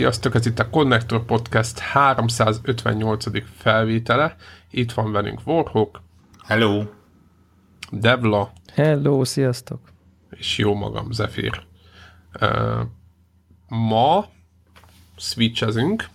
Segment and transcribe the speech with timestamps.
[0.00, 3.24] Sziasztok, ez itt a Connector Podcast 358.
[3.56, 4.36] felvétele.
[4.70, 6.02] Itt van velünk Warhawk.
[6.46, 6.84] Hello.
[7.90, 8.52] Devla.
[8.72, 9.80] Hello, sziasztok.
[10.30, 11.62] És jó magam, Zephyr.
[12.40, 12.80] Uh,
[13.68, 14.28] ma
[15.16, 16.08] switchezünk.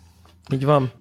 [0.51, 0.91] Így van.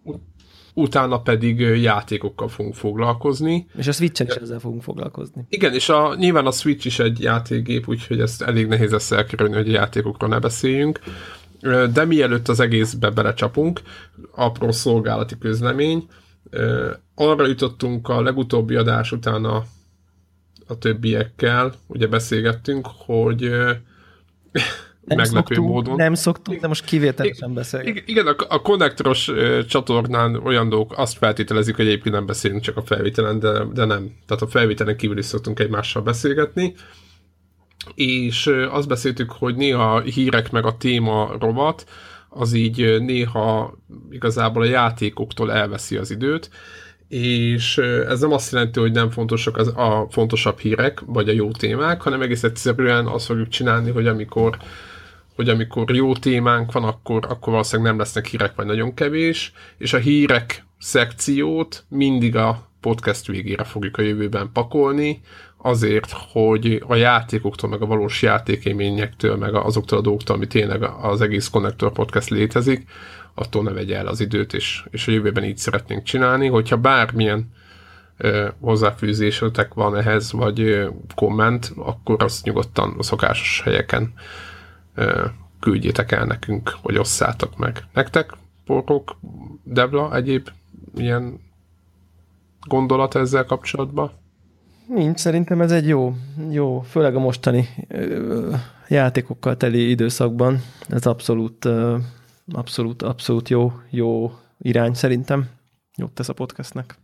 [0.74, 3.66] Utána pedig játékokkal fogunk foglalkozni.
[3.76, 5.45] És a Switch-en is ezzel fogunk foglalkozni.
[5.48, 9.54] Igen, és a, nyilván a Switch is egy játékgép, úgyhogy ezt elég nehéz ezt elkerülni,
[9.54, 11.01] hogy a játékokról ne beszéljünk.
[11.92, 13.80] De mielőtt az egészbe belecsapunk,
[14.34, 16.06] apró szolgálati közlemény,
[17.14, 19.64] arra jutottunk a legutóbbi adás után a,
[20.66, 23.40] a többiekkel, ugye beszélgettünk, hogy
[25.04, 25.96] nem meglepő szoktunk, módon.
[25.96, 28.09] Nem szoktunk, de most kivételesen beszélgetünk.
[28.09, 29.30] Igen, a, a konnektoros
[29.68, 34.12] csatornán olyan dolgok azt feltételezik, hogy egyébként nem beszélünk csak a felvételen, de, de nem.
[34.26, 36.74] Tehát a felvételen kívül is szoktunk egymással beszélgetni
[37.95, 41.85] és azt beszéltük, hogy néha hírek meg a téma rovat,
[42.29, 43.79] az így néha
[44.10, 46.51] igazából a játékoktól elveszi az időt,
[47.09, 51.51] és ez nem azt jelenti, hogy nem fontosak az, a fontosabb hírek, vagy a jó
[51.51, 54.59] témák, hanem egész egyszerűen azt fogjuk csinálni, hogy amikor
[55.35, 59.93] hogy amikor jó témánk van, akkor, akkor valószínűleg nem lesznek hírek, vagy nagyon kevés, és
[59.93, 65.21] a hírek szekciót mindig a podcast végére fogjuk a jövőben pakolni,
[65.65, 71.20] azért, hogy a játékoktól, meg a valós játékélményektől, meg azoktól a dolgoktól, ami tényleg az
[71.20, 72.88] egész Connector Podcast létezik,
[73.34, 76.47] attól ne vegye el az időt, és, és a jövőben így szeretnénk csinálni.
[76.47, 77.53] Hogyha bármilyen
[78.16, 84.12] ö, hozzáfűzésetek van ehhez, vagy ö, komment, akkor azt nyugodtan a szokásos helyeken
[84.94, 85.25] ö,
[85.60, 87.84] küldjétek el nekünk, vagy osszátok meg.
[87.92, 88.32] Nektek,
[88.66, 89.16] porok,
[89.62, 90.48] Devla, egyéb
[90.94, 91.41] ilyen
[92.66, 94.22] gondolat ezzel kapcsolatban?
[94.86, 96.14] Nincs, szerintem ez egy jó,
[96.50, 98.54] jó, főleg a mostani ö,
[98.88, 100.62] játékokkal teli időszakban.
[100.88, 101.96] Ez abszolút, ö,
[102.52, 105.48] abszolút, abszolút jó, jó irány szerintem.
[105.96, 106.94] Jót tesz a podcastnek.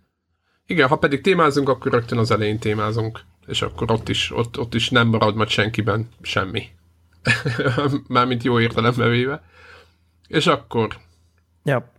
[0.66, 4.74] Igen, ha pedig témázunk, akkor rögtön az elején témázunk, és akkor ott is, ott, ott
[4.74, 6.62] is nem marad majd senkiben semmi.
[8.08, 9.42] Mármint jó értelembe véve.
[10.28, 10.96] És akkor
[11.64, 11.92] ja.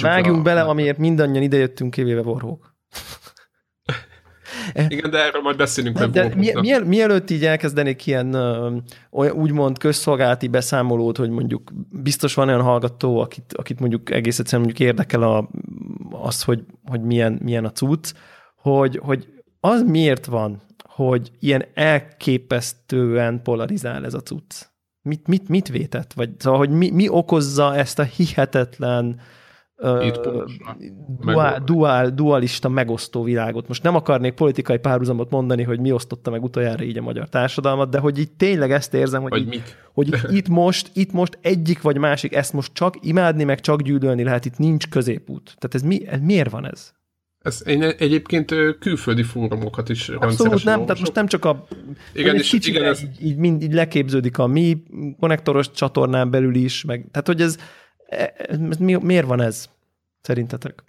[0.00, 0.42] Vágjunk a...
[0.42, 2.74] bele, amiért mindannyian idejöttünk kivéve Warhawk.
[4.88, 5.98] Igen, de erről majd beszélünk.
[5.98, 8.34] De, de mi, miel, mielőtt így elkezdenék ilyen
[9.10, 14.66] olyan úgymond közszolgálati beszámolót, hogy mondjuk biztos van olyan hallgató, akit, akit mondjuk egész egyszerűen
[14.66, 15.50] mondjuk érdekel a,
[16.10, 18.12] az, hogy, hogy milyen, milyen a cucc,
[18.56, 19.26] hogy, hogy
[19.60, 24.68] az miért van, hogy ilyen elképesztően polarizál ez a cucc?
[25.02, 26.12] Mit, mit, mit vétett?
[26.12, 29.20] Vagy szóval, hogy mi, mi okozza ezt a hihetetlen
[31.20, 33.68] duál, duál, dualista megosztó világot.
[33.68, 37.90] Most nem akarnék politikai párhuzamot mondani, hogy mi osztotta meg utoljára így a magyar társadalmat,
[37.90, 41.98] de hogy így tényleg ezt érzem, hogy, így, hogy itt most, itt most egyik vagy
[41.98, 45.42] másik, ezt most csak imádni, meg csak gyűlölni lehet, itt nincs középút.
[45.44, 46.92] Tehát ez, mi, ez miért van ez?
[47.42, 51.66] Ez, én egyébként külföldi fórumokat is Abszolút nem, tehát most nem csak a...
[52.12, 53.02] Igen, és igen, ez...
[53.02, 54.82] így, így, mind, így leképződik a mi
[55.20, 57.56] konnektoros csatornán belül is, meg, tehát hogy ez,
[58.78, 59.68] mi, miért van ez,
[60.20, 60.82] szerintetek?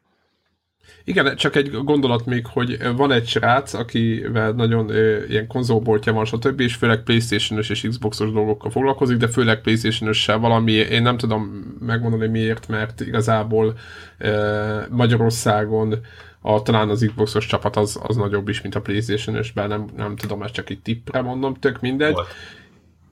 [1.04, 6.26] Igen, csak egy gondolat még, hogy van egy srác, akivel nagyon ö, ilyen konzolboltja van,
[6.26, 11.42] stb., és főleg Playstation-ös és Xbox-os dolgokkal foglalkozik, de főleg Playstation-össel valami, én nem tudom
[11.80, 13.78] megmondani miért, mert igazából
[14.18, 15.96] ö, Magyarországon
[16.42, 20.44] a, talán az Xbox-os csapat az, az nagyobb is, mint a Playstation-ösben, nem, nem tudom,
[20.44, 22.14] ezt csak egy tippre mondom, tök mindegy.
[22.14, 22.28] Volt.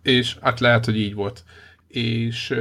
[0.01, 1.43] És hát lehet, hogy így volt.
[1.87, 2.55] És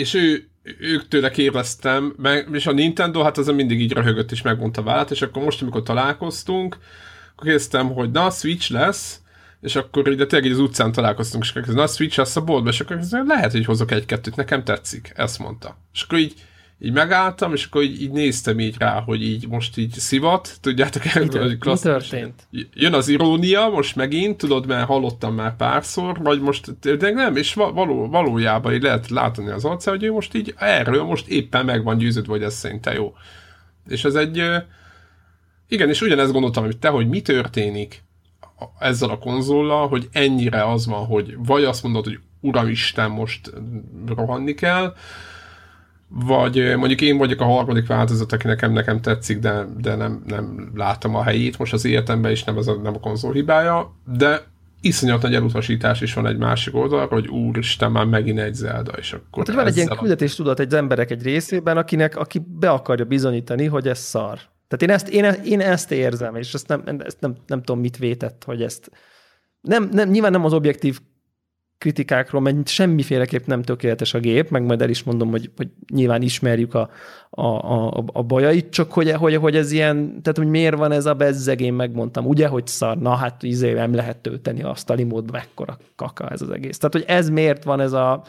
[0.00, 4.42] és ő, ők tőle kérdeztem, meg, és a Nintendo, hát az mindig így röhögött és
[4.42, 6.78] megmondta vált, és akkor most, amikor találkoztunk,
[7.32, 9.20] akkor kérdeztem, hogy na, Switch lesz,
[9.60, 12.80] és akkor ide tényleg az utcán találkoztunk, és akkor na, Switch lesz a boltba, és
[12.80, 15.76] akkor lehet, hogy hozok egy-kettőt, nekem tetszik, ezt mondta.
[15.92, 16.34] És akkor így
[16.82, 21.04] így megálltam, és akkor így, így néztem így rá, hogy így most így szivat, tudjátok
[21.04, 22.46] el, mi, hogy klassz, történt?
[22.74, 27.54] Jön az irónia, most megint, tudod, mert hallottam már párszor, vagy most, de nem, és
[27.54, 31.84] való, valójában így lehet látni az arca, hogy ő most így erről most éppen meg
[31.84, 33.14] van győződve, hogy ez szerintem jó.
[33.88, 34.42] És ez egy,
[35.68, 38.02] igen, és ugyanezt gondoltam, hogy te, hogy mi történik
[38.78, 43.52] ezzel a konzollal, hogy ennyire az van, hogy vagy azt mondod, hogy uramisten, most
[44.06, 44.94] rohanni kell,
[46.12, 50.70] vagy mondjuk én vagyok a harmadik változat, aki nekem, nekem tetszik, de, de nem, nem
[50.74, 54.42] látom a helyét most az életemben, és nem, az a, nem a konzol hibája, de
[54.80, 59.12] iszonyat nagy elutasítás is van egy másik oldalra, hogy úristen, már megint egy Zelda, és
[59.12, 63.04] akkor hát, van egy ilyen küldetés tudat egy emberek egy részében, akinek, aki be akarja
[63.04, 64.38] bizonyítani, hogy ez szar.
[64.68, 67.96] Tehát én ezt, én, én ezt érzem, és ezt nem, ezt nem, nem tudom, mit
[67.96, 68.90] vétett, hogy ezt
[69.60, 71.00] nem, nem, nyilván nem az objektív
[71.80, 76.22] kritikákról, mert semmiféleképp nem tökéletes a gép, meg majd el is mondom, hogy, hogy nyilván
[76.22, 76.90] ismerjük a,
[77.30, 81.06] a, a, a bajait, csak hogy, hogy, hogy ez ilyen, tehát hogy miért van ez
[81.06, 84.74] a bezzeg, én megmondtam, ugye, hogy szar, na hát izé nem lehet tölteni a
[85.06, 86.78] módba, mekkora kaka ez az egész.
[86.78, 88.22] Tehát, hogy ez miért van ez a,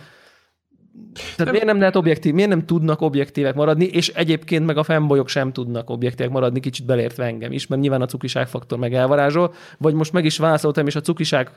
[1.14, 1.50] tehát nem.
[1.50, 5.52] miért nem lehet objektív, miért nem tudnak objektívek maradni, és egyébként meg a fanboyok sem
[5.52, 9.94] tudnak objektívek maradni, kicsit belértve engem is, mert nyilván a cukiság faktor meg elvarázsol, vagy
[9.94, 11.52] most meg is válaszoltam, és a cukiság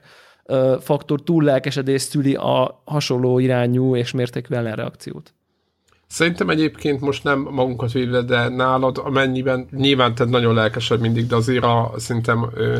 [0.80, 5.34] faktor túl lelkesedés szüli a hasonló irányú és mértékű ellenreakciót.
[6.06, 11.36] Szerintem egyébként most nem magunkat védve, de nálad amennyiben, nyilván te nagyon lelkesed mindig, de
[11.36, 12.78] azért a, szerintem ö,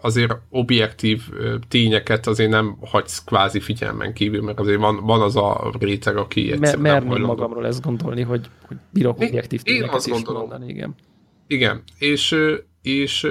[0.00, 1.22] azért objektív
[1.68, 6.52] tényeket azért nem hagysz kvázi figyelmen kívül, mert azért van, van az a réteg, aki
[6.52, 10.40] egyszerűen Mer, nem magamról ezt gondolni, hogy, hogy bírok objektív tényeket én azt is gondolom.
[10.40, 10.94] mondani, igen.
[11.46, 12.36] Igen, és,
[12.82, 13.28] és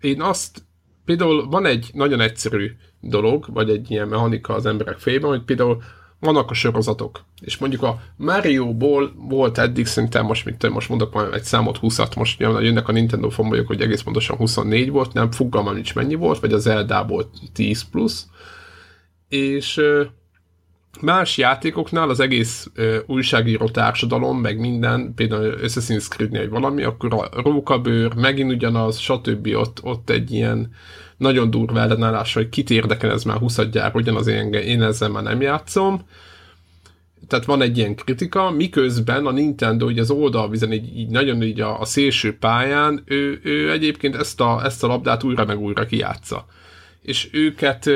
[0.00, 0.62] én azt
[1.04, 5.82] például van egy nagyon egyszerű dolog, vagy egy ilyen mechanika az emberek fejében, hogy például
[6.22, 11.34] vannak a sorozatok, és mondjuk a Mario-ból volt eddig szerintem most, mint most mondok majd
[11.34, 15.74] egy számot 20-at, most jönnek a Nintendo fanboyok, hogy egész pontosan 24 volt, nem fogalmam
[15.74, 18.26] nincs mennyi volt, vagy az Zelda-ból 10 plusz,
[19.28, 19.80] és
[21.00, 22.70] más játékoknál az egész
[23.06, 29.46] újságíró társadalom, meg minden, például Creed egy valami, akkor a rókabőr, megint ugyanaz, stb.
[29.54, 30.72] Ott, ott egy ilyen
[31.22, 35.22] nagyon durva ellenállás, hogy kit érdekel ez már 20 gyár, ugyanaz én, én ezzel már
[35.22, 36.06] nem játszom.
[37.28, 41.60] Tehát van egy ilyen kritika, miközben a Nintendo így az oldalvizen így, így nagyon így
[41.60, 45.86] a, a szélső pályán, ő, ő egyébként ezt a, ezt a labdát újra meg újra
[45.86, 46.46] kijátsza.
[47.02, 47.90] És őket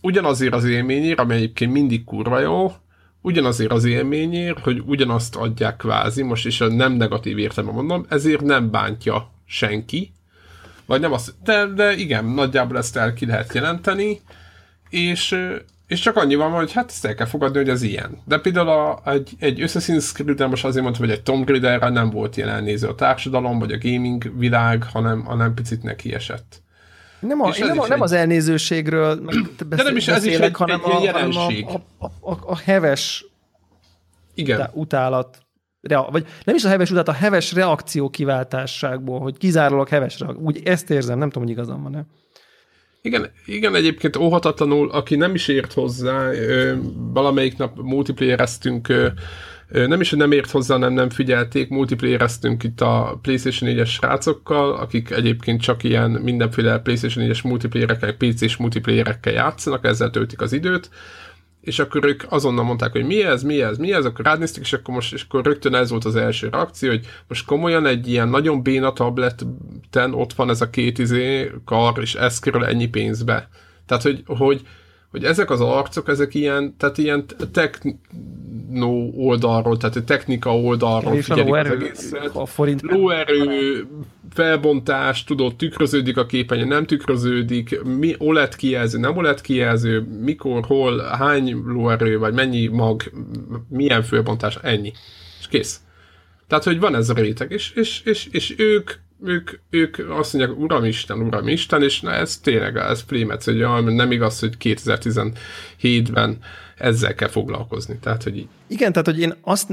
[0.00, 2.72] ugyanazért az élményért, ami egyébként mindig kurva jó,
[3.20, 8.40] ugyanazért az élményért, hogy ugyanazt adják kvázi, most is a nem negatív értelemben mondom, ezért
[8.40, 10.12] nem bántja senki,
[10.92, 14.20] vagy nem azt, de, de igen, nagyjából ezt el ki lehet jelenteni,
[14.90, 15.38] és,
[15.86, 18.18] és csak annyi van, hogy hát ezt el kell fogadni, hogy az ilyen.
[18.24, 22.10] De például a, egy, egy Assassin's creed most azért mondtam, hogy egy Tom Raiderre nem
[22.10, 26.62] volt jelen néző a társadalom, vagy a gaming világ, hanem, hanem picit neki esett.
[27.20, 28.02] Nem, a, én nem, a, nem egy...
[28.02, 31.66] az elnézőségről beszél, De nem is ez is egy, hanem, egy a, jelenség.
[31.66, 33.24] a, a, a, a heves
[34.34, 34.70] Igen.
[34.72, 35.38] utálat
[35.82, 40.44] rea, vagy nem is a heves utálat, a heves reakció kiváltásságból, hogy kizárólag heves reakció.
[40.44, 42.06] Úgy ezt érzem, nem tudom, hogy igazam van-e.
[43.02, 46.30] Igen, igen, egyébként óhatatlanul, aki nem is ért hozzá,
[47.12, 48.88] valamelyik nap multiplayereztünk
[49.72, 54.74] nem is, hogy nem ért hozzá, nem, nem figyelték, multiplayereztünk itt a PlayStation 4-es srácokkal,
[54.74, 60.90] akik egyébként csak ilyen mindenféle PlayStation 4-es multiplayerekkel, PC-s multiplayerekkel játszanak, ezzel töltik az időt,
[61.62, 64.72] és akkor ők azonnal mondták, hogy mi ez, mi ez, mi ez, akkor rádnéztük, és
[64.72, 68.28] akkor most és akkor rögtön ez volt az első reakció, hogy most komolyan egy ilyen
[68.28, 73.48] nagyon béna tableten ott van ez a két izé kar, és ez kerül ennyi pénzbe.
[73.86, 74.62] Tehát, hogy, hogy,
[75.10, 77.24] hogy ezek az arcok, ezek ilyen, tehát ilyen
[78.72, 82.30] techno oldalról, tehát a technika oldalról és figyelik a az egészet.
[82.32, 83.86] A forint lóerő,
[84.30, 90.98] felbontás, tudod, tükröződik a képernyő, nem tükröződik, mi OLED kijelző, nem OLED kijelző, mikor, hol,
[90.98, 93.02] hány lóerő, vagy mennyi mag,
[93.68, 94.92] milyen felbontás, ennyi.
[95.40, 95.80] És kész.
[96.46, 98.90] Tehát, hogy van ez a réteg, és, és, és, és ők
[99.24, 104.40] ők, ők azt mondják, Uramisten, Uramisten, és na, ez tényleg, ez plémetsz, hogy nem igaz,
[104.40, 106.38] hogy 2017-ben
[106.82, 107.98] ezzel kell foglalkozni.
[108.00, 108.48] Tehát, hogy így.
[108.66, 109.70] Igen, tehát, hogy én azt,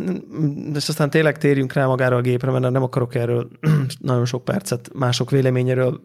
[0.76, 3.50] és aztán tényleg térjünk rá magára a gépre, mert nem akarok erről
[4.00, 6.02] nagyon sok percet mások véleményéről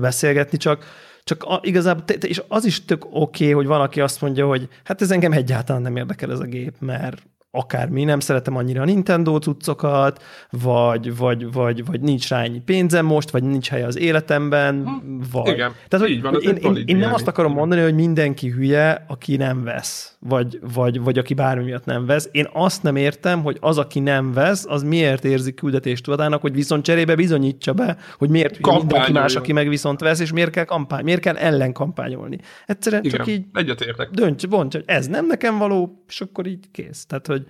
[0.00, 0.84] beszélgetni, csak
[1.24, 5.02] csak a, igazából, és az is tök oké, okay, hogy valaki azt mondja, hogy hát
[5.02, 7.22] ez engem egyáltalán nem érdekel ez a gép, mert
[7.56, 13.06] akármi, nem szeretem annyira a Nintendo cuccokat, vagy, vagy, vagy, vagy nincs rá ennyi pénzem
[13.06, 15.52] most, vagy nincs hely az életemben, hm, vagy...
[15.52, 19.04] Igen, Tehát, így van, hogy én, én, én nem azt akarom mondani, hogy mindenki hülye,
[19.08, 22.28] aki nem vesz vagy, vagy, vagy aki bármi miatt nem vesz.
[22.32, 26.84] Én azt nem értem, hogy az, aki nem vesz, az miért érzi küldetéstudatának, hogy viszont
[26.84, 31.04] cserébe bizonyítsa be, hogy miért mindenki más, aki meg viszont vesz, és miért kell kampány,
[31.04, 32.38] miért kell ellen kampányolni.
[32.66, 34.10] Egyszerűen Igen, csak így egyetértek.
[34.10, 37.06] dönts, bonts, hogy ez nem nekem való, és akkor így kész.
[37.06, 37.46] Tehát, hogy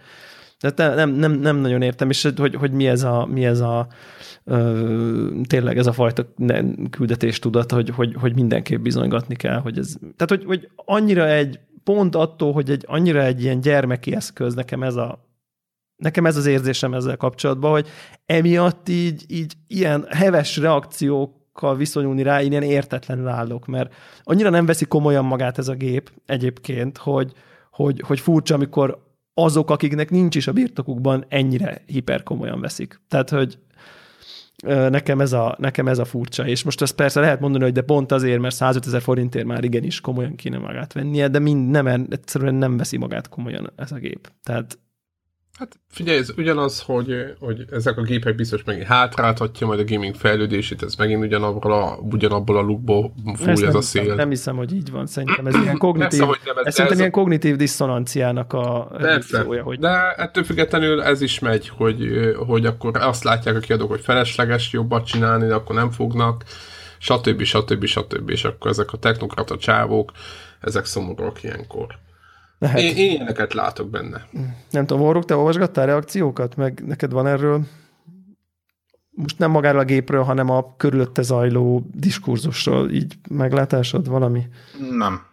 [0.60, 3.86] tehát nem, nem, nem nagyon értem, és hogy, hogy mi ez a, mi ez a
[4.44, 6.34] ö, tényleg ez a fajta
[6.90, 12.14] küldetéstudat, hogy, hogy, hogy mindenképp bizonygatni kell, hogy ez, tehát hogy, hogy annyira egy pont
[12.14, 15.24] attól, hogy egy annyira egy ilyen gyermeki eszköz, nekem ez a
[15.96, 17.88] nekem ez az érzésem ezzel kapcsolatban, hogy
[18.26, 24.66] emiatt így, így ilyen heves reakciókkal viszonyulni rá, én ilyen értetlenül állok, mert annyira nem
[24.66, 27.32] veszi komolyan magát ez a gép egyébként, hogy,
[27.70, 33.00] hogy, hogy furcsa, amikor azok, akiknek nincs is a birtokukban, ennyire hiperkomolyan veszik.
[33.08, 33.58] Tehát, hogy
[34.64, 36.46] nekem ez, a, nekem ez a furcsa.
[36.46, 39.64] És most ezt persze lehet mondani, hogy de pont azért, mert 105 ezer forintért már
[39.64, 43.96] igenis komolyan kéne magát vennie, de mind nem, egyszerűen nem veszi magát komolyan ez a
[43.96, 44.32] gép.
[44.42, 44.78] Tehát
[45.58, 50.14] Hát figyelj, ez ugyanaz, hogy, hogy ezek a gépek biztos megint hátráltatja majd a gaming
[50.14, 54.02] fejlődését, ez megint ugyanabból a, ugyanabból a lukból fúj ez, a szél.
[54.02, 55.06] Hiszem, nem hiszem, hogy így van.
[55.06, 57.18] Szerintem ez ilyen kognitív, Persze, nem, ez, ez szerintem ez ilyen a...
[57.18, 59.78] kognitív diszonanciának a Persze, hogy...
[59.78, 64.72] de ettől függetlenül ez is megy, hogy, hogy akkor azt látják a kiadók, hogy felesleges
[64.72, 66.44] jobbat csinálni, de akkor nem fognak,
[66.98, 67.42] stb.
[67.42, 67.84] stb.
[67.84, 68.30] stb.
[68.30, 70.12] És akkor ezek a technokrata csávók,
[70.60, 71.98] ezek szomorúak ilyenkor.
[72.58, 72.78] Lehet.
[72.78, 74.26] Én, én ilyeneket látok benne.
[74.70, 76.56] Nem tudom, Warrock, te olvasgattál reakciókat?
[76.56, 77.64] Meg neked van erről
[79.16, 84.48] most nem magáról a gépről, hanem a körülötte zajló diskurzusról így meglátásod valami?
[84.90, 85.26] Nem.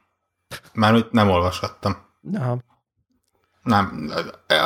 [0.73, 1.95] Mármint nem olvasgattam.
[2.33, 2.59] Aha.
[3.63, 4.11] Nem.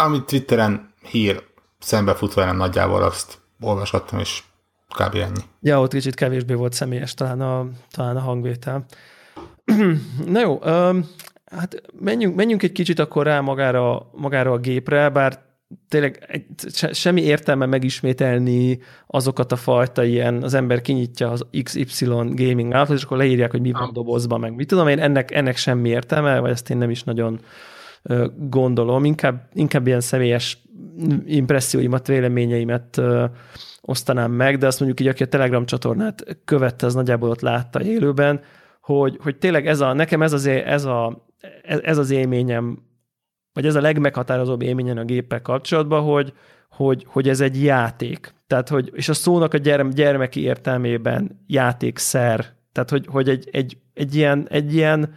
[0.05, 1.43] Amit Twitteren hír
[1.79, 4.43] szembefut velem nagyjából azt olvasgattam, és
[4.89, 5.15] kb.
[5.15, 5.41] ennyi.
[5.59, 8.85] Ja, ott kicsit kevésbé volt személyes talán a, talán a hangvétel.
[10.25, 10.59] Na jó,
[11.51, 15.45] Hát menjünk, menjünk egy kicsit akkor rá magára, magára a gépre, bár
[15.87, 16.45] tényleg egy,
[16.91, 23.03] semmi értelme megismételni azokat a fajta ilyen, az ember kinyitja az XY gaming out és
[23.03, 26.51] akkor leírják, hogy mi van dobozban, meg mit tudom én, ennek, ennek semmi értelme, vagy
[26.51, 27.39] ezt én nem is nagyon
[28.37, 30.57] gondolom, inkább, inkább ilyen személyes
[31.25, 33.01] impresszióimat, véleményeimet
[33.81, 37.83] osztanám meg, de azt mondjuk így, aki a Telegram csatornát követte, az nagyjából ott látta
[37.83, 38.41] élőben,
[38.81, 41.26] hogy, hogy tényleg ez a, nekem ez az, ez a
[41.63, 42.79] ez, ez az élményem,
[43.53, 46.33] vagy ez a legmeghatározóbb élményem a géppel kapcsolatban, hogy,
[46.69, 48.33] hogy, hogy ez egy játék.
[48.47, 52.55] Tehát, hogy, és a szónak a gyerm, gyermeki értelmében játékszer.
[52.71, 55.13] Tehát, hogy, hogy egy, egy, egy, ilyen, egy ilyen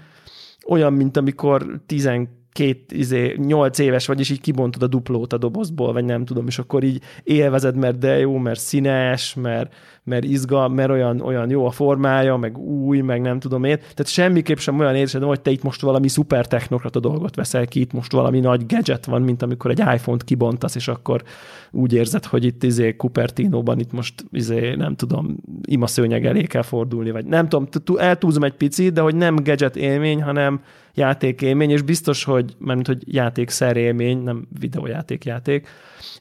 [0.66, 5.38] olyan, mint amikor 12 két, izé, nyolc éves vagy, és így kibontod a duplót a
[5.38, 10.24] dobozból, vagy nem tudom, és akkor így élvezed, mert de jó, mert színes, mert, mert
[10.24, 13.76] izgal, mert olyan, olyan jó a formája, meg új, meg nem tudom én.
[13.76, 17.80] Tehát semmiképp sem olyan érzed, hogy te itt most valami szuper technokrata dolgot veszel ki,
[17.80, 21.22] itt most valami nagy gadget van, mint amikor egy iPhone-t kibontasz, és akkor
[21.70, 27.10] úgy érzed, hogy itt izé Cupertino-ban itt most izé, nem tudom, imaszőnyeg elé kell fordulni,
[27.10, 30.60] vagy nem tudom, eltúzom egy picit, de hogy nem gadget élmény, hanem
[30.94, 35.68] játékélmény, és biztos, hogy, mert hogy játékszer élmény, nem videójáték játék,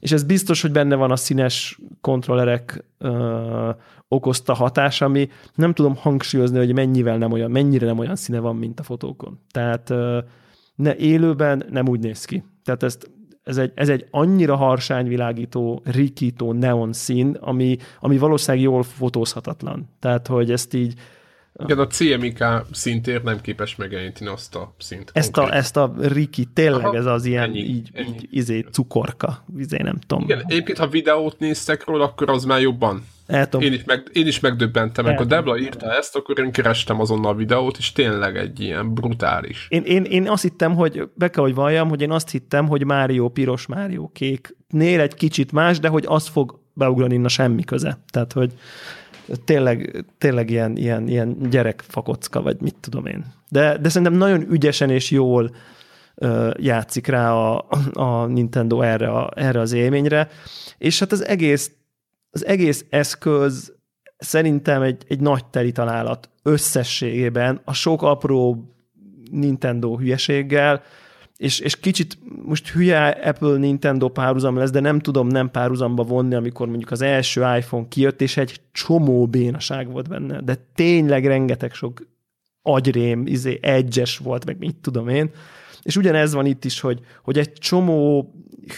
[0.00, 3.70] és ez biztos, hogy benne van a színes kontrollerek ö,
[4.08, 8.56] okozta hatás, ami nem tudom hangsúlyozni, hogy mennyivel nem olyan, mennyire nem olyan színe van,
[8.56, 9.38] mint a fotókon.
[9.50, 10.18] Tehát ö,
[10.74, 12.44] ne, élőben nem úgy néz ki.
[12.64, 13.10] Tehát ezt,
[13.42, 19.88] ez egy, ez egy annyira harsányvilágító, rikító neon szín, ami, ami valószínűleg jól fotózhatatlan.
[19.98, 20.94] Tehát, hogy ezt így
[21.58, 25.10] igen, a CMYK szintért nem képes megjeleníteni azt a szint.
[25.14, 28.08] Ezt a, ezt a Riki, tényleg Aha, ez az ilyen ennyi, így, ennyi.
[28.08, 30.24] így izé, cukorka, izé nem tudom.
[30.24, 33.04] Igen, egyébként ha videót néztek róla, akkor az már jobban.
[33.58, 37.34] Én is, meg, én is megdöbbentem, amikor Debla írta ezt, akkor én kerestem azonnal a
[37.34, 39.66] videót, és tényleg egy ilyen brutális.
[39.68, 42.84] Én, én, én azt hittem, hogy be kell, hogy valljam, hogy én azt hittem, hogy
[42.84, 44.56] Mário piros, Mário kék.
[44.68, 47.98] Nél egy kicsit más, de hogy az fog beugrani a semmi köze.
[48.12, 48.52] Tehát, hogy
[49.44, 53.24] tényleg, tényleg ilyen, ilyen, ilyen gyerekfakocka, vagy mit tudom én.
[53.48, 55.50] De, de szerintem nagyon ügyesen és jól
[56.56, 60.28] játszik rá a, a Nintendo erre, a, erre az élményre,
[60.78, 61.72] és hát az egész,
[62.30, 63.72] az egész eszköz
[64.16, 68.74] szerintem egy, egy nagy teli találat összességében a sok apró
[69.30, 70.82] Nintendo hülyeséggel,
[71.40, 76.34] és, és kicsit most hülye Apple Nintendo párhuzam lesz, de nem tudom nem párhuzamba vonni,
[76.34, 81.72] amikor mondjuk az első iPhone kijött, és egy csomó bénaság volt benne, de tényleg rengeteg
[81.72, 82.06] sok
[82.62, 85.30] agyrém, izé, egyes volt, meg mit tudom én.
[85.82, 88.34] És ugyanez van itt is, hogy, hogy egy csomó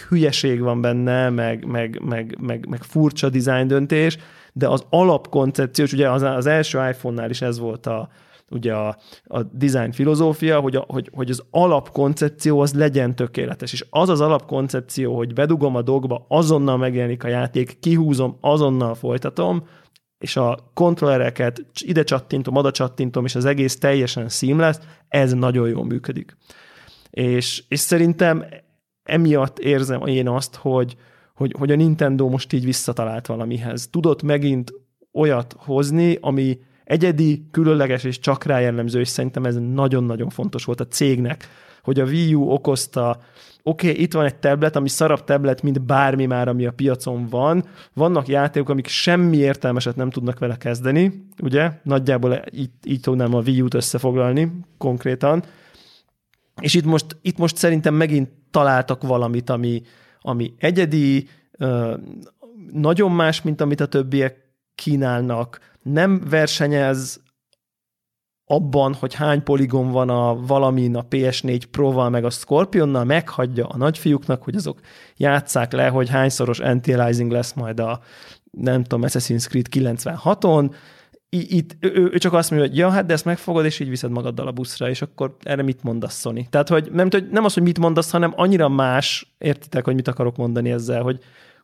[0.08, 4.18] hülyeség van benne, meg, meg, meg, meg, meg furcsa design döntés,
[4.52, 8.08] de az alapkoncepció, és ugye az, az első iPhone-nál is ez volt a,
[8.52, 13.86] ugye a, a design filozófia, hogy, a, hogy, hogy az alapkoncepció az legyen tökéletes, és
[13.90, 19.64] az az alapkoncepció, hogy bedugom a dogba, azonnal megjelenik a játék, kihúzom, azonnal folytatom,
[20.18, 24.76] és a kontrollereket ide csattintom, oda csattintom, és az egész teljesen seamless,
[25.08, 26.36] ez nagyon jól működik.
[27.10, 28.44] És, és szerintem
[29.02, 30.96] emiatt érzem én azt, hogy,
[31.34, 33.88] hogy, hogy a Nintendo most így visszatalált valamihez.
[33.90, 34.72] Tudott megint
[35.12, 40.80] olyat hozni, ami, egyedi, különleges és csak rá jellemző, és szerintem ez nagyon-nagyon fontos volt
[40.80, 41.48] a cégnek,
[41.82, 43.18] hogy a Wii U okozta,
[43.62, 47.26] oké, okay, itt van egy tablet, ami szarabb tablet, mint bármi már, ami a piacon
[47.26, 47.64] van.
[47.94, 51.70] Vannak játékok, amik semmi értelmeset nem tudnak vele kezdeni, ugye?
[51.82, 55.42] Nagyjából így, így tudnám a Wii U-t összefoglalni konkrétan.
[56.60, 59.82] És itt most, itt most szerintem megint találtak valamit, ami,
[60.20, 61.28] ami egyedi,
[62.72, 64.41] nagyon más, mint amit a többiek
[64.74, 65.60] kínálnak.
[65.82, 67.20] Nem versenyez
[68.44, 73.76] abban, hogy hány poligon van a valamin a PS4 Pro-val meg a Scorpionnal, meghagyja a
[73.76, 74.80] nagyfiúknak, hogy azok
[75.16, 78.00] játsszák le, hogy hányszoros anti-aliasing lesz majd a
[78.50, 80.74] nem tudom, Assassin's Creed 96-on,
[81.28, 84.10] itt ő, ő csak azt mondja, hogy ja, hát de ezt megfogod, és így viszed
[84.10, 86.46] magaddal a buszra, és akkor erre mit mondasz, Sony?
[86.50, 90.36] Tehát, hogy nem, nem az, hogy mit mondasz, hanem annyira más, értitek, hogy mit akarok
[90.36, 91.18] mondani ezzel, hogy,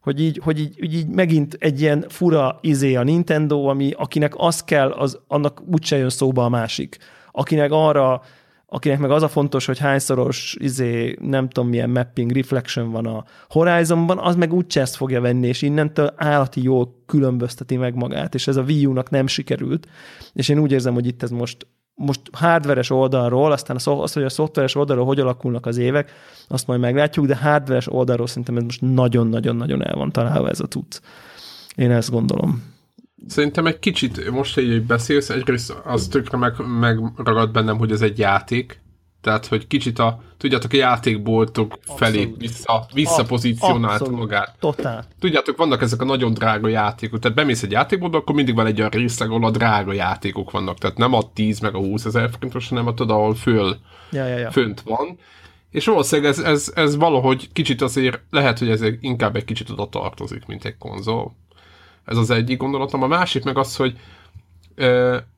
[0.09, 4.33] hogy így, hogy így, hogy így megint egy ilyen fura izé a Nintendo, ami akinek
[4.37, 6.99] az kell, az, annak úgyse jön szóba a másik.
[7.33, 8.23] Akinek arra
[8.71, 13.25] akinek meg az a fontos, hogy hányszoros, izé, nem tudom milyen mapping, reflection van a
[13.49, 18.47] Horizonban, az meg úgy ezt fogja venni, és innentől állati jól különbözteti meg magát, és
[18.47, 19.89] ez a Wii U-nak nem sikerült,
[20.33, 21.67] és én úgy érzem, hogy itt ez most
[21.99, 26.13] most hardveres oldalról, aztán az, hogy a szoftveres oldalról hogy alakulnak az évek,
[26.49, 30.67] azt majd meglátjuk, de hardveres oldalról szerintem ez most nagyon-nagyon-nagyon el van találva ez a
[30.67, 31.01] tud.
[31.77, 32.63] Én ezt gondolom.
[33.27, 38.03] Szerintem egy kicsit, most hogy így beszélsz, egyrészt az tökre meg, megragad bennem, hogy ez
[38.03, 38.81] egy játék,
[39.21, 44.57] tehát, hogy kicsit a, tudjátok, a játékboltok felé vissza, visszapozícionált magát.
[44.61, 45.07] Totál.
[45.21, 48.79] Tudjátok, vannak ezek a nagyon drága játékok, tehát bemész egy játékboltba, akkor mindig van egy
[48.79, 52.31] olyan részleg, ahol a drága játékok vannak, tehát nem a 10 meg a 20 ezer
[52.31, 53.77] forintos, hanem a tudod, ahol föl,
[54.11, 54.51] ja, ja, ja.
[54.51, 55.19] fönt van.
[55.71, 59.89] És valószínűleg ez, ez, ez valahogy kicsit azért, lehet, hogy ez inkább egy kicsit oda
[59.89, 61.37] tartozik, mint egy konzol.
[62.05, 63.03] Ez az egyik gondolatom.
[63.03, 63.99] A másik meg az, hogy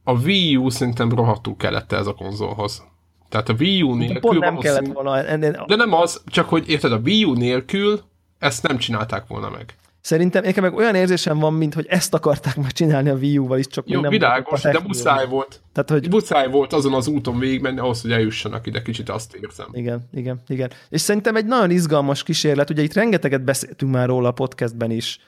[0.05, 2.83] a Wii U szerintem rohadtul kellett ez a konzolhoz.
[3.31, 4.15] Tehát a Wii U nélkül...
[4.15, 5.25] De pont nem kellett volna.
[5.25, 5.65] Ennél...
[5.67, 8.01] De nem az, csak hogy érted, a Wii U nélkül
[8.39, 9.75] ezt nem csinálták volna meg.
[10.01, 13.67] Szerintem nekem meg olyan érzésem van, mint hogy ezt akarták megcsinálni a Wii U-val is,
[13.67, 15.61] csak Jó, nem világos, de muszáj volt.
[15.73, 16.11] Tehát, hogy...
[16.11, 19.69] Muszáj volt azon az úton végigmenni ahhoz, hogy eljussanak ide, kicsit azt érzem.
[19.73, 20.71] Igen, igen, igen.
[20.89, 25.21] És szerintem egy nagyon izgalmas kísérlet, ugye itt rengeteget beszéltünk már róla a podcastben is,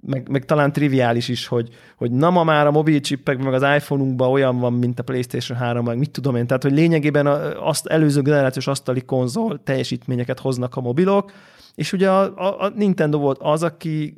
[0.00, 4.30] meg, meg talán triviális is, hogy, hogy na ma már a mobilcsippek, meg az iPhone-unkban
[4.30, 6.46] olyan van, mint a PlayStation 3, meg mit tudom én.
[6.46, 11.32] Tehát, hogy lényegében azt előző generációs asztali konzol teljesítményeket hoznak a mobilok,
[11.74, 14.14] és ugye a, a, a Nintendo volt az, aki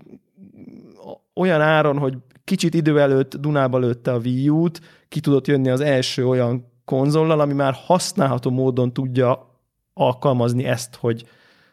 [1.35, 5.81] olyan áron, hogy kicsit idő előtt Dunába lőtte a Wii U-t, ki tudott jönni az
[5.81, 9.51] első olyan konzollal, ami már használható módon tudja
[9.95, 11.25] alkalmazni ezt, hogy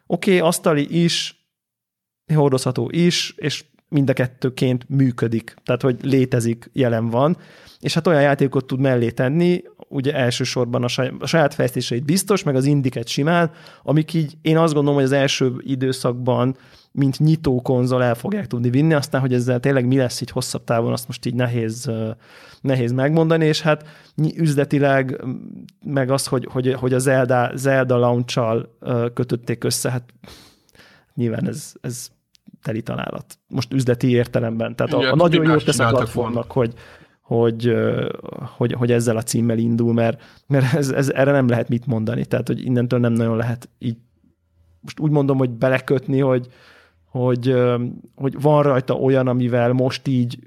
[0.08, 1.48] oké, okay, asztali is,
[2.34, 7.38] hordozható is, és mind a kettőként működik, tehát hogy létezik, jelen van,
[7.80, 12.44] és hát olyan játékot tud mellé tenni, ugye elsősorban a, saj, a saját fejlesztéseit biztos,
[12.44, 13.52] meg az indiket simán,
[13.84, 16.58] amik így én azt gondolom, hogy az első időszakban
[16.92, 20.64] mint nyitó konzol el fogják tudni vinni, aztán, hogy ezzel tényleg mi lesz így hosszabb
[20.64, 21.92] távon, azt most így nehéz,
[22.62, 23.88] nehéz megmondani, és hát
[24.36, 25.24] üzletileg,
[25.84, 28.40] meg az, hogy, hogy, hogy a Zelda, Zelda launch
[29.14, 30.14] kötötték össze, hát
[31.16, 32.10] nyilván ez, ez
[32.64, 33.40] teli találat.
[33.48, 34.76] Most üzleti értelemben.
[34.76, 36.74] Tehát a, a nagyon jót tesz a platformnak, hogy,
[37.22, 37.74] hogy,
[38.58, 42.26] hogy, hogy ezzel a címmel indul, mert, mert ez, ez, erre nem lehet mit mondani.
[42.26, 43.98] Tehát, hogy innentől nem nagyon lehet így
[44.82, 46.48] most úgy mondom, hogy belekötni, hogy,
[47.06, 47.56] hogy,
[48.16, 50.40] hogy van rajta olyan, amivel most így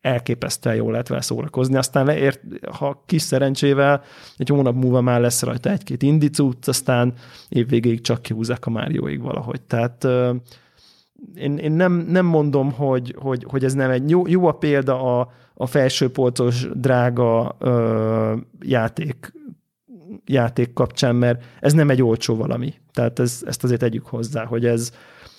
[0.00, 1.76] elképesztően jól lehet vele szórakozni.
[1.76, 2.40] Aztán leért,
[2.72, 4.02] ha kis szerencsével
[4.36, 7.12] egy hónap múlva már lesz rajta egy-két indicút, aztán
[7.48, 9.60] évvégéig csak kihúzzák a Márióig valahogy.
[9.60, 10.06] Tehát
[11.34, 15.18] én, én nem, nem mondom, hogy, hogy, hogy ez nem egy jó, jó a példa
[15.18, 19.32] a, a felsőpolcos drága ö, játék,
[20.24, 22.74] játék kapcsán, mert ez nem egy olcsó valami.
[22.92, 24.92] Tehát ez, ezt azért tegyük hozzá, hogy ez,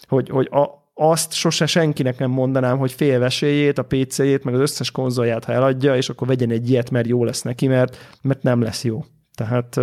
[0.08, 4.92] hogy, hogy a, azt sose senkinek nem mondanám, hogy félvesélyét, a PC-jét, meg az összes
[4.92, 8.62] konzolját, ha eladja, és akkor vegyen egy ilyet, mert jó lesz neki, mert, mert nem
[8.62, 9.06] lesz jó.
[9.36, 9.80] Tehát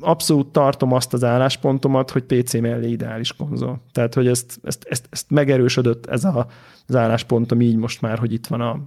[0.00, 3.82] abszolút tartom azt az álláspontomat, hogy PC mellé ideális konzol.
[3.92, 6.46] Tehát, hogy ezt, ezt, ezt, ezt megerősödött ez a,
[6.86, 8.80] az álláspontom így most már, hogy itt van a,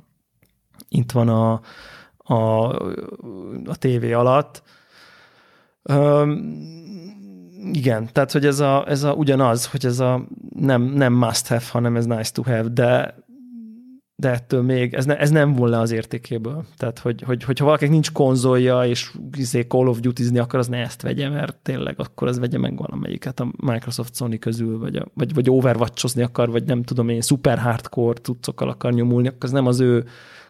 [0.90, 1.62] itt van a,
[2.34, 2.70] a,
[3.66, 4.64] a tévé alatt.
[5.84, 6.78] Um,
[7.72, 11.64] igen, tehát, hogy ez, a, ez a, ugyanaz, hogy ez a nem, nem must have,
[11.72, 13.16] hanem ez nice to have, de
[14.20, 16.66] de ettől még ez, ne, ez nem volna az értékéből.
[16.78, 20.78] Tehát, hogy, hogy, hogyha valakinek nincs konzolja, és izé Call of Duty-zni akar, az ne
[20.78, 25.06] ezt vegye, mert tényleg akkor az vegye meg valamelyiket a Microsoft Sony közül, vagy, a,
[25.14, 29.52] vagy, vagy overwatch akar, vagy nem tudom én, super hardcore cuccokkal akar nyomulni, akkor az
[29.52, 30.06] nem az ő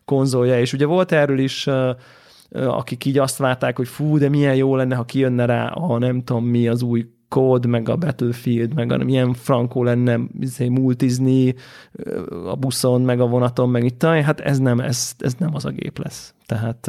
[0.05, 0.59] konzolja.
[0.59, 1.67] És ugye volt erről is
[2.51, 6.23] akik így azt várták, hogy fú, de milyen jó lenne, ha kijönne rá a nem
[6.23, 11.55] tudom mi az új kód, meg a Battlefield, meg a, milyen frankó lenne izé, multizni
[12.45, 15.69] a buszon, meg a vonaton, meg itt, hát ez nem, ez, ez nem az a
[15.69, 16.33] gép lesz.
[16.45, 16.87] Tehát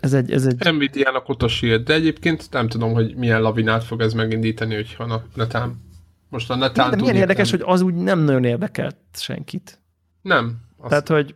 [0.00, 0.32] ez egy...
[0.32, 0.72] Ez egy...
[0.74, 5.80] Nvidia-nak shield, de egyébként nem tudom, hogy milyen lavinát fog ez megindítani, hogyha na, netán
[6.28, 9.80] Most a netán De milyen érdekes, hogy az úgy nem nagyon érdekelt senkit.
[10.22, 10.56] Nem.
[10.76, 10.88] Azt...
[10.88, 11.34] Tehát, hogy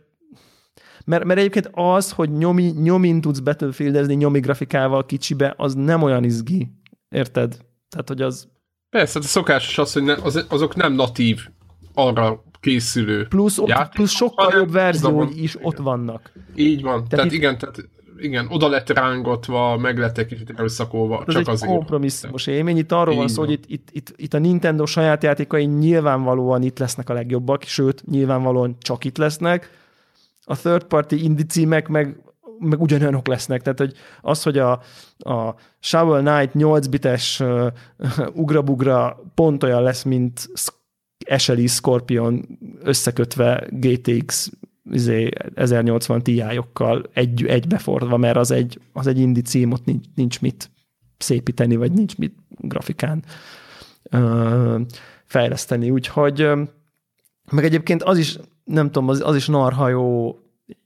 [1.05, 6.23] mert, mert egyébként az, hogy nyomi, nyomin tudsz battlefieldezni nyomi grafikával kicsibe, az nem olyan
[6.23, 6.71] izgi.
[7.09, 7.57] Érted?
[7.89, 8.47] Tehát, hogy az...
[8.89, 11.47] Persze, de szokásos az, hogy ne, az, azok nem natív
[11.93, 15.67] arra készülő Plusz, ott, plusz sokkal jobb verziói is igen.
[15.67, 16.31] ott vannak.
[16.55, 16.93] Így van.
[16.93, 17.31] Tehát, tehát itt...
[17.31, 21.71] igen, tehát igen, oda lett rángatva, meg lett egy kicsit erőszakolva, Ez csak egy azért.
[21.71, 22.77] kompromisszumos élmény.
[22.77, 26.79] Itt arról van szó, hogy itt, itt, itt, itt a Nintendo saját játékai nyilvánvalóan itt
[26.79, 29.69] lesznek a legjobbak, sőt, nyilvánvalóan csak itt lesznek.
[30.43, 32.17] A third party indie címek meg
[32.59, 33.61] meg ugyanolyanok lesznek.
[33.61, 34.71] Tehát, hogy az, hogy a,
[35.17, 40.49] a Shovel Knight 8-bites uh, ugrabugra pont olyan lesz, mint
[41.25, 44.51] Eseli Scorpion összekötve GTX
[44.91, 50.41] izé, 1080 Ti-okkal egy, egybefordva, mert az egy, az egy indi cím, ott nincs, nincs
[50.41, 50.71] mit
[51.17, 53.23] szépíteni, vagy nincs mit grafikán
[54.03, 54.79] ö,
[55.25, 55.89] fejleszteni.
[55.89, 56.61] Úgyhogy ö,
[57.51, 60.39] meg egyébként az is, nem tudom, az, az is narhajó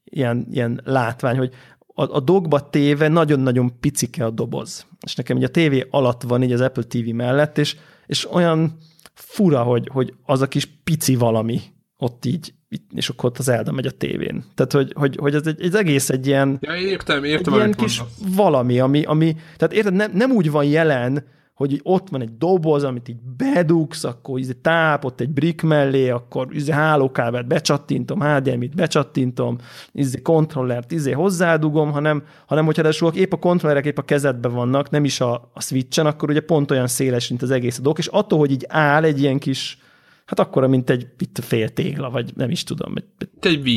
[0.10, 1.54] ilyen, ilyen látvány, hogy
[1.94, 4.86] a, a dogba téve nagyon-nagyon picike a doboz.
[5.06, 8.78] És nekem ugye a tévé alatt van, így az Apple TV mellett, és, és olyan
[9.14, 11.62] fura, hogy, hogy az a kis pici valami
[11.98, 12.54] ott így,
[12.94, 14.44] és akkor ott az Elda megy a tévén.
[14.56, 17.72] Tehát, hogy, hogy, hogy ez egy, egy egész egy ilyen, ja, értem, értem, egy ilyen
[17.72, 18.36] kis mondasz.
[18.36, 21.24] valami, ami, ami tehát érted, nem, nem úgy van jelen,
[21.60, 26.10] hogy ott van egy doboz, amit így bedugsz, akkor így táp, ott egy brick mellé,
[26.10, 29.58] akkor izé hálókábelt becsattintom, HDMI-t becsattintom,
[29.92, 34.90] izé kontrollert izé hozzádugom, hanem, hanem hogyha de épp a kontrollerek épp a kezedben vannak,
[34.90, 37.98] nem is a, a switchen, akkor ugye pont olyan széles, mint az egész a dolog,
[37.98, 39.78] és attól, hogy így áll egy ilyen kis,
[40.26, 42.94] hát akkora, mint egy itt fél tégla, vagy nem is tudom.
[42.96, 43.68] Egy, egy V,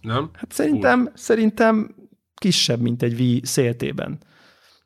[0.00, 0.30] nem?
[0.32, 1.10] Hát szerintem, Úgy.
[1.14, 1.94] szerintem
[2.34, 4.18] kisebb, mint egy V széltében.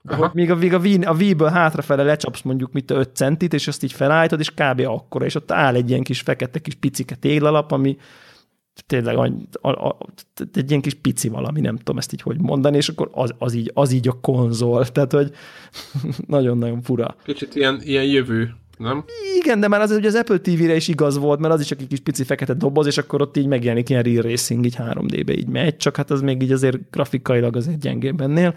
[0.05, 0.31] Aha.
[0.35, 3.83] Míg a, míg a, v, a V-ből hátrafele lecsapsz mondjuk mit 5 centit, és azt
[3.83, 4.81] így felállítod, és kb.
[4.81, 7.97] akkora, és ott áll egy ilyen kis fekete kis picike téglalap, ami
[8.87, 9.99] tényleg a, a, a,
[10.55, 13.55] egy ilyen kis pici valami, nem tudom ezt így hogy mondani, és akkor az, az,
[13.55, 15.31] így, az így a konzol, tehát hogy
[16.27, 17.17] nagyon-nagyon fura.
[17.25, 19.05] Kicsit ilyen, ilyen jövő, nem?
[19.41, 21.81] Igen, de már az, hogy az Apple TV-re is igaz volt, mert az is csak
[21.81, 25.33] egy kis pici fekete doboz, és akkor ott így megjelenik ilyen real racing, így 3D-be
[25.33, 28.55] így megy, csak hát az még így azért grafikailag azért gyengébb ennél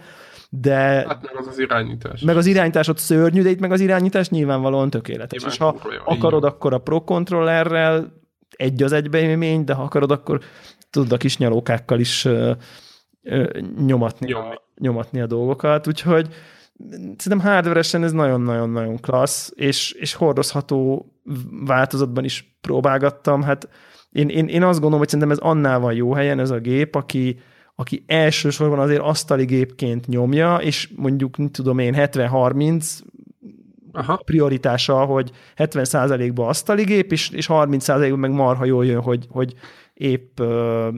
[0.54, 1.04] de...
[1.08, 2.20] Hát meg az az irányítás.
[2.20, 5.44] Meg az irányítás ott szörnyű, de itt meg az irányítás nyilvánvalóan tökéletes.
[5.44, 8.12] Nyilván és ha akarod, akkor a Pro Controllerrel
[8.56, 10.40] egy az egybe élmény, de ha akarod, akkor
[10.90, 12.52] tudod a kis nyalókákkal is ö,
[13.22, 16.28] ö, nyomatni, a, nyomatni a dolgokat, úgyhogy
[17.16, 21.06] szerintem hardveresen ez nagyon-nagyon-nagyon klassz, és, és hordozható
[21.64, 23.42] változatban is próbálgattam.
[23.42, 23.68] Hát
[24.10, 26.94] én, én, én azt gondolom, hogy szerintem ez annál van jó helyen ez a gép,
[26.94, 27.40] aki,
[27.74, 33.00] aki elsősorban azért asztali gépként nyomja, és mondjuk, nem tudom én, 70-30
[33.92, 34.20] Aha.
[34.24, 39.54] prioritása, hogy 70%-ban asztali gép, és, és 30%-ban meg marha jól jön, hogy, hogy
[39.94, 40.94] épp uh,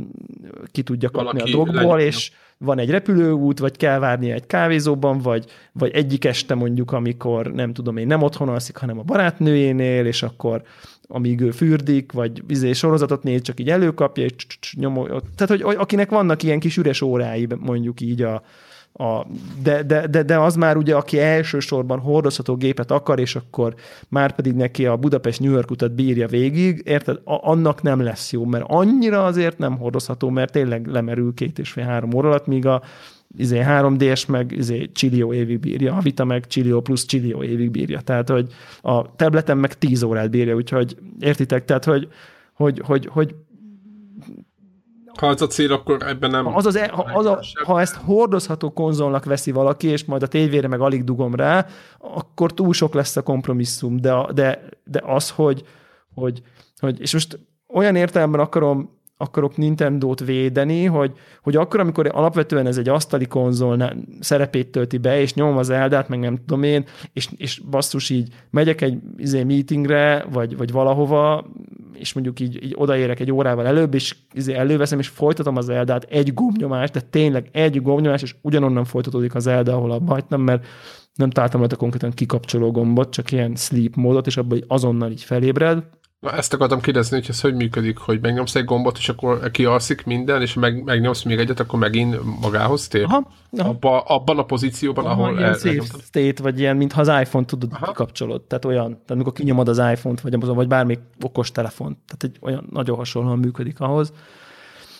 [0.72, 5.18] ki tudja kapni Valaki a drogból, és van egy repülőút, vagy kell várni egy kávézóban,
[5.18, 10.06] vagy, vagy egyik este mondjuk, amikor nem tudom én, nem otthon alszik, hanem a barátnőjénél,
[10.06, 10.62] és akkor
[11.08, 14.34] amíg ő fürdik, vagy izé sorozatot néz, csak így előkapja, és
[14.76, 15.06] nyomó.
[15.06, 18.42] Tehát, hogy akinek vannak ilyen kis üres órái, mondjuk így a,
[18.96, 19.26] a,
[19.62, 23.74] de, de, de, de, az már ugye, aki elsősorban hordozható gépet akar, és akkor
[24.08, 27.20] már pedig neki a Budapest-New York utat bírja végig, érted?
[27.24, 31.70] A, annak nem lesz jó, mert annyira azért nem hordozható, mert tényleg lemerül két és
[31.70, 32.82] fél három óra alatt, míg a
[33.36, 38.00] izé 3D-s meg izé Chilio évig bírja, a Vita meg Chilio plusz Chilio évig bírja.
[38.00, 42.08] Tehát, hogy a tableten meg 10 órát bírja, úgyhogy értitek, tehát, hogy,
[42.52, 43.34] hogy, hogy, hogy
[45.18, 46.54] ha az a cél, akkor ebben nem...
[46.54, 50.26] Az az, e- ha, az a, ha ezt hordozható konzolnak veszi valaki, és majd a
[50.26, 51.66] tévére meg alig dugom rá,
[51.98, 55.64] akkor túl sok lesz a kompromisszum, de, de, de az, hogy,
[56.14, 56.42] hogy,
[56.78, 62.78] hogy, és most olyan értelemben akarom akarok Nintendo-t védeni, hogy, hogy akkor, amikor alapvetően ez
[62.78, 67.28] egy asztali konzol szerepét tölti be, és nyom az eldát, meg nem tudom én, és,
[67.36, 71.46] és basszus így megyek egy izé, meetingre, vagy, vagy valahova,
[71.92, 76.04] és mondjuk így, így odaérek egy órával előbb, és izé előveszem, és folytatom az eldát
[76.04, 80.66] egy gombnyomást, de tényleg egy gombnyomás, és ugyanonnan folytatódik az elda, ahol abba hagytam, mert
[81.14, 85.84] nem találtam a konkrétan kikapcsoló gombot, csak ilyen sleep módot, és abban azonnal így felébred,
[86.24, 90.04] Na, ezt akartam kérdezni, hogy ez hogy működik, hogy megnyomsz egy gombot, és akkor kialszik
[90.04, 93.04] minden, és meg, megnyomsz még egyet, akkor megint magához tér?
[93.04, 93.68] Aha, aha.
[93.68, 97.70] Abba, abban a pozícióban, aha, ahol ilyen el, state, vagy ilyen, mintha az iPhone tudod,
[97.72, 97.92] aha.
[97.92, 98.42] kapcsolod.
[98.42, 101.98] Tehát olyan, tehát amikor kinyomod az iPhone-t, vagy, vagy bármi okos telefont.
[102.06, 104.12] Tehát egy olyan nagyon hasonlóan működik ahhoz.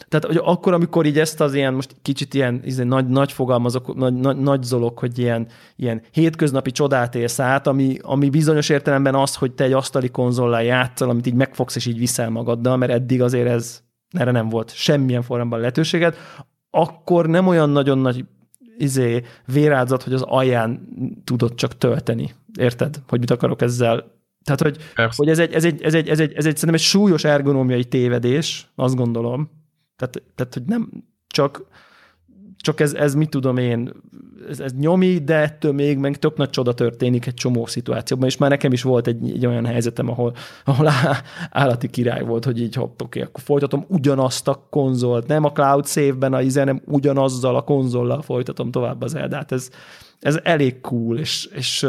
[0.08, 3.94] Tehát hogy akkor, amikor így ezt az ilyen, most kicsit ilyen izé, nagy, nagy fogalmazok,
[3.94, 9.14] nagy, nagy, nagy zolog, hogy ilyen, ilyen hétköznapi csodát élsz át, ami, ami bizonyos értelemben
[9.14, 12.92] az, hogy te egy asztali konzollal játszol, amit így megfogsz és így viszel magaddal, mert
[12.92, 16.16] eddig azért ez erre nem volt semmilyen formában lehetőséged,
[16.70, 18.24] akkor nem olyan nagyon nagy
[18.78, 20.88] izé, vérádzat, hogy az alján
[21.24, 22.34] tudod csak tölteni.
[22.58, 23.02] Érted?
[23.08, 24.12] Hogy mit akarok ezzel
[24.44, 24.76] tehát, hogy,
[25.16, 27.84] hogy ez, egy, ez, egy, ez, egy, ez, egy, ez egy, szerintem egy súlyos ergonómiai
[27.84, 29.50] tévedés, azt gondolom.
[29.96, 30.90] Tehát, tehát hogy nem
[31.26, 31.66] csak,
[32.56, 33.92] csak ez, ez mit tudom én,
[34.48, 38.36] ez, ez nyomi, de ettől még meg tök nagy csoda történik egy csomó szituációban, és
[38.36, 40.90] már nekem is volt egy, egy olyan helyzetem, ahol, ahol
[41.50, 45.86] állati király volt, hogy így hopp, oké, akkor folytatom ugyanazt a konzolt, nem a cloud
[45.86, 49.52] save-ben a ize, nem ugyanazzal a konzollal folytatom tovább az eldát.
[49.52, 49.70] Ez,
[50.20, 51.86] ez elég cool, és, és,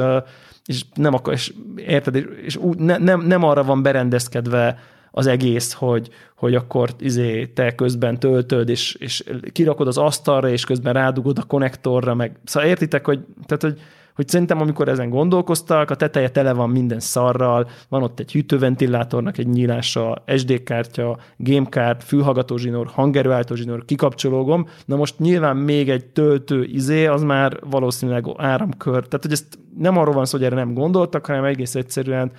[0.66, 4.80] és nem akar, és érted, és úgy, ne, nem, nem arra van berendezkedve
[5.18, 10.64] az egész, hogy, hogy akkor izé, te közben töltöd, és, és kirakod az asztalra, és
[10.64, 13.82] közben rádugod a konnektorra, meg szóval értitek, hogy, tehát, hogy,
[14.16, 19.38] hogy szerintem amikor ezen gondolkoztak, a teteje tele van minden szarral, van ott egy hűtőventilátornak
[19.38, 26.06] egy nyílása, SD kártya, gamecard, fülhallgató zsinór, hangerőállító zsinór, kikapcsológom, na most nyilván még egy
[26.06, 29.08] töltő izé, az már valószínűleg áramkör.
[29.08, 32.32] Tehát, hogy ezt nem arról van szó, hogy erre nem gondoltak, hanem egész egyszerűen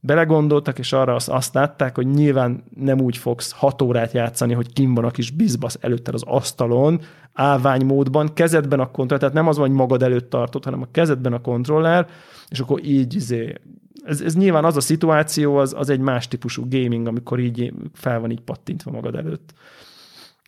[0.00, 4.72] belegondoltak, és arra azt, azt látták, hogy nyilván nem úgy fogsz hat órát játszani, hogy
[4.72, 7.00] kim van a kis bizbasz előtted az asztalon,
[7.32, 11.32] állványmódban, kezedben a kontroller, tehát nem az van, hogy magad előtt tartod, hanem a kezedben
[11.32, 12.06] a kontroller,
[12.48, 13.54] és akkor így izé,
[14.04, 18.20] ez, ez nyilván az a szituáció, az, az egy más típusú gaming, amikor így fel
[18.20, 19.54] van így pattintva magad előtt.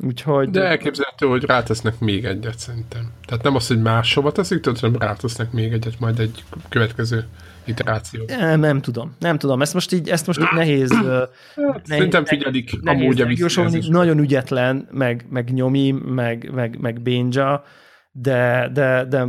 [0.06, 0.50] Úgyhogy...
[0.50, 3.12] De elképzelhető, hogy rátesznek még egyet szerintem.
[3.26, 7.24] Tehát nem az, hogy máshova teszik, hanem rátesznek még egyet majd egy következő
[7.64, 8.24] iteráció.
[8.26, 9.62] Nem, nem tudom, nem tudom.
[9.62, 10.92] Ezt most így, ezt most így nehéz...
[10.92, 17.00] hát, nehéz szerintem figyelik nehéz, amúgy a Nagyon ügyetlen, meg, meg nyomi, meg, meg, meg
[17.00, 17.64] bénja,
[18.12, 19.26] de, de, de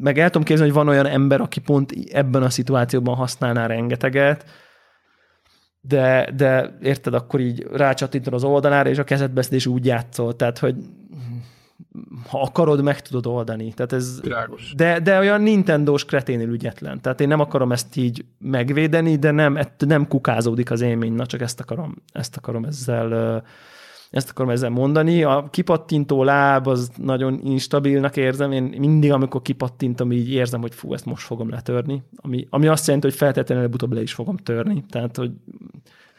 [0.00, 4.44] meg el tudom képzelni, hogy van olyan ember, aki pont ebben a szituációban használná rengeteget,
[5.84, 10.36] de, de érted, akkor így rácsattintod az oldalára, és a kezedbe és úgy játszol.
[10.36, 10.74] Tehát, hogy
[12.28, 13.72] ha akarod, meg tudod oldani.
[13.72, 14.20] Tehát ez,
[14.76, 17.00] De, de olyan Nintendo-s kreténül ügyetlen.
[17.00, 21.12] Tehát én nem akarom ezt így megvédeni, de nem, nem kukázódik az élmény.
[21.12, 23.42] Na, csak ezt akarom, ezt akarom ezzel
[24.12, 25.22] ezt akarom ezzel mondani.
[25.22, 28.52] A kipattintó láb az nagyon instabilnak érzem.
[28.52, 32.02] Én mindig, amikor kipattintom, így érzem, hogy fú, ezt most fogom letörni.
[32.16, 34.84] Ami, ami azt jelenti, hogy feltétlenül előbb-utóbb le is fogom törni.
[34.90, 35.30] Tehát, hogy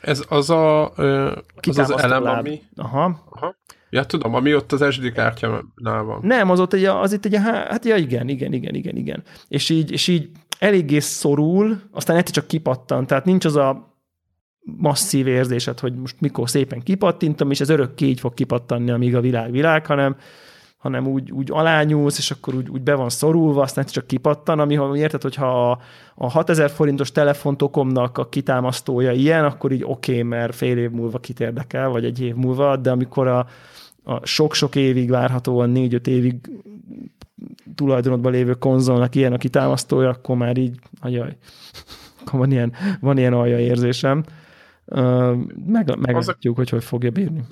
[0.02, 2.38] ez az a, az, az elem, láb.
[2.38, 2.62] ami...
[2.76, 3.22] Aha.
[3.30, 3.56] Aha.
[3.90, 6.20] Ja, tudom, ami ott az SD kártyánál van.
[6.22, 9.24] Nem, az ott egy, az itt egy, hát ja, igen, igen, igen, igen, igen.
[9.48, 10.30] És így, és így
[10.60, 13.93] eléggé szorul, aztán egyszer csak kipattan, tehát nincs az a
[14.64, 19.22] masszív érzésed, hogy most mikor szépen kipattintom, és ez örökké így fog kipattanni, amíg a
[19.22, 20.16] világ világ, hanem,
[20.78, 24.76] hanem úgy, úgy alányulsz, és akkor úgy, úgy be van szorulva, aztán csak kipattan, ami,
[24.76, 25.80] ha érted, hogyha a,
[26.16, 31.20] a 6000 forintos telefontokomnak a kitámasztója ilyen, akkor így oké, okay, mert fél év múlva
[31.20, 33.48] kit érdekel, vagy egy év múlva, de amikor a,
[34.24, 36.36] sok-sok évig várhatóan négy-öt évig
[37.76, 41.38] tulajdonodban lévő konzolnak ilyen a kitámasztója, akkor már így, ajaj,
[42.22, 44.24] akkor van ilyen, van ilyen alja érzésem.
[45.66, 47.44] Meg, meglátjuk, hogy hogy fogja bírni.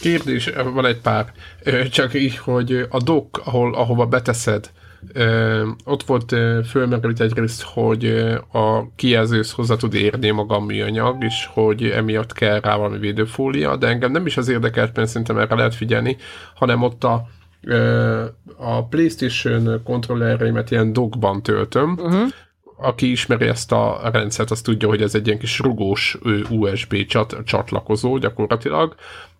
[0.00, 1.32] Kérdés, van egy pár.
[1.90, 4.70] Csak így, hogy a dock, ahol, ahova beteszed,
[5.84, 6.34] ott volt
[6.66, 8.04] fölmerült egyrészt, hogy
[8.52, 13.76] a kijelzősz hozzá tud érni maga a műanyag, és hogy emiatt kell rá valami védőfólia,
[13.76, 16.16] de engem nem is az érdekelt, mert szerintem erre lehet figyelni,
[16.54, 17.26] hanem ott a,
[18.56, 22.28] a PlayStation kontrollereimet ilyen dockban töltöm, uh-huh
[22.76, 26.18] aki ismeri ezt a rendszert, az tudja, hogy ez egy ilyen kis rugós
[26.50, 28.94] USB csat, csatlakozó gyakorlatilag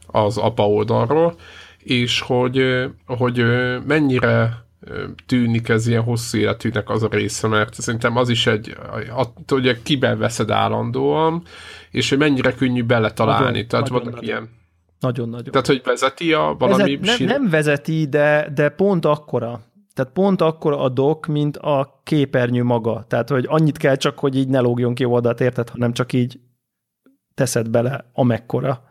[0.07, 1.35] az APA oldalról,
[1.79, 3.44] és hogy, hogy
[3.87, 4.64] mennyire
[5.27, 8.77] tűnik ez ilyen hosszú életűnek az a része, mert szerintem az is egy,
[9.47, 11.42] hogy kiben veszed állandóan,
[11.90, 13.44] és hogy mennyire könnyű beletalálni.
[13.44, 14.29] Nagyon, Tehát nagyon, vannak nagyon.
[14.29, 14.62] ilyen
[15.05, 15.51] nagyon-nagyon.
[15.51, 16.97] Tehát, hogy vezeti a valami...
[16.97, 19.61] Vezet, nem, nem vezeti, de, de pont akkora.
[19.95, 23.05] Tehát pont akkor a dock, mint a képernyő maga.
[23.09, 26.41] Tehát, hogy annyit kell csak, hogy így ne lógjon ki oldalt, érted, hanem csak így
[27.35, 28.89] teszed bele amekkora.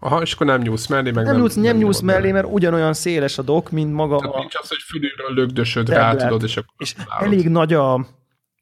[0.00, 2.46] Aha, és akkor nem nyúlsz mellé, meg nem, nem, nyúlsz, nem, nem nyúlsz mellé, mert
[2.50, 4.38] ugyanolyan széles a dok, mint maga Tehát a...
[4.38, 8.06] nincs az, hogy fülülről lögdösöd rá, tudod, és akkor És elég nagy a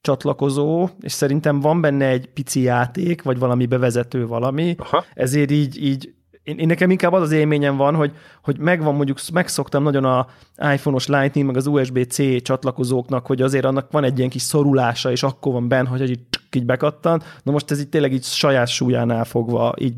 [0.01, 5.05] csatlakozó, és szerintem van benne egy pici játék, vagy valami bevezető valami, Aha.
[5.15, 6.15] ezért így, így
[6.49, 10.27] én, én nekem inkább az az élményem van, hogy, hogy megvan mondjuk, megszoktam nagyon a
[10.73, 15.23] iPhone-os Lightning, meg az USB-C csatlakozóknak, hogy azért annak van egy ilyen kis szorulása, és
[15.23, 16.21] akkor van benne, hogy így,
[16.57, 17.23] így bekattan.
[17.43, 19.95] Na most ez így tényleg így saját súlyánál fogva így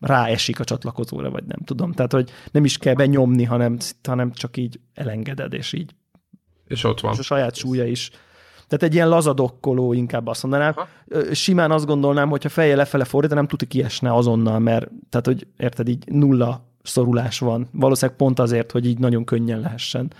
[0.00, 1.92] ráesik a csatlakozóra, vagy nem tudom.
[1.92, 3.76] Tehát, hogy nem is kell benyomni, hanem,
[4.08, 5.94] hanem csak így elengeded, és így.
[6.66, 7.12] És ott van.
[7.12, 8.10] És a saját súlya is.
[8.68, 10.72] Tehát egy ilyen lazadokkoló inkább azt mondanám.
[10.72, 10.86] Ha?
[11.32, 16.04] Simán azt gondolnám, hogyha feje lefele fordítanám, tudja kiesne azonnal, mert tehát, hogy érted, így
[16.06, 17.68] nulla szorulás van.
[17.72, 20.10] Valószínűleg pont azért, hogy így nagyon könnyen lehessen.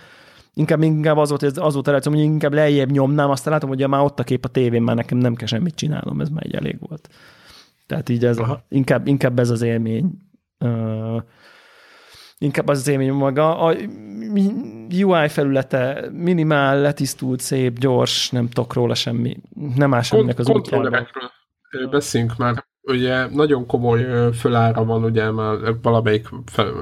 [0.54, 3.88] Inkább, inkább az volt, az volt a reakció, hogy inkább lejjebb nyomnám, aztán látom, hogy
[3.88, 6.54] már ott a kép a tévén, már nekem nem kell semmit csinálnom, ez már egy
[6.54, 7.08] elég volt.
[7.86, 10.18] Tehát így ez, a, inkább, inkább ez az élmény.
[10.60, 11.22] Uh,
[12.38, 13.58] inkább az az élmény maga.
[13.58, 13.76] A
[14.90, 19.36] UI felülete minimál, letisztult, szép, gyors, nem tudok róla semmi.
[19.74, 21.08] Nem áll semminek az útjában.
[21.90, 26.28] Beszéljünk már ugye nagyon komoly fölára van, ugye már valamelyik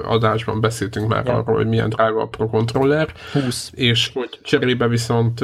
[0.04, 1.34] adásban beszéltünk már ja.
[1.34, 3.70] arról, hogy milyen drága a Pro Controller, 20.
[3.74, 5.40] és hogy cserébe viszont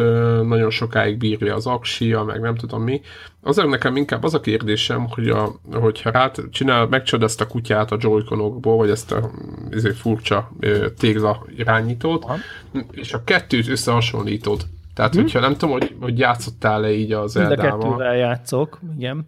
[0.46, 3.01] nagyon sokáig bírja az aksia, meg nem tudom mi.
[3.44, 7.92] Azért nekem inkább az a kérdésem, hogy a, hogyha rá csinál, megcsod ezt a kutyát
[7.92, 9.31] a joyconokból, vagy ezt a
[9.70, 10.51] ezért furcsa
[10.98, 12.37] tégla irányítót, Aha.
[12.90, 14.61] és a kettőt összehasonlítod.
[14.94, 15.20] Tehát, hm.
[15.20, 19.27] hogyha nem tudom, hogy, hogy játszottál-e így az Mind a kettővel játszok, igen.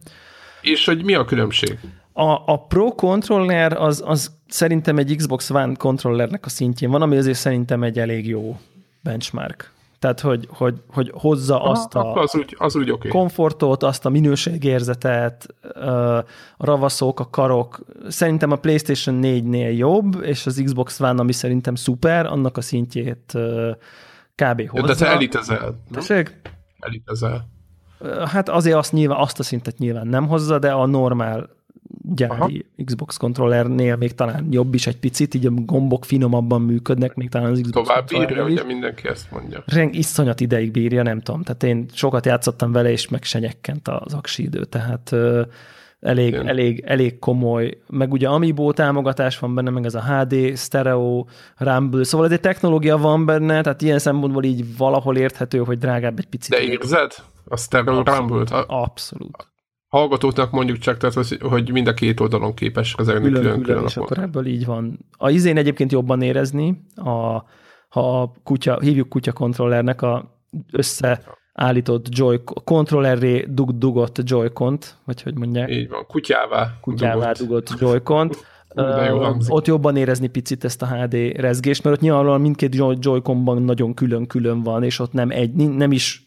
[0.64, 1.78] És hogy mi a különbség?
[2.12, 7.16] A, a Pro controller az, az szerintem egy Xbox One controllernek a szintjén van, ami
[7.16, 8.56] azért szerintem egy elég jó
[9.02, 9.72] benchmark.
[9.98, 13.10] Tehát, hogy, hogy, hogy hozza Aha, azt a az úgy, az úgy okay.
[13.10, 15.46] komfortot, azt a minőségérzetet,
[16.56, 17.84] a ravaszok, a karok.
[18.08, 23.32] Szerintem a PlayStation 4-nél jobb, és az Xbox One, ami szerintem szuper, annak a szintjét
[24.34, 24.68] kb.
[24.68, 24.86] hozza.
[24.86, 25.82] De te elitezel.
[25.92, 26.40] Tessék?
[26.78, 27.53] Elitezel.
[28.26, 31.48] Hát azért azt, nyilván, azt a szintet nyilván nem hozza, de a normál
[32.14, 32.84] gyári Aha.
[32.84, 37.50] Xbox kontrollernél még talán jobb is egy picit, így a gombok finomabban működnek, még talán
[37.50, 39.62] az Xbox Tovább bírja, ugye mindenki ezt mondja.
[39.66, 41.42] Reng iszonyat ideig bírja, nem tudom.
[41.42, 45.42] Tehát én sokat játszottam vele, és meg se nyekkent az aksi idő, tehát ö,
[46.00, 47.78] elég, elég, elég komoly.
[47.88, 51.24] Meg ugye Amiibo támogatás van benne, meg ez a HD, stereo,
[51.56, 56.18] Rumble, szóval ez egy technológia van benne, tehát ilyen szempontból így valahol érthető, hogy drágább
[56.18, 56.50] egy picit.
[56.50, 57.12] De érzed?
[57.44, 58.50] A stereo Rumble-t?
[58.66, 59.52] Abszolút
[59.94, 63.84] hallgatóknak mondjuk csak, tehát, hogy mind a két oldalon képes kezelni külön, külön, külön, külön
[63.88, 64.98] és akkor ebből így van.
[65.10, 67.42] A izén egyébként jobban érezni, a,
[67.88, 70.38] ha a kutya, hívjuk kutya kontrollernek a
[70.72, 75.70] összeállított joy kontrollerré dug, dugott joy-cont, vagy hogy mondják?
[75.70, 76.78] Így van, kutyává.
[76.80, 78.46] Kutyává dugott, dugott joy-cont.
[78.76, 83.94] Uh, ott jobban érezni picit ezt a HD rezgést, mert ott nyilvánvalóan mindkét Joy-Conban nagyon
[83.94, 86.23] külön-külön van, és ott nem, egy, nem is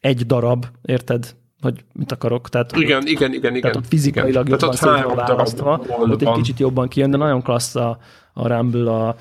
[0.00, 1.36] egy darab, érted?
[1.60, 2.48] vagy mit akarok.
[2.48, 3.60] Tehát, igen, ott, igen, igen, igen.
[3.60, 4.58] Tehát ott fizikailag igen.
[4.60, 7.98] jobban szét választva, ott egy kicsit jobban kijön, de nagyon klassz a,
[8.32, 9.16] a Rumble a,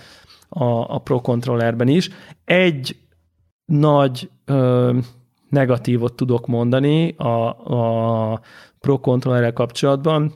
[0.50, 2.10] a, a Pro Controllerben is.
[2.46, 2.98] Egy
[3.66, 4.98] nagy ö,
[5.50, 7.48] negatívot tudok mondani a,
[8.34, 8.42] a
[8.80, 10.34] Pro Controllerrel kapcsolatban,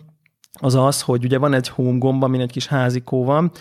[0.59, 3.51] az az, hogy ugye van egy home gomba, ami egy kis házikó van,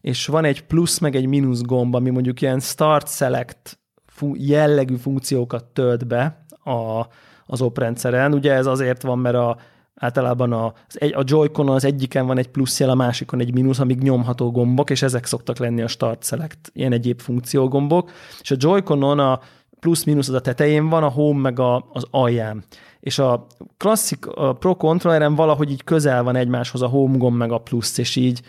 [0.00, 3.79] és van egy plusz meg egy mínusz gomba, ami mondjuk ilyen start select
[4.34, 7.06] jellegű funkciókat tölt be a,
[7.46, 8.34] az oprendszeren.
[8.34, 9.56] Ugye ez azért van, mert a,
[9.94, 13.78] általában a, egy, a Joy-Con az egyiken van egy plusz jel, a másikon egy mínusz,
[13.78, 18.10] amíg nyomható gombok, és ezek szoktak lenni a Start Select, ilyen egyéb funkciógombok.
[18.40, 19.40] És a Joy-Conon a
[19.80, 22.64] plusz-mínusz az a tetején van, a Home meg a, az alján.
[23.00, 27.52] És a klasszik a Pro Controlleren valahogy így közel van egymáshoz a Home gomb meg
[27.52, 28.40] a plusz, és így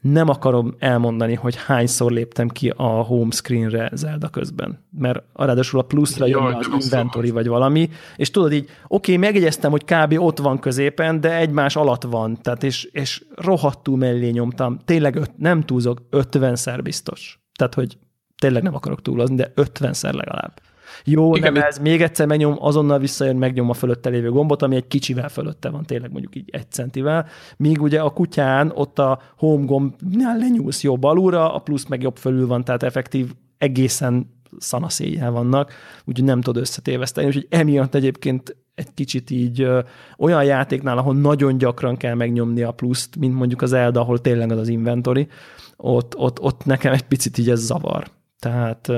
[0.00, 5.82] nem akarom elmondani, hogy hányszor léptem ki a home screenre Zelda közben, mert ráadásul a
[5.82, 10.18] pluszra jön az inventory vagy valami, és tudod így, oké, okay, megjegyeztem, hogy kb.
[10.18, 15.36] ott van középen, de egymás alatt van, tehát és, és rohadtul mellé nyomtam, tényleg öt,
[15.36, 17.40] nem túlzok, ötvenszer biztos.
[17.56, 17.98] Tehát, hogy
[18.38, 20.60] tényleg nem akarok túlozni, de ötvenszer legalább.
[21.04, 24.76] Jó, Igen, nem ez, még egyszer megnyom, azonnal visszajön, megnyom a fölötte lévő gombot, ami
[24.76, 29.20] egy kicsivel fölötte van, tényleg mondjuk így egy centivel, míg ugye a kutyán ott a
[29.36, 35.30] home gombnál lenyúlsz jobb alulra, a plusz meg jobb fölül van, tehát effektív egészen szanaszéjjel
[35.30, 35.72] vannak,
[36.04, 39.80] úgyhogy nem tudod összetéveszteni, úgyhogy emiatt egyébként egy kicsit így ö,
[40.18, 44.52] olyan játéknál, ahol nagyon gyakran kell megnyomni a pluszt, mint mondjuk az Elda, ahol tényleg
[44.52, 45.28] az az inventory,
[45.76, 48.06] ott, ott, ott nekem egy picit így ez zavar.
[48.38, 48.92] Tehát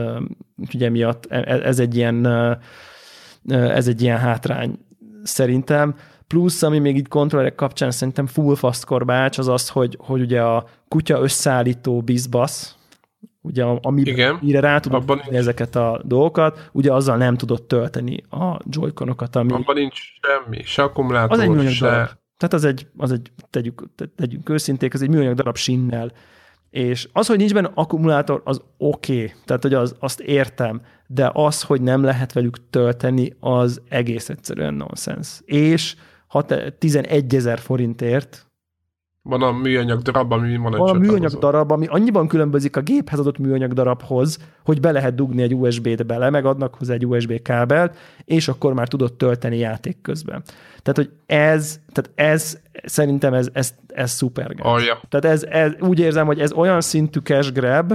[0.75, 2.27] ugye miatt e, e, ez egy ilyen,
[3.49, 4.79] ez egy ilyen hátrány
[5.23, 5.95] szerintem.
[6.27, 10.43] Plusz, ami még így kontrollerek kapcsán szerintem full fast korbács, az az, hogy, hogy ugye
[10.43, 12.77] a kutya összeállító bizbasz,
[13.41, 15.37] ugye ami, Igen, mire rá tudod abban nincs.
[15.37, 19.53] ezeket a dolgokat, ugye azzal nem tudod tölteni a joyconokat, ami...
[19.53, 21.87] Abban nincs semmi, se akkumulátor, az egy se...
[21.87, 22.09] Darab.
[22.37, 23.83] Tehát az egy, az egy tegyük,
[24.17, 26.13] tegyünk őszinték, az egy műanyag darab sinnel
[26.71, 29.33] és az, hogy nincs benne akkumulátor, az oké, okay.
[29.45, 34.75] tehát hogy az, azt értem, de az, hogy nem lehet velük tölteni, az egész egyszerűen
[34.75, 35.41] nonsens.
[35.45, 35.97] És
[36.27, 38.51] ha te 11 ezer forintért
[39.23, 42.81] van a műanyag darab, ami van egy Van a műanyag darab, ami annyiban különbözik a
[42.81, 47.43] géphez adott műanyag darabhoz, hogy be lehet dugni egy USB-t bele, megadnak hozzá egy USB
[47.43, 50.43] kábelt, és akkor már tudod tölteni játék közben.
[50.83, 54.55] Tehát, hogy ez, tehát ez szerintem ez, ez, ez szuper.
[54.55, 54.67] gáz.
[54.67, 55.01] Alja.
[55.09, 57.93] Tehát ez, ez, úgy érzem, hogy ez olyan szintű cash grab,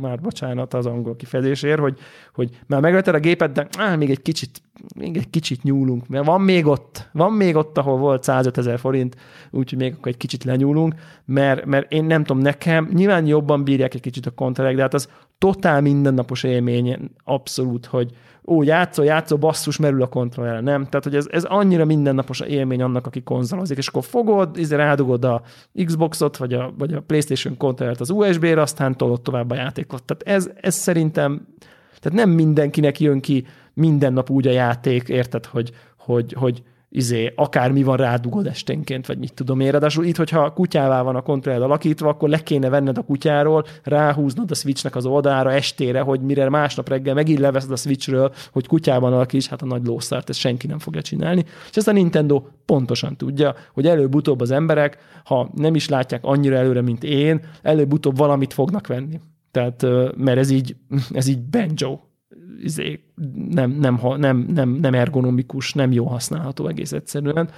[0.00, 1.98] már bocsánat az angol kifejezésért, hogy,
[2.34, 4.62] hogy már megvetted a gépet, de á, még egy kicsit,
[4.96, 8.78] még egy kicsit nyúlunk, mert van még ott, van még ott, ahol volt 105 ezer
[8.78, 9.16] forint,
[9.50, 13.94] úgyhogy még akkor egy kicsit lenyúlunk, mert, mert én nem tudom, nekem nyilván jobban bírják
[13.94, 15.08] egy kicsit a kontrollerek, de hát az
[15.38, 18.10] totál mindennapos élmény, abszolút, hogy
[18.46, 20.84] ó, játszol, játszol, basszus, merül a kontroller, nem?
[20.84, 25.24] Tehát, hogy ez, ez annyira mindennapos élmény annak, aki konzolozik, és akkor fogod, izé rádugod
[25.24, 25.42] a
[25.84, 30.02] Xboxot, vagy a, vagy a PlayStation kontrollert az USB-re, aztán tolod tovább a játékot.
[30.02, 31.46] Tehát ez, ez szerintem,
[32.00, 37.32] tehát nem mindenkinek jön ki minden nap úgy a játék, érted, hogy, hogy, hogy izé,
[37.36, 39.70] akármi van rádugod esténként, vagy mit tudom én.
[39.70, 44.50] Ráadásul itt, hogyha kutyává van a kontroller alakítva, akkor le kéne venned a kutyáról, ráhúznod
[44.50, 49.12] a switchnek az oldalára estére, hogy mire másnap reggel megint leveszed a switchről, hogy kutyában
[49.12, 51.44] alakíts, hát a nagy lószárt, ezt senki nem fogja csinálni.
[51.70, 56.56] És ezt a Nintendo pontosan tudja, hogy előbb-utóbb az emberek, ha nem is látják annyira
[56.56, 59.20] előre, mint én, előbb-utóbb valamit fognak venni.
[59.50, 60.76] Tehát, mert ez így,
[61.10, 61.98] ez így banjo
[62.62, 63.04] izé,
[63.50, 67.50] nem, nem, nem, nem, nem ergonomikus, nem jó használható egész egyszerűen.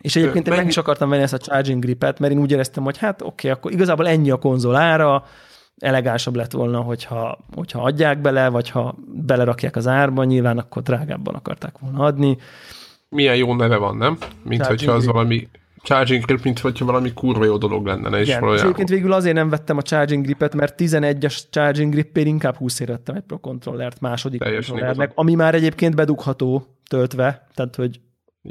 [0.00, 2.84] És egyébként én meg is akartam venni ezt a charging gripet, mert én úgy éreztem,
[2.84, 5.24] hogy hát oké, okay, akkor igazából ennyi a konzol ára,
[5.78, 11.34] elegánsabb lett volna, hogyha, hogyha adják bele, vagy ha belerakják az árba, nyilván akkor drágábban
[11.34, 12.38] akarták volna adni.
[13.08, 14.18] Milyen jó neve van, nem?
[14.42, 15.14] Mint Charging hogyha az grip.
[15.14, 15.48] valami
[15.88, 19.12] charging grip, mint hogyha valami kurva jó dolog lenne, ne is Igen, és egyébként végül
[19.12, 23.22] azért nem vettem a charging gripet, mert 11-es charging gripért inkább 20 ér vettem egy
[23.22, 25.24] Pro controllert második Teljesen kontrollernek, igazad.
[25.24, 28.00] ami már egyébként bedugható töltve, tehát hogy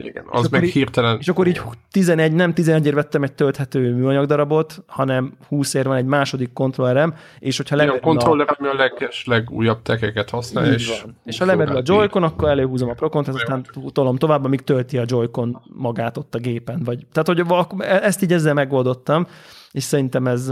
[0.06, 1.18] Igen, az meg így- hirtelen...
[1.20, 5.86] És akkor így 11, nem 11 ér vettem egy tölthető műanyag darabot, hanem 20 ér
[5.86, 10.72] van egy második kontrollerem, és hogyha lemerül a, kontroller, ami a leges, legújabb tekeket használja,
[10.72, 11.02] így és...
[11.02, 11.16] van.
[11.26, 14.62] és ha lemerül a Joy-Con, akkor előhúzom a Pro Controllert, Nagyon aztán tolom tovább, amíg
[14.62, 16.82] tölti a Joy-Con magát ott a gépen.
[16.84, 19.28] Vagy, tehát, hogy ezt így ezzel megoldottam,
[19.72, 20.52] és szerintem ez,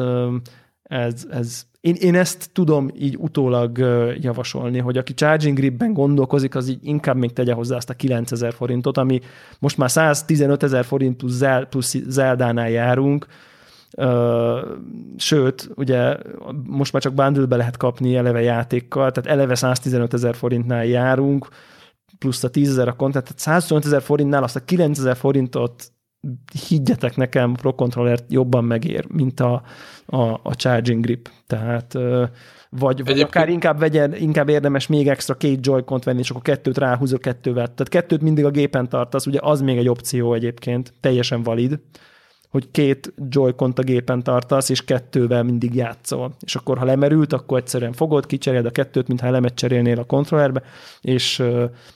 [0.90, 3.78] ez, ez én, én ezt tudom így utólag
[4.20, 8.54] javasolni, hogy aki charging gripben gondolkozik, az így inkább még tegye hozzá azt a 9000
[8.54, 9.20] forintot, ami
[9.60, 13.26] most már 115 ezer forint plusz, Zel, plusz Zeldánál járunk,
[15.18, 16.18] sőt, ugye
[16.64, 21.48] most már csak bundle lehet kapni eleve játékkal, tehát eleve 115 ezer forintnál járunk,
[22.18, 25.92] plusz a 10 ezer a content, tehát 125 ezer forintnál azt a 9 ezer forintot
[26.68, 29.64] higgyetek nekem, a Pro Controller jobban megér, mint a,
[30.06, 31.30] a, a Charging Grip.
[31.48, 36.30] Tehát vagy, vagy Egyébként- akár inkább, vegyen, inkább érdemes még extra két joy venni, és
[36.30, 37.64] akkor kettőt ráhúzol kettővel.
[37.64, 41.80] Tehát kettőt mindig a gépen tartasz, ugye az még egy opció egyébként, teljesen valid,
[42.50, 46.36] hogy két joy a gépen tartasz, és kettővel mindig játszol.
[46.40, 50.62] És akkor, ha lemerült, akkor egyszerűen fogod, kicseréled a kettőt, mintha elemet cserélnél a kontrollerbe,
[51.02, 51.44] és,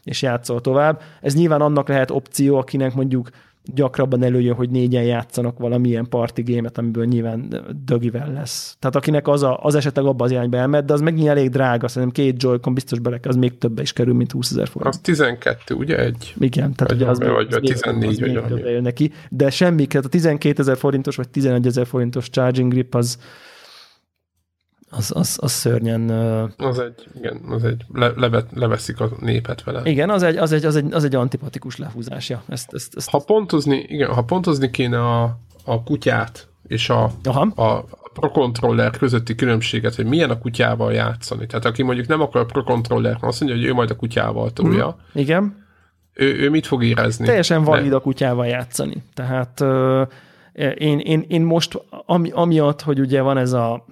[0.04, 1.02] és játszol tovább.
[1.22, 3.30] Ez nyilván annak lehet opció, akinek mondjuk
[3.76, 8.76] gyakrabban előjön, hogy négyen játszanak valamilyen party gémet, amiből nyilván dögivel lesz.
[8.80, 11.88] Tehát akinek az, a, az esetleg abba az irányba elmegy, de az megint elég drága,
[11.88, 14.94] szerintem két joy biztos bele, az még többe is kerül, mint 20 ezer forint.
[14.94, 15.98] Az 12, ugye?
[15.98, 16.34] Egy.
[16.40, 19.50] Igen, tehát Vagy ugye az, vagy az még- 14 az vagy még jön neki, de
[19.50, 23.18] semmi, tehát a 12 ezer forintos vagy 11 ezer forintos charging grip az
[24.90, 26.10] az, az, az szörnyen,
[26.58, 29.82] Az egy, igen, az egy, le, levet, leveszik a népet vele.
[29.90, 32.44] igen, az egy, az egy, az egy, az egy antipatikus lehúzásja.
[32.48, 37.42] Ezt, ezt, ezt, Ha pontozni, igen, ha pontozni kéne a, a kutyát és a, Aha.
[37.42, 41.46] a Pro Controller közötti különbséget, hogy milyen a kutyával játszani.
[41.46, 44.98] Tehát aki mondjuk nem akar Pro Controller, azt mondja, hogy ő majd a kutyával tolja,
[45.14, 45.66] Igen.
[46.14, 47.26] ő, ő mit fog érezni?
[47.26, 49.04] Teljesen valid a kutyával játszani.
[49.14, 49.64] Tehát
[50.76, 53.86] én, én, én most, ami, amiatt, hogy ugye van ez a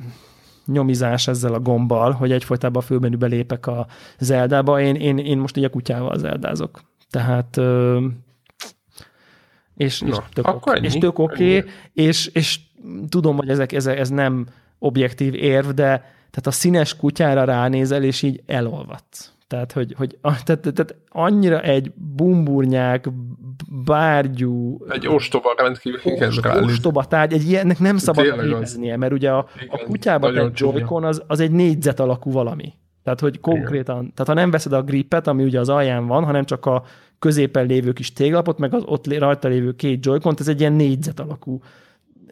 [0.67, 3.87] nyomizás ezzel a gombbal, hogy egyfolytában a főmenübe lépek a
[4.19, 6.81] Zeldába, én, én, én most így a kutyával zeldázok.
[7.09, 7.59] Tehát
[9.77, 10.47] és, és Na, tök
[10.81, 10.99] és ennyi.
[10.99, 11.69] tök oké, Ennyi.
[11.93, 12.59] és, és
[13.09, 14.45] tudom, hogy ezek, ezek, ez nem
[14.79, 19.31] objektív érv, de tehát a színes kutyára ránézel, és így elolvadsz.
[19.47, 23.09] Tehát, hogy, hogy a- tehát, tehát annyira egy bumburnyák,
[23.85, 29.31] bárgyú, Egy ostoba rendkívül igen, rá- ostoba tárgy, egy ilyennek nem szabad léteznie, mert ugye
[29.31, 32.73] a, a Igen, kutyában nagyon egy joy az, az egy négyzet alakú valami.
[33.03, 36.43] Tehát, hogy konkrétan, tehát ha nem veszed a gripet, ami ugye az alján van, hanem
[36.43, 36.83] csak a
[37.19, 41.19] középen lévő kis téglapot, meg az ott rajta lévő két joy ez egy ilyen négyzet
[41.19, 41.59] alakú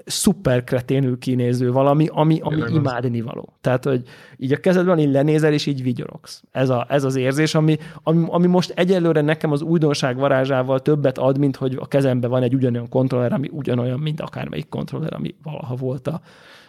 [0.05, 2.71] szuper kreténül kinéző valami, ami, ami az.
[2.71, 3.53] imádni való.
[3.61, 4.01] Tehát, hogy
[4.37, 6.43] így a kezedben így lenézel, és így vigyorogsz.
[6.51, 11.17] Ez, a, ez az érzés, ami, ami, ami most egyelőre nekem az újdonság varázsával többet
[11.17, 15.35] ad, mint hogy a kezemben van egy ugyanolyan kontroller, ami ugyanolyan, mint akármelyik kontroller, ami
[15.43, 16.21] valaha volt a,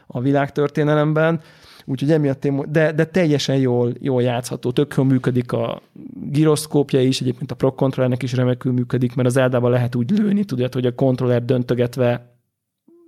[0.07, 1.41] a világtörténelemben.
[1.85, 5.83] Úgyhogy emiatt én, de, de teljesen jól, jól játszható, tök jól működik a
[6.31, 10.45] giroszkópja is, egyébként a Pro Controllernek is remekül működik, mert az Eldában lehet úgy lőni,
[10.45, 12.36] tudod, hogy a kontroller döntögetve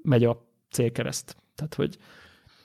[0.08, 1.36] megy a célkereszt.
[1.54, 1.96] Tehát, hogy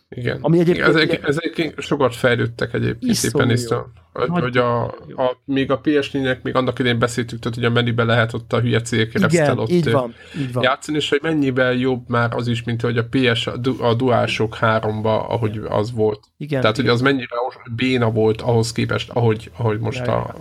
[0.09, 0.37] Igen.
[0.41, 3.45] Ami egyébként- ezek, ezek sokat fejlődtek egyébként Iszonyú jó.
[3.45, 3.91] néztem.
[4.13, 8.03] Hogy, a, a, még a ps nek még annak idén beszéltük, tehát, hogy a menübe
[8.03, 10.63] lehet ott a hülye célkeresztel igen, ott így van, így van.
[10.63, 13.93] játszani, és hogy mennyivel jobb már az is, mint hogy a PS, a, du- a
[13.93, 16.19] DualShock 3-ba, ahogy az volt.
[16.37, 17.35] Igen, Tehát, hogy az mennyire
[17.75, 20.35] béna volt ahhoz képest, ahogy, ahogy most Ja, a...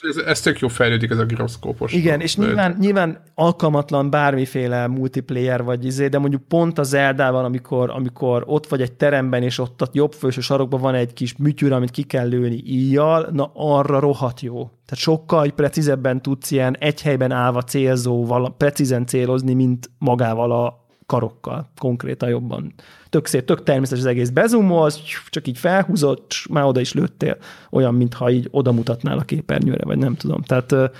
[0.00, 1.92] Ez, ez tök jó fejlődik, ez a gyroszkópos.
[1.92, 7.90] Igen, és nyilván, nyilván alkalmatlan bármiféle multiplayer vagy izé, de mondjuk pont az Zeldában, amikor,
[7.90, 11.72] amikor ott vagy egy teremben, és ott a jobb főső sarokban van egy kis műtyűr,
[11.72, 14.56] amit ki kell lőni íjjal, na arra rohadt jó.
[14.56, 21.70] Tehát sokkal precízebben tudsz ilyen egy helyben állva célzóval precízen célozni, mint magával a karokkal,
[21.78, 22.74] konkrétan jobban.
[23.10, 24.28] Tök szép, tök természetes az egész.
[24.28, 27.36] Bezumolsz, csak így felhúzott, már oda is lőttél.
[27.70, 30.42] Olyan, mintha így oda mutatnál a képernyőre, vagy nem tudom.
[30.42, 30.92] Tehát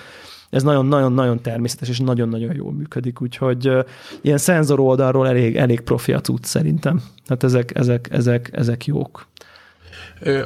[0.50, 3.72] ez nagyon-nagyon-nagyon természetes, és nagyon-nagyon jól működik, úgyhogy
[4.20, 7.02] ilyen szenzor oldalról elég, elég profi a cucc szerintem.
[7.26, 9.26] Tehát ezek, ezek, ezek, ezek jók.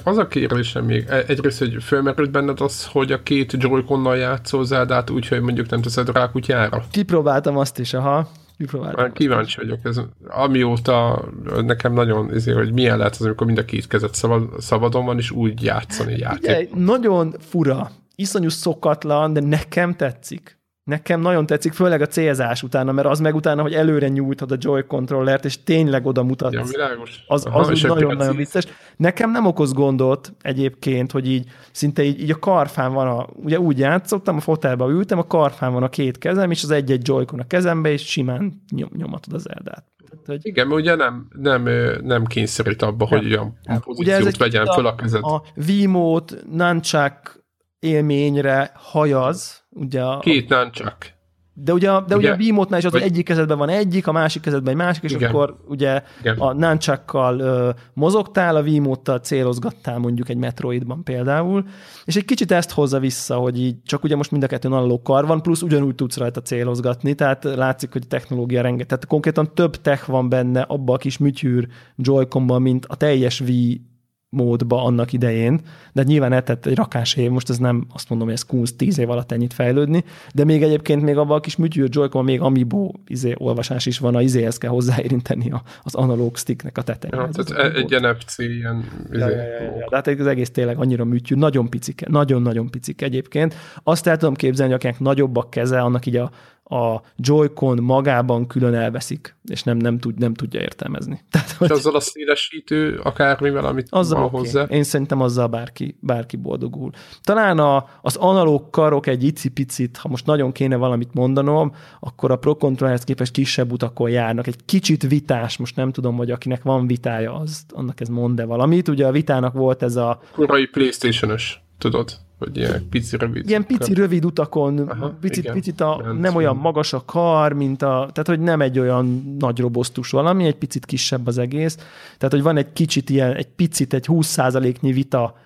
[0.02, 4.64] Az a kérdésem még, e- egyrészt, hogy fölmerült benned az, hogy a két joy játszol
[4.64, 6.84] Zeldát úgy, hogy mondjuk nem teszed rá kutyára?
[6.90, 8.28] Kipróbáltam azt is, aha.
[8.62, 9.02] Kipróbáltam.
[9.02, 11.28] Már kíváncsi vagyok, ez amióta
[11.64, 15.18] nekem nagyon izé, hogy milyen lehet az, amikor mind a két kezed szabad, szabadon van,
[15.18, 16.72] és úgy játszani játék.
[16.72, 20.60] Ugye, nagyon fura, iszonyú szokatlan, de nekem tetszik.
[20.84, 24.56] Nekem nagyon tetszik, főleg a célzás utána, mert az meg utána, hogy előre nyújtod a
[24.58, 26.52] Joy controllert, és tényleg oda mutatsz.
[26.52, 27.24] Ja, világos.
[27.26, 28.66] Az, Aha, az nagyon-nagyon vicces.
[28.96, 33.60] Nekem nem okoz gondot egyébként, hogy így szinte így, így a karfán van a, ugye
[33.60, 37.24] úgy játszottam, a fotelbe ültem, a karfán van a két kezem, és az egy-egy joy
[37.36, 39.84] a kezembe, és simán nyom, nyomatod az eldát.
[40.10, 41.68] Tehát, hogy Igen, mert ugye nem, nem,
[42.02, 45.22] nem kényszerít abba, hogy olyan Ugye ez pozíciót egy vegyen kicsit föl a kezed.
[45.22, 47.44] a Wiimote nunchuck
[47.78, 51.14] élményre hajaz, ugye a, Két nunchuck.
[51.54, 52.32] de ugye, de ugye, Ugye?
[52.32, 55.12] a Wiimote-nál is az, hogy egyik kezedben van egyik, a másik kezedben egy másik, és
[55.12, 55.28] Igen.
[55.28, 56.38] akkor ugye Igen.
[56.38, 61.64] a nunchuckkal ö, mozogtál, a Wiimote-tal célozgattál mondjuk egy Metroidban például,
[62.04, 65.02] és egy kicsit ezt hozza vissza, hogy így csak ugye most mind a kettőn analóg
[65.02, 69.54] kar van, plusz ugyanúgy tudsz rajta célozgatni, tehát látszik, hogy a technológia rengeteg, tehát konkrétan
[69.54, 72.26] több tech van benne abba a kis műtyűr joy
[72.58, 73.90] mint a teljes Wii
[74.32, 75.60] módba annak idején,
[75.92, 78.98] de nyilván eltett egy rakás év, most ez nem azt mondom, hogy ez kunst tíz
[78.98, 80.04] év alatt ennyit fejlődni,
[80.34, 84.14] de még egyébként még abban a kis műtyűr joy még amiibo izé, olvasás is van,
[84.14, 87.20] a izéhez kell hozzáérinteni a, az analóg sticknek a tetején.
[87.20, 88.84] Ja, tehát e- egy NFC ilyen...
[89.10, 89.86] Ja, izé, ja, ja, ja.
[89.88, 93.54] De hát az egész tényleg annyira műtyű, nagyon picike, nagyon-nagyon picik egyébként.
[93.82, 96.30] Azt el tudom képzelni, hogy akinek nagyobb a keze, annak így a,
[96.72, 101.20] a Joy-Con magában külön elveszik, és nem, nem, tud, nem tudja értelmezni.
[101.30, 104.40] Tehát, hogy azzal a szélesítő, akármivel, amit azzal van okay.
[104.40, 104.62] hozzá.
[104.62, 106.90] Én szerintem azzal bárki, bárki boldogul.
[107.22, 112.36] Talán a, az analóg karok egy icipicit, ha most nagyon kéne valamit mondanom, akkor a
[112.36, 114.46] Pro Controllerhez képest kisebb utakon járnak.
[114.46, 118.88] Egy kicsit vitás, most nem tudom, hogy akinek van vitája, az, annak ez mond-e valamit.
[118.88, 122.21] Ugye a vitának volt ez a Korai Playstation-ös, tudod?
[122.44, 123.48] Hogy ilyen pici, rövid.
[123.48, 125.54] ilyen pici, rövid utakon, Aha, picit, igen.
[125.54, 129.36] picit a, Nem nem olyan magas a kar, mint a, tehát hogy nem egy olyan
[129.38, 131.76] nagy robosztus valami, egy picit kisebb az egész.
[132.18, 135.36] Tehát, hogy van egy kicsit ilyen, egy picit, egy 20%-nyi vita,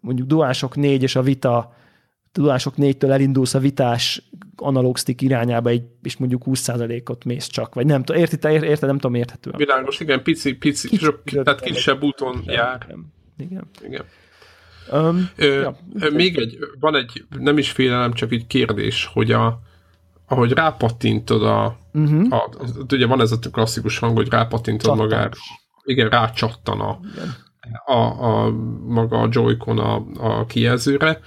[0.00, 1.74] mondjuk duások 4 és a vita,
[2.32, 4.22] duások 4-től elindulsz a vitás
[4.56, 8.88] analóg stick irányába, egy, és mondjuk 20%-ot mész csak, vagy nem tudom, érted, érted, érted
[8.88, 9.56] nem tudom, érthetően.
[9.56, 12.86] Világos, igen, pici, pici, Kicsi- tehát kisebb úton jár.
[12.86, 13.12] Igen.
[13.38, 13.64] Igen.
[13.84, 14.04] Igen.
[14.92, 15.76] Um, Ö, Ja.
[16.10, 19.60] még egy, van egy, nem is félelem, csak egy kérdés, hogy a,
[20.28, 22.32] ahogy rápattintod a, uh-huh.
[22.32, 22.48] a,
[22.90, 24.96] ugye van ez a klasszikus hang, hogy rápattintod Csattan.
[25.04, 25.30] magára.
[25.84, 26.98] Igen, rácsattan a,
[27.84, 28.50] a, a,
[28.86, 31.20] maga a Joy-Con a, a kijelzőre,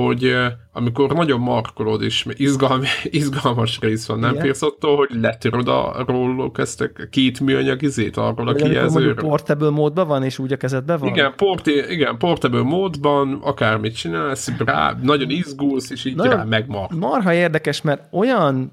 [0.00, 0.36] hogy
[0.72, 2.86] amikor nagyon markolod, és izgalmi,
[3.20, 4.42] izgalmas rész van, nem Igen.
[4.42, 9.14] félsz attól, hogy letöröd a róluk ezt a két műanyag izét arról a kijelzőről?
[9.14, 11.08] portable módban van, és úgy a kezedben van?
[11.08, 16.90] Igen, porti, igen, portable módban, akármit csinálsz, rá, nagyon izgulsz, és így Nagyon- rá megmar.
[16.90, 18.72] marha érdekes, mert olyan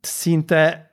[0.00, 0.90] szinte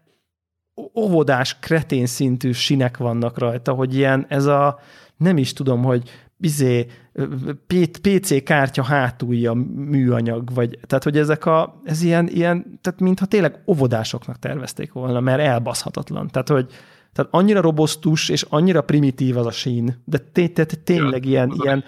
[0.95, 4.79] óvodás, kretén szintű sinek vannak rajta, hogy ilyen ez a,
[5.17, 6.85] nem is tudom, hogy bizé,
[7.67, 13.25] P- PC kártya hátulja műanyag, vagy, tehát hogy ezek a, ez ilyen, ilyen, tehát mintha
[13.25, 16.27] tényleg óvodásoknak tervezték volna, mert elbaszhatatlan.
[16.27, 16.71] Tehát, hogy
[17.13, 20.17] Tehát annyira robosztus és annyira primitív az a sín, de
[20.83, 21.83] tényleg ilyen, ilyen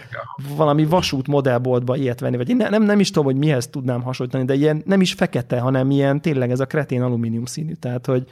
[0.56, 4.46] valami vasút modellboltba ilyet venni, vagy én nem, nem is tudom, hogy mihez tudnám hasonlítani,
[4.46, 8.28] de ilyen nem is fekete, hanem ilyen tényleg ez a kretén alumínium színű, tehát hogy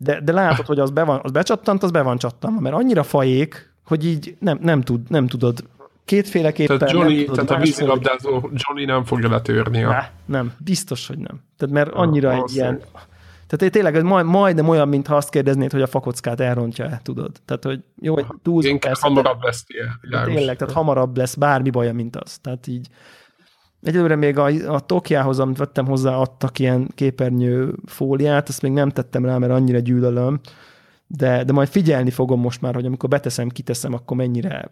[0.00, 3.02] de, de látod, hogy az, be van, az becsattant, az be van csattanva, mert annyira
[3.02, 5.64] fajék, hogy így nem, nem, tud, nem tudod
[6.04, 6.78] kétféleképpen.
[6.78, 9.82] Tehát, Johnny, nem tehát a vízilabdázó Johnny nem fogja letörni.
[9.82, 9.88] A...
[9.88, 11.40] Ne, nem, biztos, hogy nem.
[11.56, 12.80] Tehát mert annyira a, egy ilyen...
[13.46, 17.30] Tehát tényleg ez majd, majdnem olyan, mintha azt kérdeznéd, hogy a fakockát elrontja tudod.
[17.44, 19.08] Tehát, hogy jó, hogy túlzunk persze.
[19.08, 20.24] Hamarabb lesz ilyen.
[20.24, 22.38] Tényleg, tehát hamarabb lesz bármi baja, mint az.
[22.38, 22.88] Tehát így
[23.82, 28.90] Egyelőre még a, a Tokjához, amit vettem hozzá, adtak ilyen képernyő fóliát, ezt még nem
[28.90, 30.40] tettem rá, mert annyira gyűlölöm,
[31.08, 34.70] de, de majd figyelni fogom most már, hogy amikor beteszem, kiteszem, akkor mennyire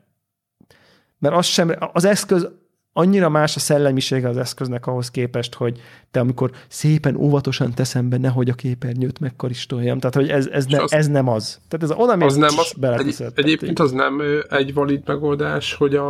[1.18, 2.48] mert az sem, az eszköz
[2.92, 5.80] annyira más a szellemisége az eszköznek ahhoz képest, hogy
[6.10, 9.98] te amikor szépen óvatosan teszem be, nehogy a képernyőt megkaristoljam.
[9.98, 11.60] Tehát, hogy ez, ez, ne, az, ez nem az.
[11.68, 16.08] Tehát ez oda az nem az, egy, Egyébként az nem egy valid megoldás, hogy a,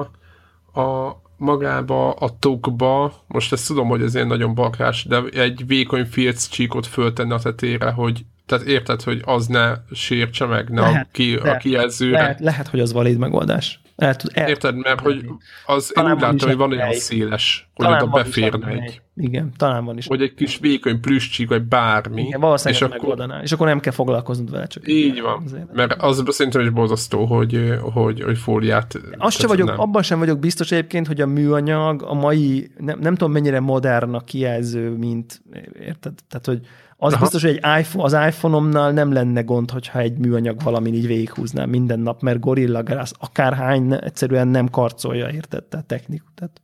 [0.80, 6.04] a magába, a tokba, most ezt tudom, hogy ez ilyen nagyon bakás, de egy vékony
[6.04, 11.06] filc csíkot föltenni a tetére, hogy tehát érted, hogy az ne sértse meg, ne lehet,
[11.06, 12.20] a, ki, a kijelzőre.
[12.20, 13.80] Lehet, lehet, hogy az valid megoldás.
[13.96, 15.24] El el Érted, mert hogy
[15.66, 19.00] az talán én úgy látom, hogy van olyan széles, hogy talán oda beférne egy.
[19.16, 20.06] Igen, talán van is.
[20.06, 22.22] Vagy egy kis vékony plüsscsík, vagy bármi.
[22.22, 23.42] Igen, valószínűleg és akkor, megoldaná.
[23.42, 24.66] És akkor nem kell foglalkoznod vele.
[24.66, 25.42] Csak így van.
[25.44, 25.72] Azért.
[25.72, 29.00] Mert az szerintem is borzasztó, hogy, hogy, hogy fóliát...
[29.18, 29.80] Azt sem vagyok, nem.
[29.80, 34.14] abban sem vagyok biztos egyébként, hogy a műanyag a mai, nem, nem tudom mennyire modern
[34.14, 35.42] a kijelző, mint
[35.80, 36.12] érted?
[36.28, 36.60] Tehát, hogy
[36.96, 37.22] az Aha.
[37.22, 41.68] biztos, hogy egy iPhone, az iPhone-omnál nem lenne gond, hogyha egy műanyag valamin így végighúznám
[41.68, 45.64] minden nap, mert Gorilla Glass akárhány egyszerűen nem karcolja, érted?
[45.64, 46.30] Tehát technikus.
[46.34, 46.62] Tehát,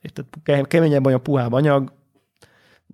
[0.00, 0.24] érted?
[0.66, 1.92] Keményebb olyan puhább anyag,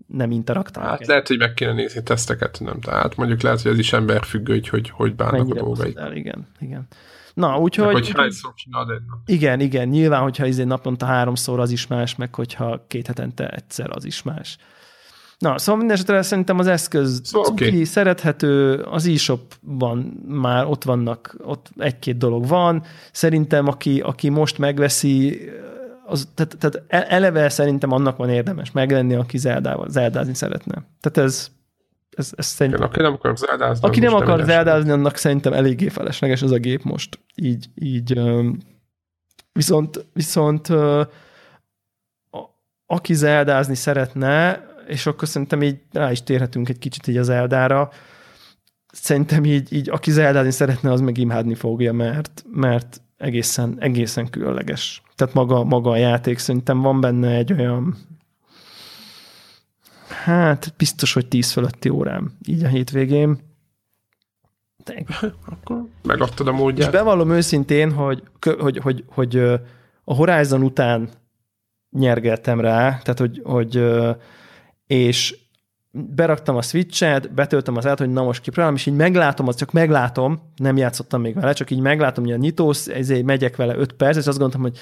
[0.06, 0.88] nem interaktál.
[0.88, 2.80] Hát lehet, hogy meg kéne nézni teszteket, nem?
[2.80, 5.98] Tehát mondjuk lehet, hogy ez is emberfüggő, hogy hogy, hogy bánnak Mennyire a dolgaik.
[5.98, 6.86] El, igen, igen.
[7.34, 7.84] Na, úgyhogy...
[7.84, 9.18] Meg, hogy hányszor csinálod egy nap.
[9.26, 13.90] Igen, igen, nyilván, hogyha izé naponta háromszor az is más, meg hogyha két hetente egyszer
[13.90, 14.58] az is más.
[15.40, 17.84] Na, szóval minden esetre szerintem az eszköz szóval, cuki, okay.
[17.84, 22.82] szerethető, az e-shopban már ott vannak, ott egy-két dolog van.
[23.12, 25.40] Szerintem, aki, aki most megveszi,
[26.06, 30.74] az, tehát, tehát e- eleve szerintem annak van érdemes megvenni, aki zeldával, zeldázni szeretne.
[31.00, 31.50] Tehát ez,
[32.10, 32.82] ez, ez szerintem...
[32.82, 36.82] aki nem akar zeldázni, aki nem akar zeldázni, annak szerintem eléggé felesleges ez a gép
[36.82, 37.18] most.
[37.34, 38.20] Így, így
[39.52, 40.68] viszont, viszont
[42.86, 47.90] aki zeldázni szeretne, és akkor szerintem így rá is térhetünk egy kicsit így az Eldára.
[48.92, 55.02] Szerintem így, így aki Zeldázni szeretne, az meg imádni fogja, mert, mert egészen, egészen különleges.
[55.14, 57.96] Tehát maga, maga a játék, szerintem van benne egy olyan
[60.24, 63.38] hát biztos, hogy 10 fölötti órám így a hétvégén.
[64.84, 65.04] De...
[65.46, 66.86] Akkor megadtad a módját.
[66.86, 68.22] És bevallom őszintén, hogy,
[68.58, 69.36] hogy, hogy, hogy
[70.04, 71.08] a Horizon után
[71.90, 73.84] nyergeltem rá, tehát hogy, hogy
[74.90, 75.38] és
[75.90, 79.72] beraktam a switchet, betöltöm az át, hogy na most kipróbálom, és így meglátom, az csak
[79.72, 83.92] meglátom, nem játszottam még vele, csak így meglátom, hogy a nyitós, ezért megyek vele 5
[83.92, 84.78] perc, és azt gondoltam, hogy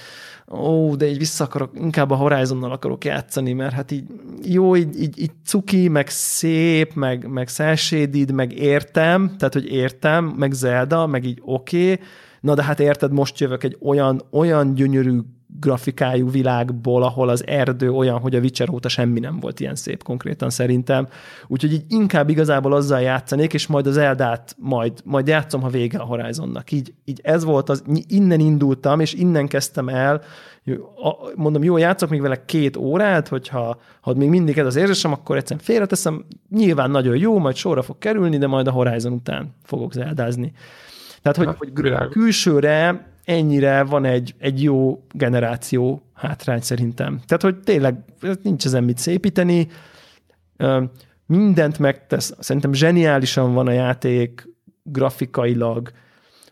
[0.50, 4.04] ó, de így vissza akarok, inkább a Horizonnal akarok játszani, mert hát így
[4.42, 10.24] jó, így, így, így cuki, meg szép, meg, meg szelsédid, meg értem, tehát hogy értem,
[10.24, 12.04] meg Zelda, meg így oké, okay,
[12.40, 15.18] na de hát érted, most jövök egy olyan, olyan gyönyörű
[15.61, 20.03] grafikájú világból, ahol az erdő olyan, hogy a Witcher óta semmi nem volt ilyen szép
[20.03, 21.09] konkrétan szerintem.
[21.46, 25.99] Úgyhogy így inkább igazából azzal játszanék, és majd az Eldát majd, majd játszom, ha vége
[25.99, 26.72] a Horizonnak.
[26.72, 30.22] Így, így ez volt, az, innen indultam, és innen kezdtem el,
[31.34, 35.36] mondom, jó, játszok még vele két órát, hogyha ha még mindig ez az érzésem, akkor
[35.36, 39.92] egyszerűen félreteszem, nyilván nagyon jó, majd sorra fog kerülni, de majd a Horizon után fogok
[39.92, 40.53] zeldázni.
[41.22, 47.20] Tehát, hogy, hogy külsőre ennyire van egy, egy jó generáció hátrány szerintem.
[47.26, 47.95] Tehát, hogy tényleg
[48.43, 49.68] nincs ezen mit szépíteni,
[51.26, 54.49] mindent megtesz, szerintem zseniálisan van a játék
[54.83, 55.91] grafikailag,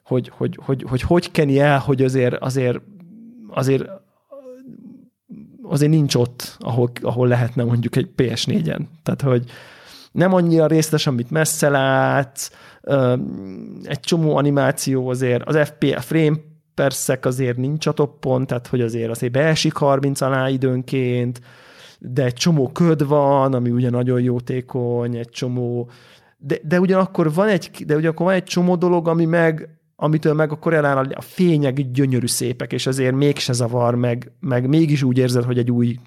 [0.04, 2.80] hogy hogy, hogy, hogy, hogy keni el, hogy azért, azért,
[3.48, 3.84] azért
[5.62, 8.80] azért nincs ott, ahol, ahol lehetne mondjuk egy PS4-en.
[9.02, 9.44] Tehát, hogy
[10.12, 12.50] nem annyira részletes, amit messze látsz,
[13.84, 16.36] egy csomó animáció azért, az FP, frame
[16.76, 21.40] persze azért nincs a toppon, tehát hogy azért azért beesik 30 alá időnként,
[21.98, 25.90] de egy csomó köd van, ami ugye nagyon jótékony, egy csomó,
[26.38, 30.52] de, de ugyanakkor van egy, de ugyanakkor van egy csomó dolog, ami meg, amitől meg
[30.52, 35.44] akkor eláll a fények gyönyörű szépek, és azért mégse zavar, meg, meg mégis úgy érzed,
[35.44, 35.98] hogy egy új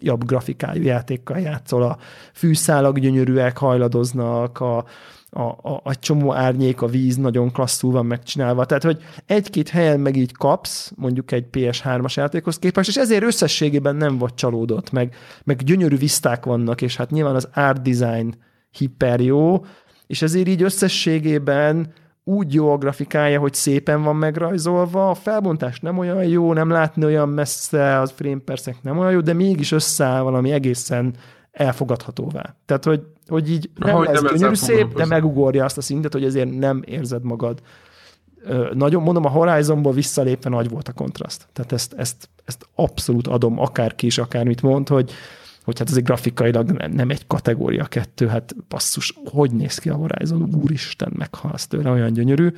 [0.00, 1.98] jobb grafikájú játékkal játszol, a
[2.32, 4.84] fűszálak gyönyörűek hajladoznak, a,
[5.30, 8.64] a, a, a csomó árnyék, a víz nagyon klasszul van megcsinálva.
[8.64, 13.96] Tehát, hogy egy-két helyen meg így kapsz, mondjuk egy PS3-as játékhoz képest, és ezért összességében
[13.96, 15.14] nem vagy csalódott, meg,
[15.44, 18.34] meg gyönyörű viszták vannak, és hát nyilván az art design
[18.70, 19.64] hiper jó,
[20.06, 21.92] és ezért így összességében
[22.24, 27.04] úgy jó a grafikája, hogy szépen van megrajzolva, a felbontás nem olyan jó, nem látni
[27.04, 31.14] olyan messze, az frame percek nem olyan jó, de mégis összeáll valami egészen
[31.58, 32.54] elfogadhatóvá.
[32.66, 36.12] Tehát, hogy, hogy így nem Ahogy lesz nem gyönyörű szép, de megugorja azt a szintet,
[36.12, 37.62] hogy ezért nem érzed magad.
[38.72, 41.46] Nagyon, mondom, a Horizonból visszalépve nagy volt a kontraszt.
[41.52, 45.12] Tehát ezt, ezt, ezt abszolút adom, akárki is, akármit mond, hogy,
[45.64, 50.54] hogy hát azért grafikailag nem egy kategória kettő, hát basszus, hogy néz ki a Horizon,
[50.62, 52.52] úristen, meghalsz tőle, olyan gyönyörű.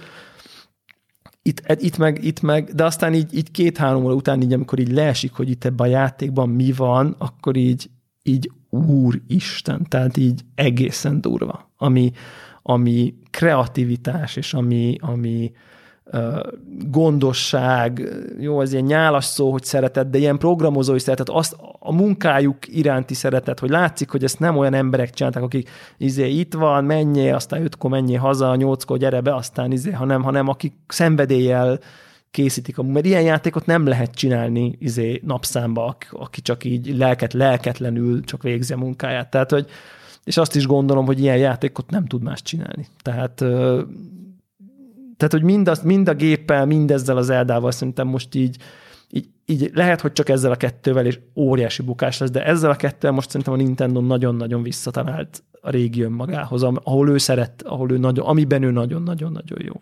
[1.43, 4.93] Itt, itt, meg, itt meg, de aztán így, így két-három óra után, így, amikor így
[4.93, 7.91] leesik, hogy itt ebben a játékban mi van, akkor így,
[8.23, 12.13] így úristen, tehát így egészen durva, ami,
[12.63, 15.53] ami kreativitás, és ami, ami
[16.89, 18.09] gondosság,
[18.39, 23.15] jó, ez ilyen nyálas szó, hogy szeretet, de ilyen programozói szeretet, azt a munkájuk iránti
[23.15, 27.65] szeretet, hogy látszik, hogy ezt nem olyan emberek csinálták, akik izé itt van, menjél, aztán
[27.65, 31.79] ötkor menjél haza, nyolckor gyere be, aztán izé, hanem, hanem akik szenvedéllyel
[32.31, 38.43] készítik mert ilyen játékot nem lehet csinálni izé, napszámba, aki csak így lelket, lelketlenül csak
[38.43, 39.31] végzi a munkáját.
[39.31, 39.67] Tehát, hogy,
[40.25, 42.87] és azt is gondolom, hogy ilyen játékot nem tud más csinálni.
[43.03, 43.35] Tehát,
[45.17, 48.57] tehát hogy mind, az, mind a géppel, mind ezzel az Eldával szerintem most így,
[49.11, 52.77] így, így lehet, hogy csak ezzel a kettővel és óriási bukás lesz, de ezzel a
[52.77, 57.99] kettővel most szerintem a Nintendo nagyon-nagyon visszatalált a régi önmagához, ahol ő szeret, ahol ő
[57.99, 59.81] nagyon, amiben ő nagyon-nagyon-nagyon jó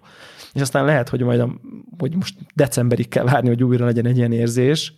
[0.52, 1.60] és aztán lehet, hogy majd a,
[1.98, 4.94] hogy most decemberig kell várni, hogy újra legyen egy ilyen érzés,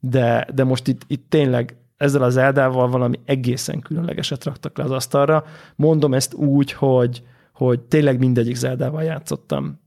[0.00, 4.90] de, de most itt, itt tényleg ezzel az Eldával valami egészen különlegeset raktak le az
[4.90, 5.44] asztalra.
[5.76, 7.22] Mondom ezt úgy, hogy,
[7.52, 9.80] hogy tényleg mindegyik Zeldával játszottam.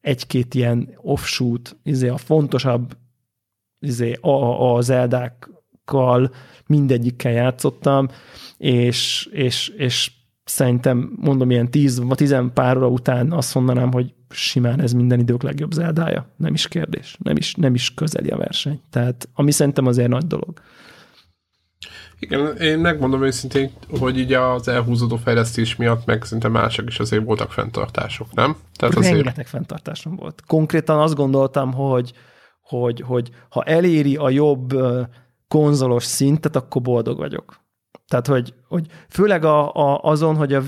[0.00, 2.96] Egy-két ilyen offshoot, izé a fontosabb
[3.78, 6.30] izé a, a Zeldákkal
[6.66, 8.08] mindegyikkel játszottam,
[8.58, 10.12] és, és, és
[10.44, 15.18] szerintem mondom ilyen tíz vagy tizen pár óra után azt mondanám, hogy simán ez minden
[15.18, 16.26] idők legjobb zeldája.
[16.36, 17.16] Nem is kérdés.
[17.22, 18.80] Nem is, nem is közeli a verseny.
[18.90, 20.60] Tehát ami szerintem azért nagy dolog.
[22.18, 27.24] Igen, én megmondom őszintén, hogy így az elhúzódó fejlesztés miatt meg szinte mások is azért
[27.24, 28.56] voltak fenntartások, nem?
[28.76, 29.14] Tehát azért...
[29.14, 30.42] Rengeteg fenntartásom volt.
[30.46, 32.12] Konkrétan azt gondoltam, hogy,
[32.60, 34.74] hogy, hogy ha eléri a jobb
[35.48, 37.61] konzolos szintet, akkor boldog vagyok.
[38.12, 40.66] Tehát, hogy, hogy főleg a, a, azon, hogy a V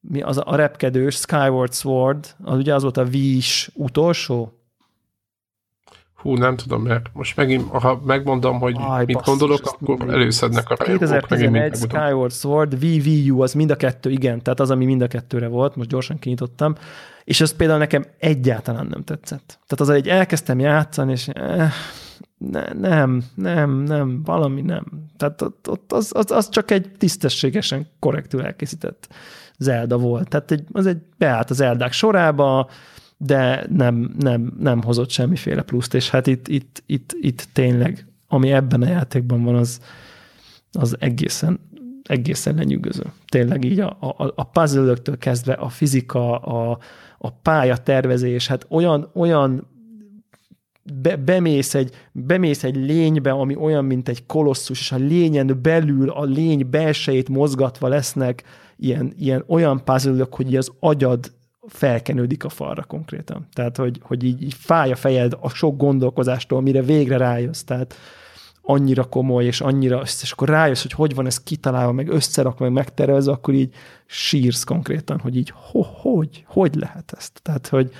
[0.00, 4.52] mi az a repkedős Skyward Sword, az ugye az volt a Wii-s utolsó?
[6.14, 10.70] Hú, nem tudom, mert most megint, ha megmondom, hogy Aj, mit basszus, gondolok, akkor előszednek
[10.70, 14.84] a 2011 Skyward Sword, Wii, Wii U, az mind a kettő, igen, tehát az, ami
[14.84, 16.74] mind a kettőre volt, most gyorsan kinyitottam,
[17.24, 19.46] és ez például nekem egyáltalán nem tetszett.
[19.46, 21.72] Tehát az egy elkezdtem játszani, és eh,
[22.38, 24.84] ne, nem, nem, nem, valami nem.
[25.16, 29.08] Tehát ott, ott az, az, az csak egy tisztességesen korrektül elkészített
[29.58, 30.28] Zelda volt.
[30.28, 32.68] Tehát egy, az egy beállt az Eldák sorába,
[33.16, 38.52] de nem, nem, nem hozott semmiféle pluszt, és hát itt, itt, itt, itt tényleg, ami
[38.52, 39.80] ebben a játékban van, az,
[40.72, 41.60] az egészen,
[42.02, 43.04] egészen lenyűgöző.
[43.26, 46.78] Tényleg így a, a, a puzzle kezdve a fizika, a,
[47.18, 49.66] a pályatervezés, hát olyan, olyan
[51.02, 56.10] be, bemész, egy, bemész egy lénybe, ami olyan, mint egy kolosszus, és a lényen belül
[56.10, 58.42] a lény belsejét mozgatva lesznek
[58.76, 61.32] ilyen, ilyen olyan puzzle hogy az agyad
[61.68, 63.46] felkenődik a falra konkrétan.
[63.52, 67.62] Tehát, hogy, hogy így, így fáj a fejed a sok gondolkozástól, mire végre rájössz.
[67.62, 67.94] Tehát
[68.62, 72.74] annyira komoly, és annyira, és akkor rájössz, hogy hogy van ez kitalálva, meg összerakva, meg
[72.74, 73.74] megtervezve, akkor így
[74.06, 77.40] sírsz konkrétan, hogy így ho, hogy, hogy lehet ezt?
[77.42, 77.90] Tehát, hogy,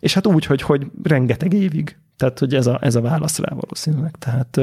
[0.00, 3.54] és hát úgy, hogy, hogy rengeteg évig tehát, hogy ez a, ez a válasz rá
[3.54, 4.16] valószínűleg.
[4.18, 4.60] Tehát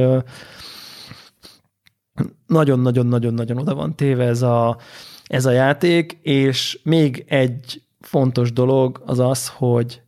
[2.48, 4.78] nagyon-nagyon-nagyon-nagyon oda van téve ez a,
[5.24, 10.02] ez a játék, és még egy fontos dolog az az, hogy,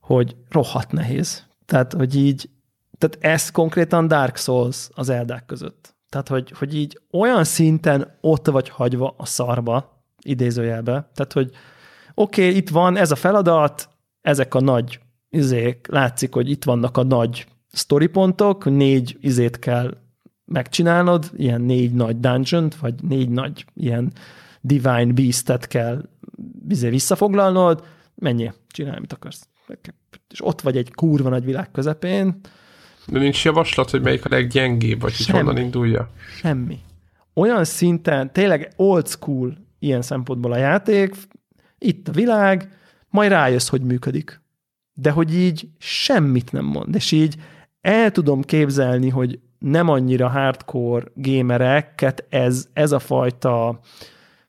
[0.00, 1.44] hogy rohadt nehéz.
[1.66, 2.50] Tehát, hogy így,
[2.98, 5.94] tehát ez konkrétan Dark Souls az eldák között.
[6.08, 11.10] Tehát, hogy, hogy így olyan szinten ott vagy hagyva a szarba, idézőjelbe.
[11.14, 11.50] Tehát, hogy
[12.14, 13.88] oké, okay, itt van ez a feladat,
[14.20, 15.00] ezek a nagy
[15.30, 19.96] izék, látszik, hogy itt vannak a nagy storypontok, négy izét kell
[20.44, 24.12] megcsinálnod, ilyen négy nagy dungeon vagy négy nagy ilyen
[24.60, 26.08] divine beast-et kell
[26.68, 29.48] izé visszafoglalnod, mennyi, csinálj, mit akarsz.
[30.30, 32.40] És ott vagy egy kurva nagy világ közepén.
[33.06, 36.10] De nincs javaslat, hogy melyik a leggyengébb, vagy hogy honnan indulja?
[36.38, 36.78] Semmi.
[37.34, 41.14] Olyan szinten, tényleg old school ilyen szempontból a játék,
[41.78, 42.68] itt a világ,
[43.08, 44.40] majd rájössz, hogy működik.
[44.98, 47.36] De hogy így semmit nem mond, és így
[47.80, 53.80] el tudom képzelni, hogy nem annyira hardcore gamereket ez, ez a fajta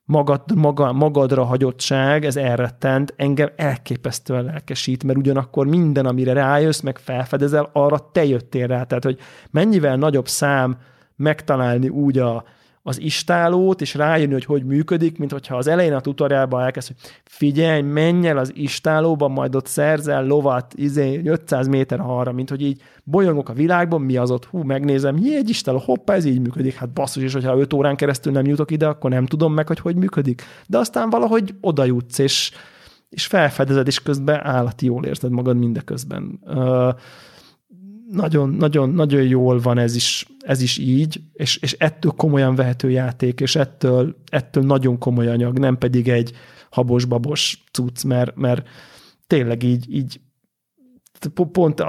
[0.04, 6.98] magad, maga, magadra hagyottság, ez elrettent, engem elképesztően lelkesít, mert ugyanakkor minden, amire rájössz, meg
[6.98, 8.82] felfedezel, arra te jöttél rá.
[8.82, 9.18] Tehát, hogy
[9.50, 10.78] mennyivel nagyobb szám
[11.16, 12.44] megtalálni úgy a,
[12.88, 16.96] az istálót, és rájönni, hogy hogy működik, mint hogyha az elején a tutoriálban elkezd, hogy
[17.24, 22.62] figyelj, menj el az istálóba, majd ott szerzel lovat izé, 500 méter arra, mint hogy
[22.62, 26.40] így bolyongok a világban, mi az ott, hú, megnézem, jé, egy istáló, hoppá, ez így
[26.40, 29.66] működik, hát basszus, és hogyha 5 órán keresztül nem jutok ide, akkor nem tudom meg,
[29.66, 30.42] hogy hogy működik.
[30.66, 32.50] De aztán valahogy oda jutsz, és,
[33.08, 36.40] és felfedezed, és közben állati jól érzed magad mindeközben.
[36.44, 36.94] Uh,
[38.10, 42.90] nagyon, nagyon, nagyon jól van ez is, ez is így, és, és ettől komolyan vehető
[42.90, 46.32] játék, és ettől, ettől nagyon komoly anyag, nem pedig egy
[46.70, 48.68] habos-babos cucc, mert, mert
[49.26, 50.20] tényleg így, így
[51.52, 51.84] pont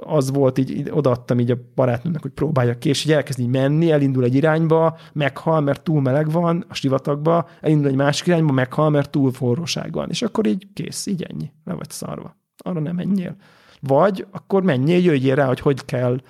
[0.00, 3.48] az volt, így, így odaadtam így a barátnőmnek, hogy próbálja ki, és így elkezd így
[3.48, 8.52] menni, elindul egy irányba, meghal, mert túl meleg van a sivatagba, elindul egy másik irányba,
[8.52, 12.36] meghal, mert túl forróság van, és akkor így kész, így ennyi, le vagy szarva.
[12.56, 13.36] Arra nem menjél.
[13.80, 16.20] Vagy akkor menjél, jöjjél rá, hogy hogy kell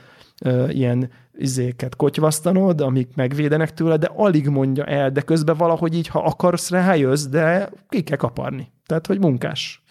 [0.45, 6.07] uh, ilyen izéket kotyvasztanod, amik megvédenek tőle, de alig mondja el, de közben valahogy így,
[6.07, 8.73] ha akarsz rá, jössz, de ki kell kaparni.
[8.87, 9.83] Tehát, hogy munkás.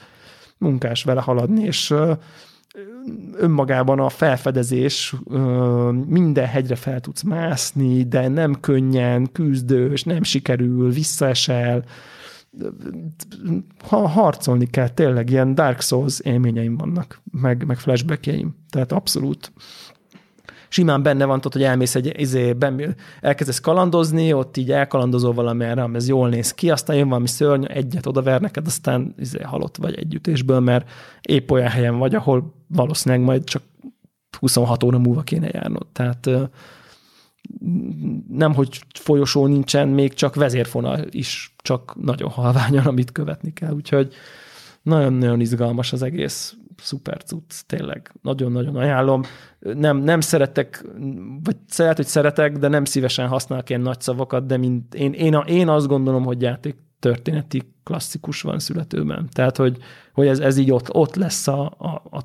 [0.58, 2.18] Munkás vele haladni, és uh,
[3.36, 5.16] önmagában a felfedezés,
[6.08, 11.84] minden hegyre fel tudsz mászni, de nem könnyen, küzdős, nem sikerül, visszaesel,
[13.88, 18.56] ha harcolni kell, tényleg ilyen Dark Souls élményeim vannak, meg, meg flashbackjeim.
[18.70, 19.52] Tehát abszolút
[20.70, 22.56] simán benne van, tudod, hogy elmész egy, izé,
[23.22, 28.06] elkezdesz kalandozni, ott így elkalandozol valamerre, ez jól néz ki, aztán jön valami szörny, egyet
[28.06, 30.90] odaver neked, aztán izé, halott vagy együttésből, mert
[31.22, 33.62] épp olyan helyen vagy, ahol valószínűleg majd csak
[34.40, 35.86] 26 óra múlva kéne járnod.
[35.94, 36.30] Tehát
[38.30, 43.74] nem, hogy folyosó nincsen, még csak vezérfonal is csak nagyon halványan, amit követni kell.
[43.74, 44.14] Úgyhogy
[44.82, 48.14] nagyon-nagyon izgalmas az egész szuper cucc, tényleg.
[48.22, 49.22] Nagyon-nagyon ajánlom.
[49.60, 50.86] Nem, nem szeretek,
[51.44, 55.34] vagy szeret, hogy szeretek, de nem szívesen használok ilyen nagy szavakat, de mint én, én,
[55.34, 59.30] én azt gondolom, hogy játék történeti klasszikus van születőben.
[59.32, 59.78] Tehát, hogy,
[60.14, 62.20] hogy ez, ez így ott, ott lesz a, a, a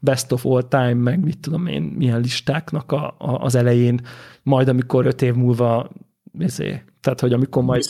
[0.00, 4.00] best of all time, meg mit tudom én, milyen listáknak a, a, az elején,
[4.42, 5.90] majd amikor öt év múlva
[6.38, 7.84] ezé, tehát, hogy amikor majd...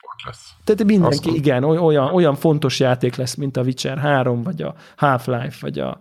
[0.00, 0.54] pont lesz.
[0.64, 1.34] Tehát mindenki, Aztán.
[1.34, 5.98] igen, olyan, olyan fontos játék lesz, mint a Witcher 3, vagy a Half-Life, vagy a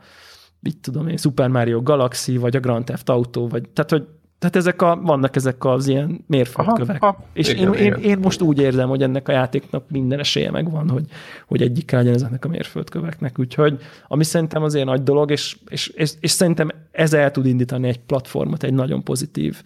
[0.59, 4.07] mit tudom én, Super Mario Galaxy, vagy a Grand Theft Auto, vagy tehát, hogy
[4.41, 7.03] tehát ezek a, vannak ezek az ilyen mérföldkövek.
[7.03, 7.99] Aha, aha, és igen, én, igen.
[7.99, 11.05] Én, én, most úgy érzem, hogy ennek a játéknak minden esélye megvan, hogy,
[11.47, 13.39] hogy egyik legyen ezeknek a mérföldköveknek.
[13.39, 17.87] Úgyhogy ami szerintem azért nagy dolog, és, és, és, és szerintem ez el tud indítani
[17.87, 19.61] egy platformot, egy nagyon pozitív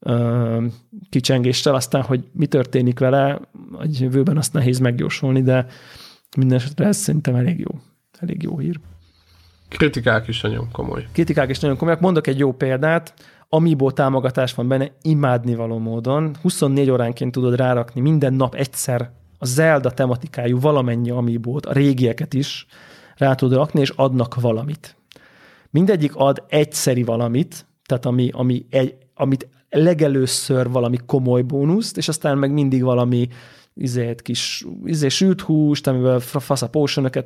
[0.00, 0.64] uh,
[1.10, 1.74] kicsengéssel.
[1.74, 3.40] Aztán, hogy mi történik vele,
[3.72, 5.66] a jövőben azt nehéz megjósolni, de
[6.36, 7.80] minden esetre ez szerintem elég jó.
[8.18, 8.80] Elég jó hír.
[9.68, 11.06] Kritikák is nagyon komoly.
[11.12, 12.00] Kritikák is nagyon komolyak.
[12.00, 13.14] Mondok egy jó példát
[13.54, 16.36] Amiibo támogatás van benne imádnivaló módon.
[16.42, 22.66] 24 óránként tudod rárakni minden nap egyszer a Zelda tematikájú valamennyi Amiibót, a régieket is
[23.16, 24.96] rá tudod rakni, és adnak valamit.
[25.70, 32.38] Mindegyik ad egyszeri valamit, tehát ami, ami egy, amit legelőször valami komoly bónuszt, és aztán
[32.38, 33.28] meg mindig valami
[33.74, 36.70] izét, kis izé, sült húst, amivel fasz a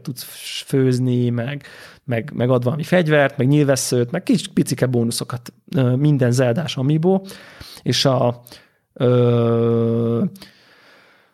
[0.03, 0.23] tudsz
[0.67, 1.67] főzni, meg,
[2.05, 5.53] meg, meg ad valami fegyvert, meg nyilvesszőt, meg kis picike bónuszokat
[5.97, 7.21] minden zeldás amiibo,
[7.83, 8.43] és a
[8.93, 10.25] ö,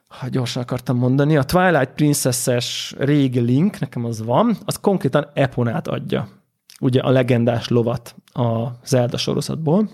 [0.09, 5.89] ha gyorsan akartam mondani, a Twilight Princess-es régi link, nekem az van, az konkrétan Eponát
[5.89, 6.29] adja.
[6.81, 9.91] Ugye a legendás lovat a Zelda sorozatból,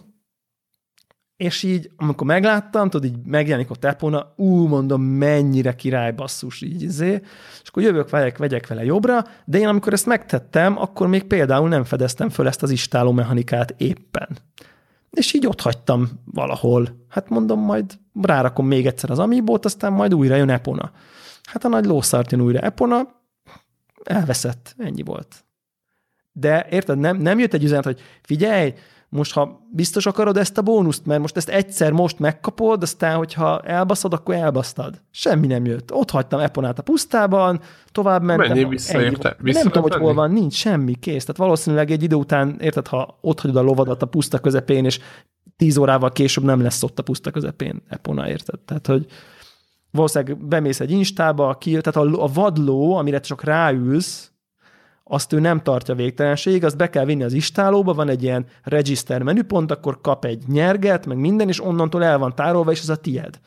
[1.40, 6.82] és így, amikor megláttam, tudod, így megjelenik a Epona, ú, mondom, mennyire király basszus, így
[6.82, 7.20] izé,
[7.62, 11.68] és akkor jövök, vegyek, vegyek vele jobbra, de én amikor ezt megtettem, akkor még például
[11.68, 14.28] nem fedeztem föl ezt az istáló mechanikát éppen.
[15.10, 17.06] És így ott hagytam valahol.
[17.08, 20.92] Hát mondom, majd rárakom még egyszer az amibót, aztán majd újra jön Epona.
[21.42, 23.08] Hát a nagy lószart jön újra Epona,
[24.04, 25.44] elveszett, ennyi volt.
[26.32, 28.74] De érted, nem, nem jött egy üzenet, hogy figyelj,
[29.10, 33.60] most ha biztos akarod ezt a bónuszt, mert most ezt egyszer most megkapod, aztán, hogyha
[33.60, 35.02] elbaszod, akkor elbasztad.
[35.10, 35.92] Semmi nem jött.
[35.92, 37.60] Ott hagytam Eponát a pusztában,
[37.92, 38.68] tovább mentem.
[38.68, 39.36] Visszaérte?
[39.38, 41.24] Vissza nem tudom, hogy hol van, nincs semmi, kész.
[41.24, 44.98] Tehát valószínűleg egy idő után, érted, ha ott hagyod a lovadat a puszta közepén, és
[45.56, 48.60] tíz órával később nem lesz ott a puszta közepén Epona, érted?
[48.60, 49.06] Tehát, hogy
[49.90, 54.29] valószínűleg bemész egy instába, ki, tehát a, a vadló, amire csak ráülsz,
[55.12, 59.22] azt ő nem tartja végtelenség, azt be kell vinni az istálóba, van egy ilyen register
[59.22, 62.96] menüpont, akkor kap egy nyerget, meg minden, és onnantól el van tárolva, és az a
[62.96, 63.40] tied.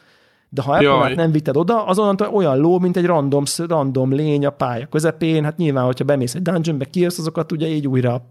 [0.50, 4.50] De ha Apple nem vitted oda, azonnantól olyan ló, mint egy random, random lény a
[4.50, 8.26] pálya közepén, hát nyilván, hogyha bemész egy dungeonbe, kijössz azokat, ugye így újra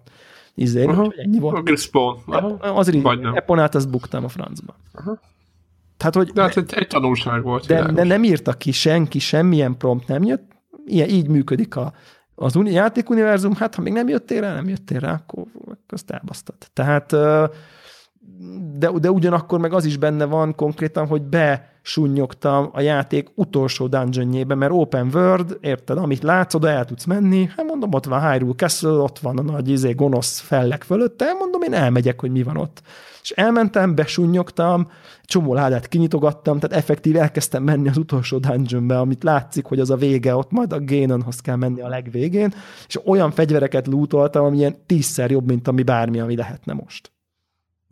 [0.54, 1.68] izé, ennyi volt.
[1.70, 2.16] A spawn.
[2.60, 4.76] Az így, Apple-nát azt buktam a francba.
[4.92, 5.20] Aha.
[5.96, 7.66] Tehát, hogy de hát egy, egy tanulság volt.
[7.66, 10.50] De, de nem írta ki senki, semmilyen prompt nem jött.
[10.86, 11.92] Ilyen, így működik a,
[12.34, 15.44] az uni, játékuniverzum, hát ha még nem jöttél rá, nem jöttél rá, akkor
[15.88, 16.56] azt elbasztad.
[16.72, 17.12] Tehát,
[18.78, 24.54] de, de ugyanakkor meg az is benne van konkrétan, hogy besunnyogtam a játék utolsó dungeonjébe,
[24.54, 28.54] mert open world, érted, amit látsz, oda el tudsz menni, hát mondom, ott van Hyrule
[28.54, 32.56] Castle, ott van a nagy izé, gonosz fellek fölötte, mondom, én elmegyek, hogy mi van
[32.56, 32.82] ott.
[33.22, 34.90] És elmentem, besunnyogtam,
[35.24, 39.96] csomó ládát kinyitogattam, tehát effektív elkezdtem menni az utolsó dungeonbe, amit látszik, hogy az a
[39.96, 42.54] vége, ott majd a Ganonhoz kell menni a legvégén,
[42.86, 47.12] és olyan fegyvereket lootoltam, ami ilyen tízszer jobb, mint ami bármi, ami lehetne most.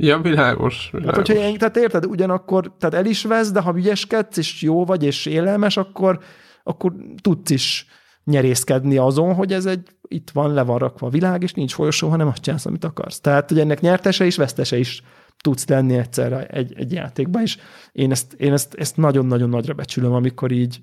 [0.03, 0.89] Ja, világos.
[0.93, 1.17] világos.
[1.17, 4.85] Hát, hogyha én, tehát érted, ugyanakkor, tehát el is vesz, de ha ügyeskedsz, és jó
[4.85, 6.19] vagy, és élelmes, akkor,
[6.63, 6.93] akkor
[7.23, 7.87] tudsz is
[8.25, 12.09] nyerészkedni azon, hogy ez egy, itt van, le van rakva a világ, és nincs folyosó,
[12.09, 13.21] hanem azt csinálsz, amit akarsz.
[13.21, 15.03] Tehát, hogy ennek nyertese is, vesztese is
[15.41, 17.59] tudsz lenni egyszerre egy, egy játékban, és
[17.93, 20.81] én ezt, én ezt, ezt nagyon-nagyon nagyra becsülöm, amikor így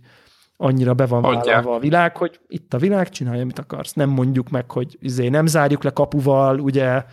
[0.57, 3.93] annyira be van vállalva a világ, hogy itt a világ, csinálja, amit akarsz.
[3.93, 7.03] Nem mondjuk meg, hogy izé, nem zárjuk le kapuval, ugye,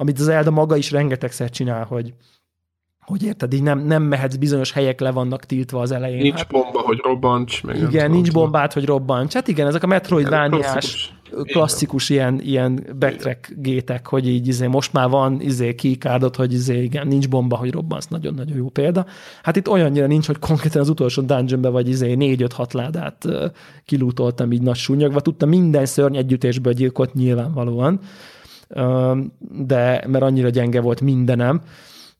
[0.00, 2.14] amit az Elda maga is rengetegszer csinál, hogy
[3.00, 6.22] hogy érted, így nem, nem mehetsz, bizonyos helyek le vannak tiltva az elején.
[6.22, 7.62] Nincs hát, bomba, hogy robbancs.
[7.62, 9.32] Meg igen, nincs bombát, hogy robbancs.
[9.32, 15.08] Hát igen, ezek a Metroidvániás klasszikus ilyen, ilyen backtrack gétek, hogy így izé, most már
[15.08, 19.06] van izé keycardot, hogy izé, igen, nincs bomba, hogy robbansz, nagyon-nagyon jó példa.
[19.42, 23.24] Hát itt olyannyira nincs, hogy konkrétan az utolsó dungeonbe vagy izé négy-öt-hat ládát
[23.84, 28.00] kilútoltam így nagy súnyogva, tudtam minden szörny együttésből gyilkolt nyilvánvalóan,
[29.40, 31.60] de mert annyira gyenge volt mindenem,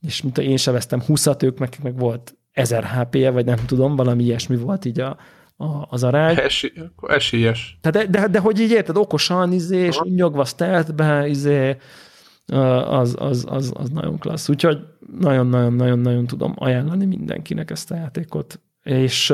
[0.01, 3.96] és mint én se vesztem 20 ők meg, meg volt 1000 HP-je, vagy nem tudom,
[3.96, 5.16] valami ilyesmi volt így a,
[5.57, 6.36] a, az arány.
[6.36, 6.72] Esély,
[7.09, 7.78] esélyes.
[7.80, 11.76] De, de, de, hogy így érted, okosan, izé, és nyugva stealthbe, izé,
[12.46, 14.48] az, az, az, az nagyon klassz.
[14.48, 14.78] Úgyhogy
[15.18, 18.61] nagyon-nagyon-nagyon-nagyon tudom ajánlani mindenkinek ezt a játékot.
[18.82, 19.32] És,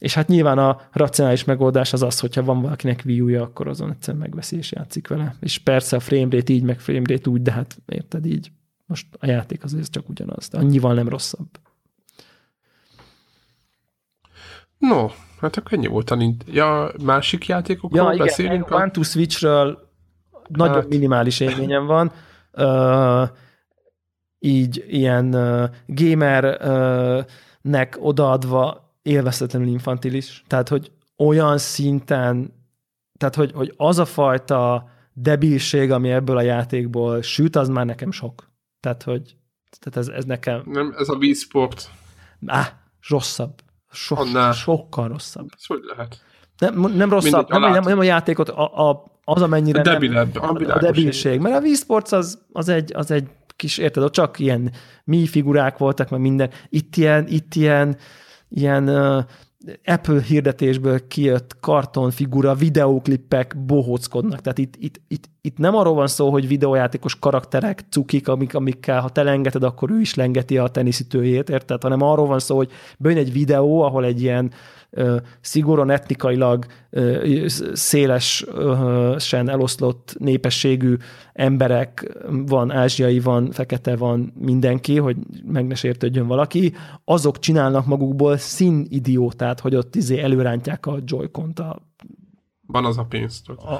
[0.00, 4.22] és hát nyilván a racionális megoldás az az, hogyha van valakinek Wii akkor azon egyszerűen
[4.22, 5.34] megveszi és játszik vele.
[5.40, 8.50] És persze a framerate így, meg framerate úgy, de hát érted így.
[8.86, 11.48] Most a játék azért csak ugyanaz, de annyival nem rosszabb.
[14.78, 15.06] No,
[15.40, 16.32] hát akkor ennyi volt a.
[16.46, 18.70] Ja, másik játékokról ja, igen, beszélünk?
[18.70, 19.90] A One to Switchről
[20.48, 20.88] nagyon hát.
[20.88, 22.12] minimális élményem van.
[22.52, 23.28] Uh,
[24.38, 27.26] így ilyen uh, gamernek
[27.98, 30.44] uh, odaadva élvezhetetlenül infantilis.
[30.46, 32.54] Tehát, hogy olyan szinten,
[33.18, 38.10] tehát, hogy, hogy az a fajta debilség, ami ebből a játékból süt, az már nekem
[38.10, 38.50] sok.
[38.80, 39.36] Tehát, hogy
[39.78, 40.62] tehát ez, ez nekem...
[40.64, 41.90] Nem, ez a Wii Sport.
[42.46, 43.54] Á, rosszabb.
[43.92, 44.52] So, Annál.
[44.52, 45.48] sokkal rosszabb.
[45.56, 46.24] Ez hogy lehet?
[46.58, 50.56] Nem, nem rosszabb, nem, nem, nem a játékot, a, a, az amennyire a debilebb, nem,
[50.56, 51.40] a, a debilség.
[51.40, 54.72] Mert a Sports az, az, egy, az egy kis, érted, ott csak ilyen
[55.04, 56.50] mi figurák voltak, meg minden.
[56.68, 57.96] Itt ilyen, itt ilyen,
[58.50, 58.88] ilyen
[59.84, 64.40] Apple hirdetésből kijött kartonfigura, videóklippek bohóckodnak.
[64.40, 69.00] Tehát itt, itt, itt, itt nem arról van szó, hogy videójátékos karakterek, cukik, amik, amikkel
[69.00, 71.82] ha te lengeted, akkor ő is lengeti a teniszítőjét, érted?
[71.82, 74.52] Hanem arról van szó, hogy bejön egy videó, ahol egy ilyen
[75.40, 76.66] szigorúan etnikailag
[77.72, 80.96] szélesen eloszlott népességű
[81.32, 86.74] emberek, van ázsiai, van fekete, van mindenki, hogy meg ne sértődjön valaki,
[87.04, 91.88] azok csinálnak magukból színidiótát, hogy ott izé előrántják a joy-kont a
[92.72, 93.42] van az a pénz.
[93.46, 93.78] A,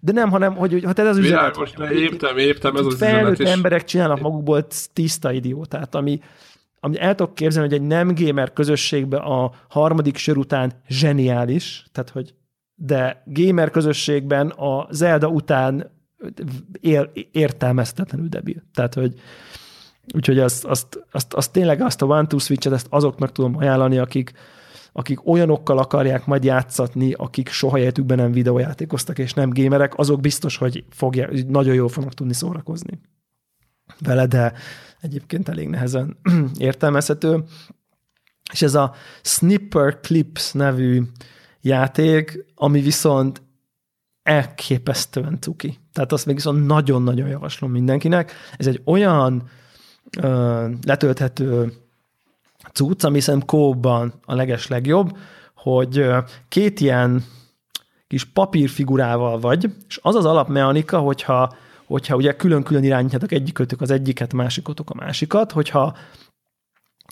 [0.00, 1.56] de nem, hanem, hogy, hogy ha te az üzenet...
[1.56, 3.40] Világos, értem, értem, ez az üzenet.
[3.40, 6.20] emberek csinálnak magukból tiszta idiótát, ami,
[6.80, 12.10] amit el tudok képzelni, hogy egy nem gamer közösségben a harmadik sör után zseniális, tehát
[12.10, 12.34] hogy
[12.74, 15.90] de gamer közösségben a Zelda után
[16.80, 18.62] ér, értelmeztetlenül debil.
[18.74, 19.14] Tehát, hogy
[20.14, 23.98] úgyhogy azt, azt, azt, azt tényleg azt a One Two Switch-et ezt azoknak tudom ajánlani,
[23.98, 24.32] akik,
[24.92, 30.56] akik olyanokkal akarják majd játszatni, akik soha életükben nem videójátékoztak, és nem gamerek, azok biztos,
[30.56, 33.00] hogy fogja, nagyon jól fognak tudni szórakozni
[33.98, 34.52] vele, de
[35.00, 36.16] egyébként elég nehezen
[36.58, 37.44] értelmezhető.
[38.52, 41.02] És ez a Snipper Clips nevű
[41.60, 43.42] játék, ami viszont
[44.22, 45.78] elképesztően cuki.
[45.92, 48.32] Tehát azt még viszont nagyon-nagyon javaslom mindenkinek.
[48.56, 49.48] Ez egy olyan
[50.18, 51.72] ö, letölthető
[52.72, 55.18] cucc, ami szerintem kóban a leges legjobb,
[55.54, 56.06] hogy
[56.48, 57.24] két ilyen
[58.06, 61.56] kis papírfigurával vagy, és az az alapmechanika, hogyha,
[61.86, 65.96] hogyha ugye külön-külön irányítjátok egyikötök az egyiket, másikotok a másikat, hogyha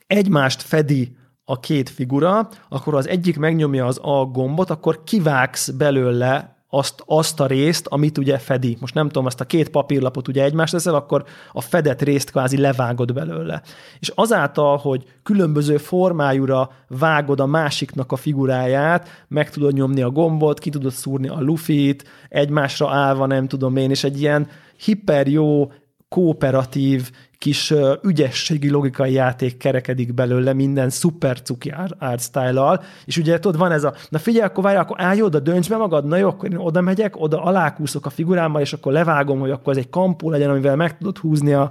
[0.06, 6.54] egymást fedi a két figura, akkor az egyik megnyomja az A gombot, akkor kivágsz belőle
[6.74, 8.76] azt, azt a részt, amit ugye fedi.
[8.80, 12.56] Most nem tudom, azt a két papírlapot ugye egymást teszel, akkor a fedett részt kvázi
[12.56, 13.62] levágod belőle.
[13.98, 20.58] És azáltal, hogy különböző formájúra vágod a másiknak a figuráját, meg tudod nyomni a gombot,
[20.58, 25.72] ki tudod szúrni a lufit, egymásra állva, nem tudom én, és egy ilyen hiper jó,
[26.08, 27.72] kooperatív, kis
[28.02, 33.84] ügyességi logikai játék kerekedik belőle minden szuper cuki art style és ugye tudod, van ez
[33.84, 36.56] a, na figyelj, akkor várj, akkor állj oda, dönts be magad, na jó, akkor én
[36.56, 40.50] oda megyek, oda alákúszok a figurámmal, és akkor levágom, hogy akkor ez egy kampó legyen,
[40.50, 41.70] amivel meg tudod húzni a,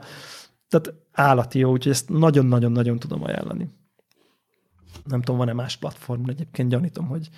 [0.67, 3.69] tehát állati jó, úgyhogy ezt nagyon-nagyon-nagyon tudom ajánlani.
[5.05, 7.29] Nem tudom, van-e más platform, egyébként gyanítom, hogy,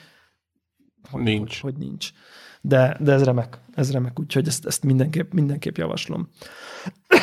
[1.12, 1.62] hogy nincs.
[1.62, 2.12] Hogy, hogy nincs.
[2.68, 6.30] De, de ez remek, ez remek, úgyhogy ezt, ezt mindenképp, mindenképp javaslom.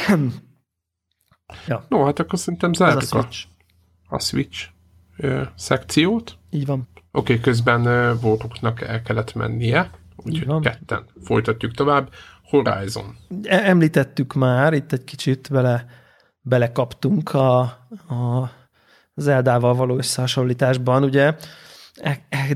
[1.67, 1.85] Ja.
[1.89, 3.47] No, hát akkor szerintem zárjuk a Switch,
[4.09, 4.69] a, a Switch
[5.17, 6.39] ö, szekciót.
[6.51, 6.89] Így van.
[7.11, 7.83] Oké, okay, közben
[8.21, 12.11] Voruknak el kellett mennie, úgyhogy ketten folytatjuk tovább.
[12.43, 13.17] Horizon.
[13.43, 15.87] E- említettük már, itt egy kicsit bele,
[16.41, 17.61] belekaptunk a,
[18.09, 18.51] a
[19.15, 21.37] Zeldával való összehasonlításban, ugye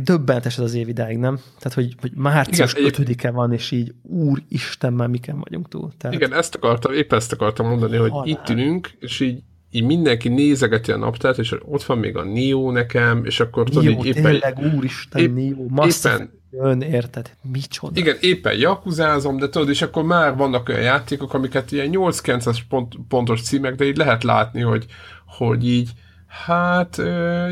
[0.00, 1.36] döbbentes ez az év idáig, nem?
[1.58, 5.92] Tehát, hogy, hogy március 5-e van, és így úristen, már miken vagyunk túl.
[5.98, 6.16] Tehát...
[6.16, 8.26] Igen, ezt akartam, épp ezt akartam mondani, hogy Halál.
[8.26, 12.70] itt ülünk, és így, így mindenki nézegeti a naptárt, és ott van még a Nio
[12.70, 14.22] nekem, és akkor tudod, így éppen...
[14.22, 17.30] tényleg, úristen, épp, Nio, éppen, Ön, érted?
[17.52, 18.00] Micsoda?
[18.00, 22.94] Igen, éppen jakuzázom, de tudod, és akkor már vannak olyan játékok, amiket ilyen 8-9-es pont,
[23.08, 24.86] pontos címek, de így lehet látni, hogy,
[25.26, 25.90] hogy így
[26.26, 26.96] Hát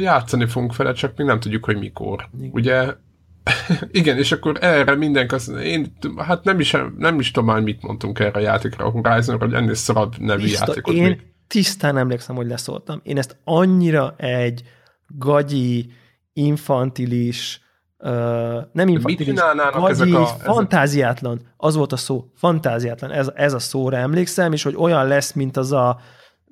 [0.01, 2.29] játszani fogunk vele, csak még nem tudjuk, hogy mikor.
[2.39, 2.51] Igen.
[2.53, 2.95] Ugye
[3.91, 7.83] igen, és akkor erre mindenki azt én, hát nem is, nem is tudom már, mit
[7.83, 10.95] mondtunk erre a játékra, a horizon hogy ennél szarad nevű Tiszta, játékot.
[10.95, 11.21] Én még.
[11.47, 13.01] tisztán emlékszem, hogy leszóltam.
[13.03, 14.63] Én ezt annyira egy
[15.07, 15.93] gagyi,
[16.33, 17.61] infantilis,
[17.99, 18.11] uh,
[18.73, 23.97] nem infantilis, gagyi, ezek a, fantáziátlan, az volt a szó, fantáziátlan, ez, ez a szóra
[23.97, 26.01] emlékszem, és hogy olyan lesz, mint az a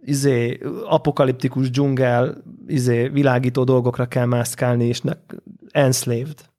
[0.05, 5.12] izé, apokaliptikus dzsungel izé, világító dolgokra kell mászkálni, és ne,
[5.70, 6.50] enslaved.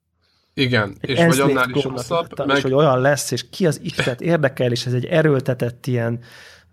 [0.54, 2.46] Igen, egy és vagy annál is rosszabb.
[2.46, 2.56] Meg...
[2.56, 6.18] És hogy olyan lesz, és ki az Isten érdekel, és ez egy erőltetett ilyen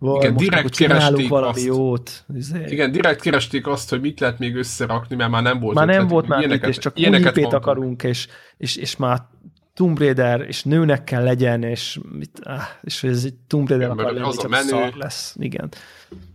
[0.01, 1.65] igen, direkt keresték valami azt.
[1.65, 2.25] jót.
[2.35, 2.63] Izé.
[2.67, 6.07] Igen, direkt keresték azt, hogy mit lehet még összerakni, mert már nem volt Már nem
[6.07, 6.97] volt már ilyeneket, mit, és csak
[7.37, 9.19] új akarunk, és, és, és már
[9.73, 12.41] Tomb Raider, és nőnek kell legyen, és, mit,
[12.81, 14.67] és ez egy Tomb Raider igen, akar lenni, az a menő.
[14.67, 15.35] szar lesz.
[15.39, 15.69] Igen.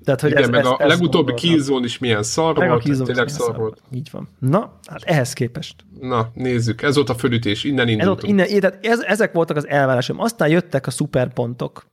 [0.04, 3.00] Tehát, hogy Igen, ez, meg ez, a ez legutóbbi Killzone is milyen szar meg volt,
[3.00, 3.82] a tényleg szar volt.
[3.92, 4.28] Így van.
[4.38, 5.74] Na, hát ehhez képest.
[6.00, 8.40] Na, nézzük, ez volt a fölütés, innen indultunk.
[8.40, 10.20] Ez, innen, tehát ez, ezek voltak az elvárásom.
[10.20, 11.86] Aztán jöttek a szuperpontok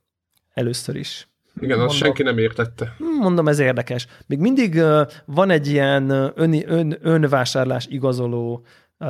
[0.52, 1.28] először is.
[1.60, 2.96] Igen, azt senki nem értette.
[3.20, 4.06] Mondom, ez érdekes.
[4.26, 8.64] Még mindig uh, van egy ilyen ön, ön, önvásárlás igazoló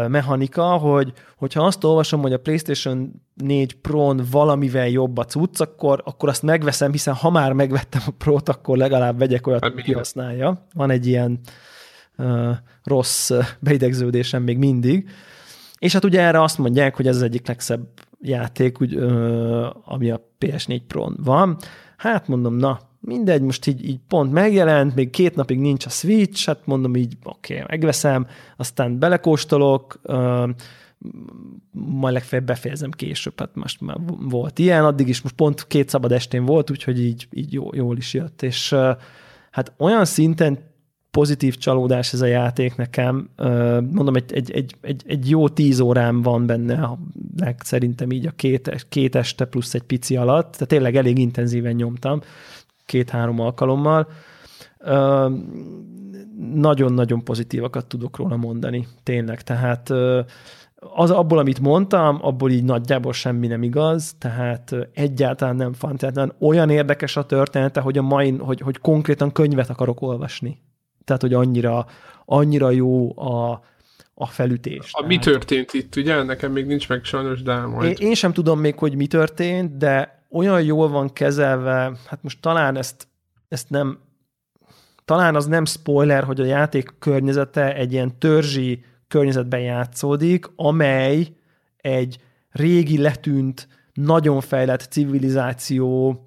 [0.09, 6.03] mechanika, hogy hogyha azt olvasom, hogy a PlayStation 4 Pro-n valamivel jobb a cucc, akkor,
[6.05, 10.67] akkor azt megveszem, hiszen ha már megvettem a Pro-t, akkor legalább vegyek olyat, hogy kihasználja.
[10.75, 11.41] Van egy ilyen
[12.17, 12.51] uh,
[12.83, 13.31] rossz
[13.61, 15.09] beidegződésem még mindig.
[15.79, 17.89] És hát ugye erre azt mondják, hogy ez az egyik legszebb
[18.21, 21.57] játék, úgy, uh, ami a PS4 Pro-n van.
[21.97, 26.47] Hát mondom, na, mindegy, most így, így pont megjelent, még két napig nincs a Switch,
[26.47, 28.27] hát mondom így, oké, okay, megveszem,
[28.57, 30.49] aztán belekóstolok, uh,
[31.73, 36.13] majd legfeljebb befejezem később, hát most már volt ilyen, addig is most pont két szabad
[36.13, 38.75] estén volt, úgyhogy így, így jó, jól is jött, és
[39.51, 40.59] hát olyan szinten
[41.11, 43.29] pozitív csalódás ez a játék nekem.
[43.91, 46.99] Mondom, egy, egy, egy, egy, egy jó tíz órám van benne,
[47.59, 52.21] szerintem így a két, két este plusz egy pici alatt, tehát tényleg elég intenzíven nyomtam
[52.87, 54.09] két-három alkalommal.
[56.55, 59.43] Nagyon-nagyon pozitívakat tudok róla mondani, tényleg.
[59.43, 59.91] Tehát
[60.95, 66.33] az abból, amit mondtam, abból így nagyjából semmi nem igaz, tehát egyáltalán nem fantázián.
[66.39, 70.63] Olyan érdekes a története, hogy a mai, hogy, hogy konkrétan könyvet akarok olvasni.
[71.05, 71.87] Tehát, hogy annyira,
[72.25, 73.63] annyira jó a,
[74.15, 74.91] a felütés.
[74.93, 76.23] A mi történt itt, ugye?
[76.23, 78.01] Nekem még nincs meg sajnos, de majd...
[78.01, 82.41] Én, én sem tudom még, hogy mi történt, de olyan jól van kezelve, hát most
[82.41, 83.09] talán ezt,
[83.49, 83.99] ezt nem,
[85.05, 91.29] talán az nem spoiler, hogy a játék környezete egy ilyen törzsi környezetben játszódik, amely
[91.77, 92.19] egy
[92.51, 96.19] régi letűnt, nagyon fejlett civilizáció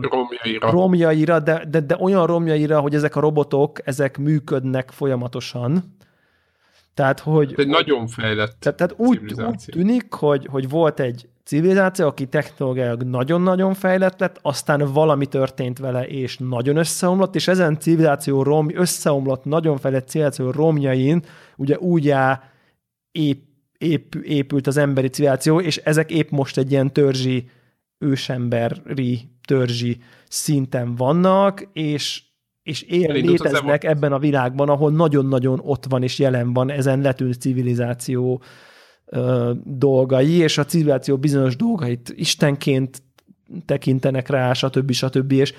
[0.00, 5.96] romjaira, romjaira de, de, de olyan romjaira, hogy ezek a robotok, ezek működnek folyamatosan.
[6.94, 7.54] Tehát, hogy...
[7.56, 13.02] Egy nagyon fejlett Tehát, tehát úgy, úgy tűnik, hogy, hogy volt egy civilizáció, aki technológiailag
[13.02, 19.44] nagyon-nagyon fejlett lett, aztán valami történt vele, és nagyon összeomlott, és ezen civilizáció rom, összeomlott,
[19.44, 21.22] nagyon fejlett civilizáció romjain
[21.56, 22.42] ugye úgy á,
[23.12, 23.42] ép,
[23.78, 27.48] ép, épült az emberi civilizáció, és ezek épp most egy ilyen törzsi,
[27.98, 29.98] ősemberi törzsi
[30.28, 32.24] szinten vannak, és
[32.62, 37.40] és él, léteznek ebben a világban, ahol nagyon-nagyon ott van és jelen van ezen letűnt
[37.40, 38.42] civilizáció
[39.06, 43.02] ö, dolgai, és a civilizáció bizonyos dolgait istenként
[43.64, 44.92] tekintenek rá, stb.
[44.92, 45.32] stb.
[45.32, 45.54] és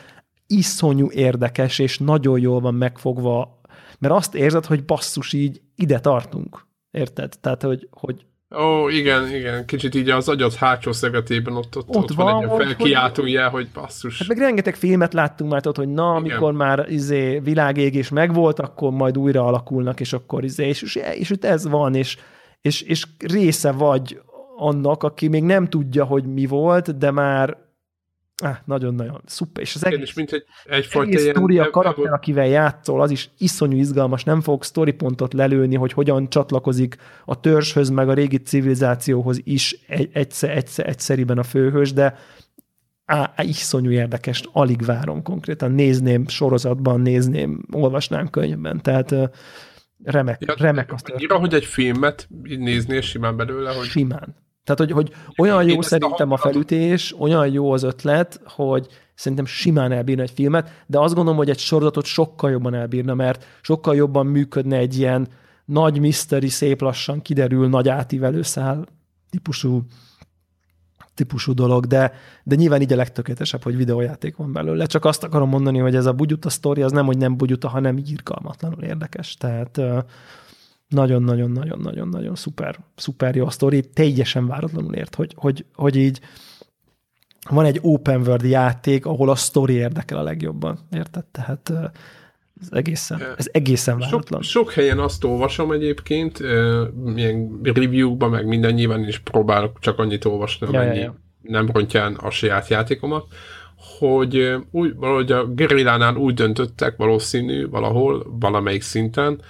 [0.48, 3.62] iszonyú érdekes, és nagyon jól van megfogva,
[4.00, 6.66] mert azt érzed, hogy basszus, így ide tartunk.
[6.92, 7.34] Érted?
[7.42, 8.26] Tehát, hogy, hogy
[8.56, 12.62] Ó, igen, igen, kicsit így az agyad hátsó szögetében ott, ott, ott, ott van, van
[12.62, 14.20] egy felkiáltójel, hogy basszus.
[14.20, 16.56] Hát meg rengeteg filmet láttunk már ott, hogy na, amikor igen.
[16.56, 21.46] már izé, világégés megvolt, akkor majd újra alakulnak, és akkor izé, és, és, és itt
[21.46, 22.18] ez van, és,
[22.62, 24.22] és, és része vagy
[24.56, 27.66] annak, aki még nem tudja, hogy mi volt, de már
[28.44, 29.64] Ah, nagyon-nagyon szuper.
[29.64, 33.30] És az egész, és mint egy, egyfajta egész sztori, a karakter, akivel játszol, az is
[33.38, 34.24] iszonyú izgalmas.
[34.24, 40.10] Nem fogok sztoripontot lelőni, hogy hogyan csatlakozik a törzshöz, meg a régi civilizációhoz is egy,
[40.14, 42.18] egyszer, egyszer, egyszeriben a főhős, de
[43.06, 45.72] á, iszonyú érdekes, alig várom konkrétan.
[45.72, 48.82] Nézném sorozatban, nézném, olvasnám könyvben.
[48.82, 49.16] Tehát
[50.04, 51.10] remek, ja, remek azt.
[51.10, 53.86] Annyira, hogy egy filmet nézni, simán belőle, hogy...
[53.86, 54.36] Simán.
[54.64, 59.92] Tehát, hogy, hogy olyan jó szerintem a felütés, olyan jó az ötlet, hogy szerintem simán
[59.92, 64.26] elbírna egy filmet, de azt gondolom, hogy egy sorozatot sokkal jobban elbírna, mert sokkal jobban
[64.26, 65.28] működne egy ilyen
[65.66, 68.86] nagy mystery, szép lassan kiderül, nagy átívelő szál
[69.30, 69.82] típusú,
[71.18, 72.14] típusú dolog, de,
[72.44, 74.86] de nyilván így a legtökéletesebb, hogy videójáték van belőle.
[74.86, 77.98] Csak azt akarom mondani, hogy ez a bugyuta sztori, az nem, hogy nem bugyuta, hanem
[77.98, 79.34] írkalmatlanul érdekes.
[79.34, 79.82] Tehát
[80.88, 86.20] nagyon-nagyon-nagyon-nagyon-nagyon szuper, szuper jó a sztori, teljesen váratlanul ért, hogy, hogy, hogy így
[87.50, 91.26] van egy open world játék, ahol a sztori érdekel a legjobban, érted?
[91.26, 91.74] Tehát
[92.62, 94.42] ez egészen, ez egészen váratlan.
[94.42, 96.40] Sok, sok helyen azt olvasom egyébként,
[97.04, 101.16] milyen review-ban, meg minden nyilván is próbálok csak annyit olvasni, ja, amennyi ja, ja.
[101.42, 103.26] nem rontján a saját játékomat,
[104.00, 109.42] hogy úgy, valahogy a gerillánál úgy döntöttek valószínű valahol, valamelyik szinten,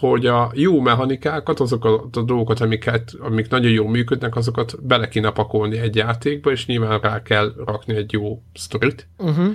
[0.00, 5.30] hogy a jó mechanikákat, azokat a dolgokat, amiket, amik nagyon jól működnek, azokat bele kéne
[5.30, 9.08] pakolni egy játékba, és nyilván rá kell rakni egy jó sztorit.
[9.18, 9.54] Uh-huh.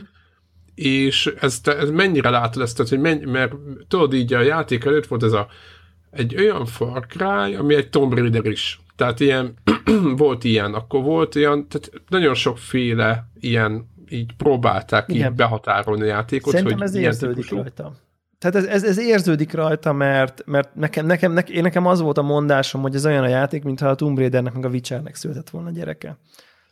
[0.81, 3.53] És ez, ez mennyire látod ezt, hogy mennyi, mert
[3.87, 5.47] tudod így a játék előtt volt ez a
[6.11, 8.79] egy olyan Far Cry, ami egy Tomb Raider is.
[8.95, 9.53] Tehát ilyen,
[10.17, 15.29] volt ilyen, akkor volt ilyen, tehát nagyon sokféle ilyen így próbálták Igen.
[15.29, 16.53] így behatárolni a játékot.
[16.53, 17.93] Szerintem hogy ez érződik rajta
[18.39, 22.17] tehát ez, ez, ez érződik rajta, mert, mert nekem, nekem, nekem, én nekem az volt
[22.17, 25.49] a mondásom, hogy ez olyan a játék, mintha a Tomb Raidernek meg a Witchernek született
[25.49, 26.17] volna gyereke.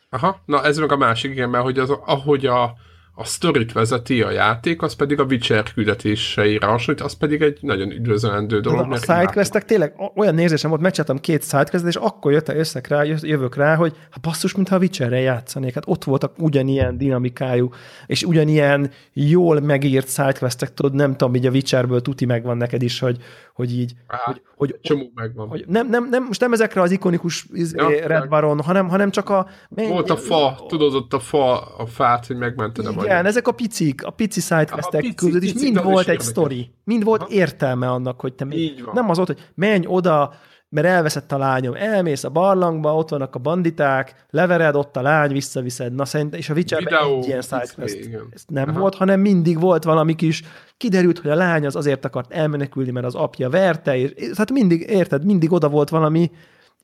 [0.10, 2.76] Aha, na ez meg a másik, igen, mert hogy az, ahogy a,
[3.19, 7.91] a sztorit vezeti a játék, az pedig a Witcher küldetéseire hasonlít, az pedig egy nagyon
[7.91, 8.91] üdvözlendő dolog.
[8.91, 13.56] a sidequestek tényleg olyan érzésem volt, megcsináltam két sidequestet, és akkor jött össze rá, jövök
[13.56, 15.73] rá, hogy hát basszus, mintha a Witcherre játszanék.
[15.73, 17.69] Hát ott voltak ugyanilyen dinamikájú,
[18.06, 22.99] és ugyanilyen jól megírt sidequestek, tudod, nem tudom, így a Witcherből tuti megvan neked is,
[22.99, 23.18] hogy,
[23.53, 25.48] hogy így, Á, hogy, hogy, csomó megvan.
[25.48, 29.11] Hogy nem, nem, nem, most nem ezekre az ikonikus izé, ja, Red Baron, hanem, hanem
[29.11, 29.48] csak a...
[29.69, 33.52] Volt a fa, tudod, ott a fa, a fát, hogy megmented a Igen, ezek a
[33.52, 36.72] picik, a pici sidequestek között is mind volt egy sztori.
[36.84, 37.32] Mind volt Aha.
[37.32, 40.34] értelme annak, hogy te még, nem az volt, hogy menj oda,
[40.70, 45.32] mert elveszett a lányom, elmész a barlangba, ott vannak a banditák, levered ott a lány,
[45.32, 48.80] visszaviszed, na szerintem, és a Witcherben egy ilyen sidequest ez nem Aha.
[48.80, 50.44] volt, hanem mindig volt valami kis,
[50.78, 54.86] kiderült, hogy a lány az azért akart elmenekülni, mert az apja verte, és tehát mindig,
[54.90, 56.32] érted, mindig oda volt valami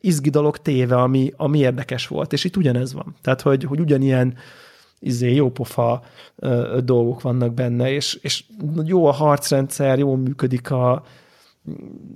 [0.01, 3.15] izgi dolog téve, ami, ami érdekes volt, és itt ugyanez van.
[3.21, 4.37] Tehát, hogy, hogy ugyanilyen
[5.03, 6.03] izé, jópofa
[6.35, 8.43] ö, dolgok vannak benne, és, és
[8.85, 11.03] jó a harcrendszer, jól működik a...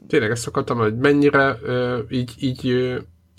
[0.07, 2.97] Tényleg ezt akartam, hogy mennyire ö, így, így ö,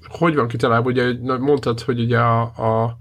[0.08, 2.98] hogy van kitalálva, ugye mondtad, hogy ugye a, a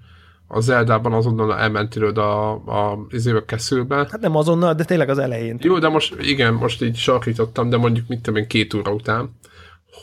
[0.47, 3.95] a Zeldában azonnal elmentél a, a izébe keszülbe.
[3.95, 5.57] Hát nem azonnal, de tényleg az elején.
[5.61, 9.29] Jó, de most igen, most így sarkítottam, de mondjuk mit tudom én, két óra után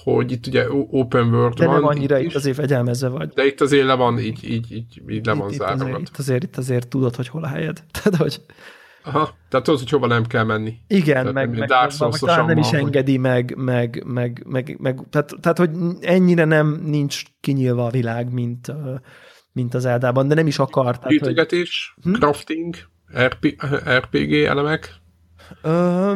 [0.05, 1.75] hogy itt ugye open world de van.
[1.75, 3.29] De nem annyira itt, itt azért fegyelmezve vagy.
[3.29, 6.43] De itt azért le van, így, így, így, így le van itt, azért, itt, azért,
[6.43, 7.85] itt azért tudod, hogy hol a helyed.
[8.03, 8.41] Tehát, hogy...
[9.07, 10.75] Aha, tehát tudod, hogy hova nem kell menni.
[10.87, 11.69] Igen, tehát, meg, meg, meg,
[12.01, 12.79] meg talán nem is hogy...
[12.79, 15.71] engedi, meg, meg, meg, meg, meg tehát, tehát, hogy
[16.01, 18.73] ennyire nem nincs kinyilva a világ, mint,
[19.53, 20.99] mint az Eldában, de nem is akar.
[21.09, 22.13] Gyűjtögetés, hogy...
[22.13, 22.19] hm?
[22.19, 22.75] crafting,
[23.19, 23.63] RP,
[23.99, 24.95] RPG elemek?
[25.63, 26.13] Ö,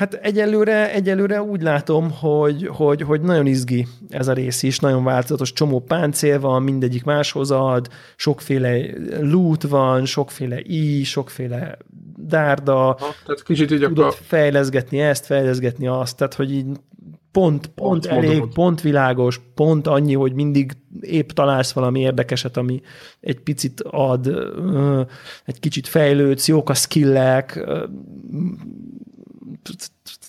[0.00, 5.04] hát egyelőre, egyelőre úgy látom, hogy, hogy, hogy nagyon izgi ez a rész is, nagyon
[5.04, 8.86] változatos, csomó páncél van, mindegyik máshoz ad, sokféle
[9.20, 11.78] loot van, sokféle i, sokféle
[12.16, 14.14] dárda, ha, tehát kicsit így tudod akkor...
[14.22, 18.52] fejleszgetni ezt, fejleszgetni azt, tehát hogy így pont, pont, pont elég, mondod.
[18.52, 22.80] pont világos, pont annyi, hogy mindig épp találsz valami érdekeset, ami
[23.20, 24.26] egy picit ad,
[25.44, 27.68] egy kicsit fejlődsz, jók a skillek,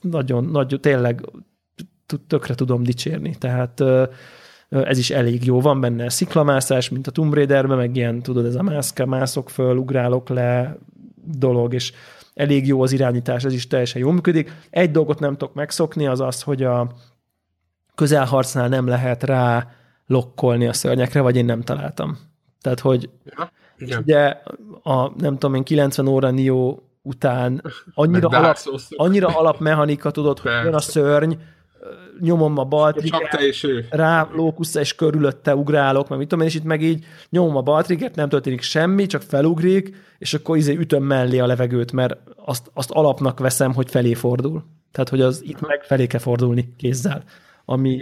[0.01, 1.25] nagyon, nagyon, tényleg
[2.27, 3.83] tökre tudom dicsérni, tehát
[4.69, 5.61] ez is elég jó.
[5.61, 9.77] Van benne sziklamászás, mint a Tomb Raiderben, meg ilyen, tudod, ez a mászka, mászok föl,
[9.77, 10.77] ugrálok le
[11.23, 11.93] dolog, és
[12.33, 14.51] elég jó az irányítás, ez is teljesen jól működik.
[14.69, 16.91] Egy dolgot nem tudok megszokni, az az, hogy a
[17.95, 19.67] közelharcnál nem lehet rá
[20.07, 22.17] lokkolni a szörnyekre, vagy én nem találtam.
[22.61, 23.09] Tehát, hogy
[23.77, 24.37] ja, ugye
[24.83, 27.61] a, nem tudom én, 90 óra Nio után
[27.93, 28.57] annyira, alap,
[28.89, 31.33] annyira alapmechanika, tudod, hogy jön a szörny,
[32.19, 32.95] nyomom a bal
[33.89, 37.61] rá lókusz és körülötte ugrálok, meg mit tudom én, és itt meg így nyomom a
[37.61, 42.71] bal nem történik semmi, csak felugrik, és akkor izé ütöm mellé a levegőt, mert azt,
[42.73, 44.63] azt alapnak veszem, hogy felé fordul.
[44.91, 47.23] Tehát, hogy az itt meg felé kell fordulni kézzel.
[47.65, 48.01] Ami,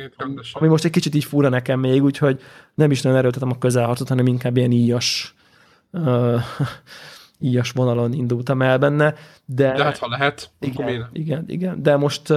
[0.52, 2.42] ami most egy kicsit így fura nekem még, úgyhogy
[2.76, 5.36] nem is nagyon erőltetem a közelharcot, hanem inkább ilyen íjas
[5.92, 6.42] uh,
[7.40, 9.14] íjas vonalon indultam el benne,
[9.46, 9.74] de...
[9.74, 12.34] De hát ha lehet, igen, igen, igen, de most,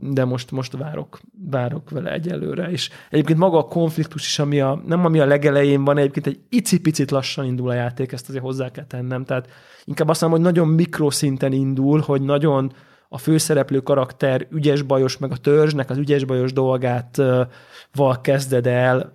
[0.00, 1.20] de most, most várok,
[1.50, 5.84] várok vele egyelőre, és egyébként maga a konfliktus is, ami a, nem ami a legelején
[5.84, 9.48] van, egyébként egy icipicit lassan indul a játék, ezt azért hozzá kell tennem, tehát
[9.84, 12.72] inkább azt mondom, hogy nagyon mikroszinten indul, hogy nagyon
[13.08, 17.22] a főszereplő karakter ügyes bajos, meg a törzsnek az ügyes bajos dolgát
[17.94, 19.12] val kezded el,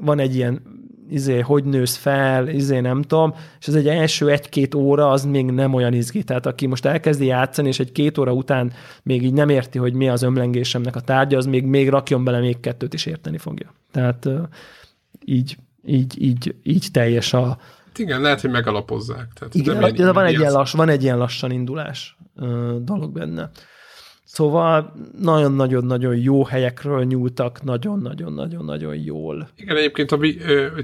[0.00, 0.79] van egy ilyen
[1.10, 5.44] izé, hogy nősz fel, izé nem tudom, és ez egy első egy-két óra az még
[5.44, 6.22] nem olyan izgi.
[6.22, 8.72] Tehát aki most elkezdi játszani, és egy két óra után
[9.02, 12.38] még így nem érti, hogy mi az ömlengésemnek a tárgya, az még, még rakjon bele
[12.38, 13.74] még kettőt is érteni fogja.
[13.92, 14.28] Tehát
[15.24, 17.58] így, így, így, így teljes a,
[17.96, 19.28] igen, lehet, hogy megalapozzák.
[19.34, 22.16] Tehát igen, de van, egy ilyen lass, van egy ilyen lassan indulás
[22.80, 23.50] dolog benne.
[24.32, 29.48] Szóval nagyon-nagyon-nagyon jó helyekről nyúltak, nagyon-nagyon-nagyon-nagyon jól.
[29.56, 30.18] Igen, egyébként a,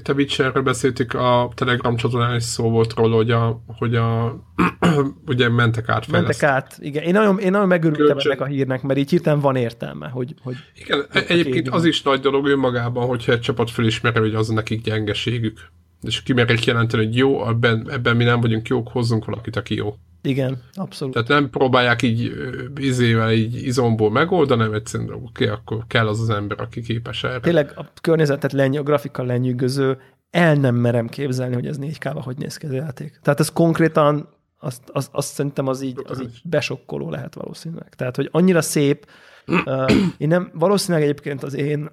[0.04, 4.38] a Witcherről beszéltük, a Telegram csatornán is szó volt róla, hogy a, hogy a
[5.26, 7.02] ugye mentek át Mentek át, igen.
[7.02, 8.30] Én nagyon, én nagyon megörültem Kölcsön.
[8.30, 10.34] ennek a hírnek, mert így hirtelen van értelme, hogy...
[10.42, 14.48] hogy igen, hogy egyébként az is nagy dolog önmagában, hogyha egy csapat felismeri, hogy az
[14.48, 15.58] nekik gyengeségük.
[16.02, 19.94] És kimerik jelenteni, hogy jó, ebben, ebben mi nem vagyunk jók, hozzunk valakit, aki jó.
[20.22, 21.14] Igen, abszolút.
[21.14, 22.32] Tehát nem próbálják így
[22.76, 27.24] izével, így izomból megoldani, hanem egyszerűen oké, okay, akkor kell az az ember, aki képes
[27.24, 27.40] erre.
[27.40, 29.98] Tényleg a környezetet lenny, a grafika lenyűgöző,
[30.30, 33.18] el nem merem képzelni, hogy ez 4 k hogy néz ki a játék.
[33.22, 34.28] Tehát ez konkrétan,
[34.58, 37.94] azt, azt, azt szerintem az így, az így besokkoló lehet valószínűleg.
[37.94, 39.06] Tehát, hogy annyira szép,
[39.46, 41.90] uh, én nem, valószínűleg egyébként az én,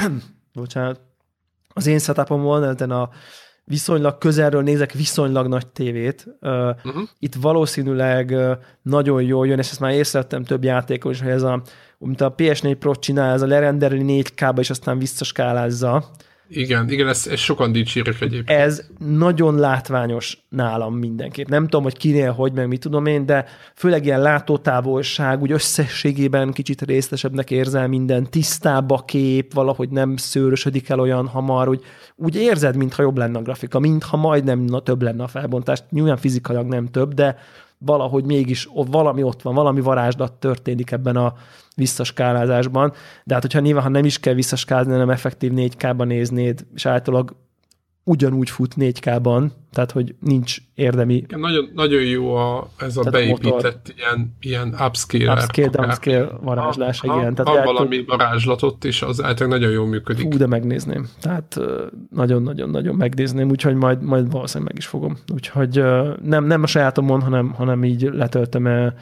[0.52, 1.00] bocsánat,
[1.68, 3.10] az én setupom volna a
[3.68, 6.26] viszonylag közelről nézek viszonylag nagy tévét.
[6.40, 7.02] Uh-huh.
[7.18, 8.34] Itt valószínűleg
[8.82, 11.62] nagyon jól jön, és ezt már észrevettem több játékon is, hogy ez a,
[11.98, 16.04] mint a PS4 Pro csinál, ez a lerenderli 4K-ba, és aztán visszaskálázza.
[16.48, 18.60] Igen, igen, ezt, ezt sokan dicsérik egyébként.
[18.60, 21.48] Ez nagyon látványos nálam mindenképp.
[21.48, 23.44] Nem tudom, hogy kinél, hogy, meg mit tudom én, de
[23.74, 30.88] főleg ilyen látótávolság, úgy összességében kicsit részlesebbnek érzel minden, tisztább a kép, valahogy nem szőrösödik
[30.88, 31.82] el olyan hamar, úgy,
[32.16, 35.82] úgy érzed, mintha jobb lenne a grafika, mintha majdnem na, több lenne a felbontás.
[35.90, 37.36] Nyilván fizikailag nem több, de
[37.78, 41.34] valahogy mégis valami ott van, valami varázslat történik ebben a
[41.76, 42.92] visszaskálázásban,
[43.24, 47.36] de hát hogyha nyilván, ha nem is kell visszaskázni, hanem effektív 4K-ban néznéd, és általában
[48.08, 51.14] ugyanúgy fut 4K-ban, tehát hogy nincs érdemi...
[51.14, 56.28] Igen, nagyon, nagyon jó a, ez a tehát beépített a ilyen, ilyen upscale Upscale, downscale
[56.40, 57.34] varázslás, ha, igen.
[57.34, 60.32] Tehát van valami varázslatot, és az általában nagyon jól működik.
[60.32, 61.08] Fú, de megnézném.
[61.20, 61.60] Tehát
[62.10, 65.16] nagyon-nagyon-nagyon megnézném, úgyhogy majd, majd valószínűleg meg is fogom.
[65.34, 65.82] Úgyhogy
[66.22, 68.94] nem, nem a sajátomon, hanem, hanem így letöltöm el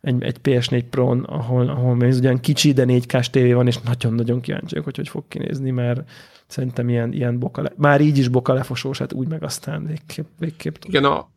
[0.00, 3.78] egy, egy PS4 Pro-n, ahol, ahol még ugyan kicsi, de 4 k tévé van, és
[3.78, 6.02] nagyon-nagyon kíváncsi hogy hogy fog kinézni, mert
[6.50, 10.26] szerintem ilyen, ilyen boka le, már így is boka lefosós, hát úgy meg aztán végképp,
[10.38, 11.28] végképp Igen, a,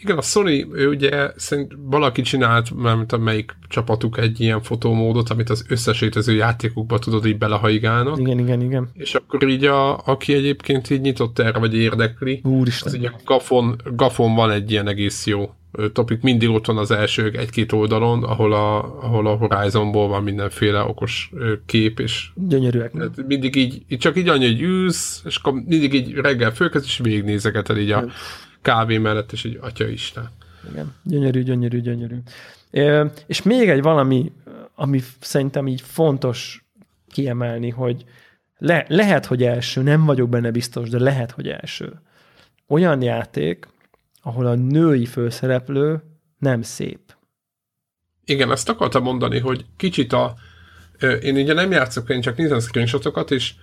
[0.00, 5.50] igen, a Sony, ő ugye szerint valaki csinált, mert melyik csapatuk egy ilyen fotómódot, amit
[5.50, 8.18] az összes létező játékokba tudod így belehaigálnak.
[8.18, 8.90] Igen, igen, igen.
[8.94, 12.92] És akkor így, a, aki egyébként így nyitott erre, vagy érdekli, Úristen.
[12.92, 15.50] az így a Gafon, Gafon van egy ilyen egész jó
[15.92, 20.80] topik mindig ott van az első egy-két oldalon, ahol a, ahol a Horizonból van mindenféle
[20.80, 21.32] okos
[21.66, 22.92] kép, és Gyönyörűek.
[23.26, 26.98] mindig így, így, csak így annyi, hogy ülsz, és akkor mindig így reggel fölkezd, és
[26.98, 28.04] végignézegeted így a
[28.62, 30.30] kávé mellett, és így atya Isten.
[30.70, 32.16] Igen, gyönyörű, gyönyörű, gyönyörű.
[32.70, 34.32] É, és még egy valami,
[34.74, 36.64] ami szerintem így fontos
[37.08, 38.04] kiemelni, hogy
[38.58, 42.00] le, lehet, hogy első, nem vagyok benne biztos, de lehet, hogy első.
[42.66, 43.66] Olyan játék,
[44.22, 46.02] ahol a női főszereplő
[46.38, 47.00] nem szép.
[48.24, 50.34] Igen, ezt akartam mondani, hogy kicsit a...
[51.22, 53.54] Én ugye nem játszok, én csak nézem screenshotokat, és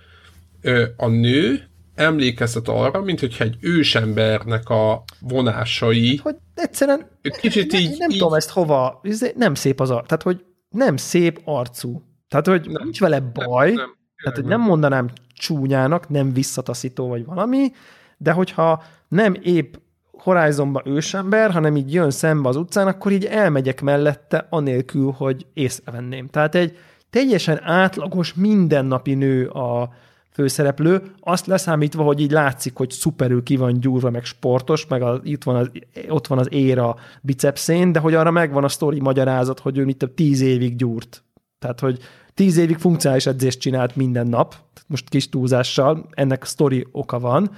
[0.96, 6.16] a nő emlékeztet arra, mint hogyha egy ősembernek a vonásai...
[6.16, 7.06] Hogy egyszerűen...
[7.40, 7.88] Kicsit így...
[7.88, 8.18] Nem, nem így...
[8.18, 9.00] tudom ezt hova...
[9.34, 10.06] Nem szép az arc.
[10.06, 12.02] Tehát, hogy nem szép arcú.
[12.28, 13.66] Tehát, hogy nem, nincs vele baj.
[13.66, 17.72] Nem, nem, tehát, hogy nem mondanám csúnyának, nem visszataszító vagy valami,
[18.16, 19.74] de hogyha nem épp
[20.20, 26.28] Horizonba ősember, hanem így jön szembe az utcán, akkor így elmegyek mellette, anélkül, hogy észrevenném.
[26.28, 26.76] Tehát egy
[27.10, 29.90] teljesen átlagos, mindennapi nő a
[30.32, 35.18] főszereplő, azt leszámítva, hogy így látszik, hogy szuperül ki van gyúrva, meg sportos, meg az,
[35.22, 35.70] itt van az,
[36.08, 40.10] ott van az éra bicepszén, de hogy arra megvan a sztori magyarázat, hogy ő itt
[40.14, 41.24] tíz évig gyúrt.
[41.58, 41.98] Tehát, hogy
[42.34, 44.54] tíz évig funkcionális edzést csinált minden nap,
[44.86, 47.50] most kis túlzással, ennek sztori oka van,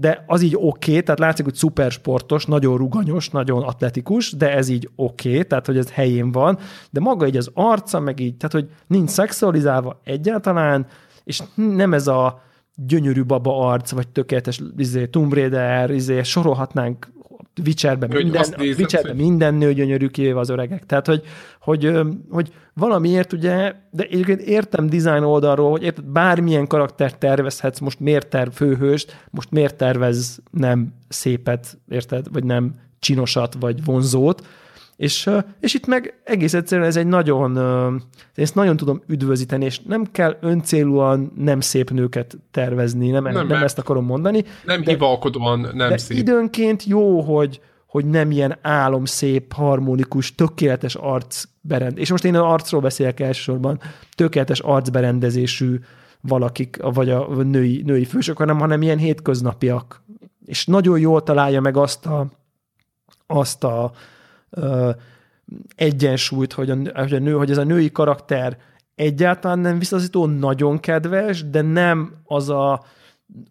[0.00, 4.68] de az így oké, okay, tehát látszik, hogy szupersportos, nagyon ruganyos, nagyon atletikus, de ez
[4.68, 6.58] így oké, okay, tehát hogy ez helyén van,
[6.90, 10.86] de maga így az arca, meg így, tehát hogy nincs szexualizálva egyáltalán,
[11.24, 12.42] és nem ez a
[12.74, 17.08] gyönyörű baba arc, vagy tökéletes izé, Tomb Raider, izé, sorolhatnánk
[17.66, 20.86] Witcherben minden, Witcherben minden nő gyönyörű, kivéve az öregek.
[20.86, 21.22] Tehát, hogy,
[21.60, 21.92] hogy,
[22.30, 28.28] hogy valamiért ugye, de egyébként értem design oldalról, hogy érted, bármilyen karaktert tervezhetsz, most miért
[28.28, 34.46] terv főhőst, most miért tervez nem szépet, érted, vagy nem csinosat, vagy vonzót,
[35.00, 37.58] és, és itt meg egész egyszerűen ez egy nagyon,
[38.34, 43.62] ezt nagyon tudom üdvözíteni, és nem kell öncélúan nem szép nőket tervezni, nem, nem, nem
[43.62, 44.44] ezt akarom mondani.
[44.64, 46.16] Nem de, hivalkodóan nem de szép.
[46.16, 51.98] időnként jó, hogy, hogy nem ilyen álomszép, harmonikus, tökéletes arcberend.
[51.98, 53.80] És most én az arcról beszélek elsősorban,
[54.14, 55.78] tökéletes arcberendezésű
[56.20, 60.02] valakik, vagy a női, női fősök, hanem, hanem ilyen hétköznapiak.
[60.46, 62.26] És nagyon jól találja meg azt a,
[63.26, 63.92] azt a
[65.76, 68.58] egyensúlyt, hogy a, hogy a nő, hogy ez a női karakter
[68.94, 72.84] egyáltalán nem visszaszító, nagyon kedves, de nem az a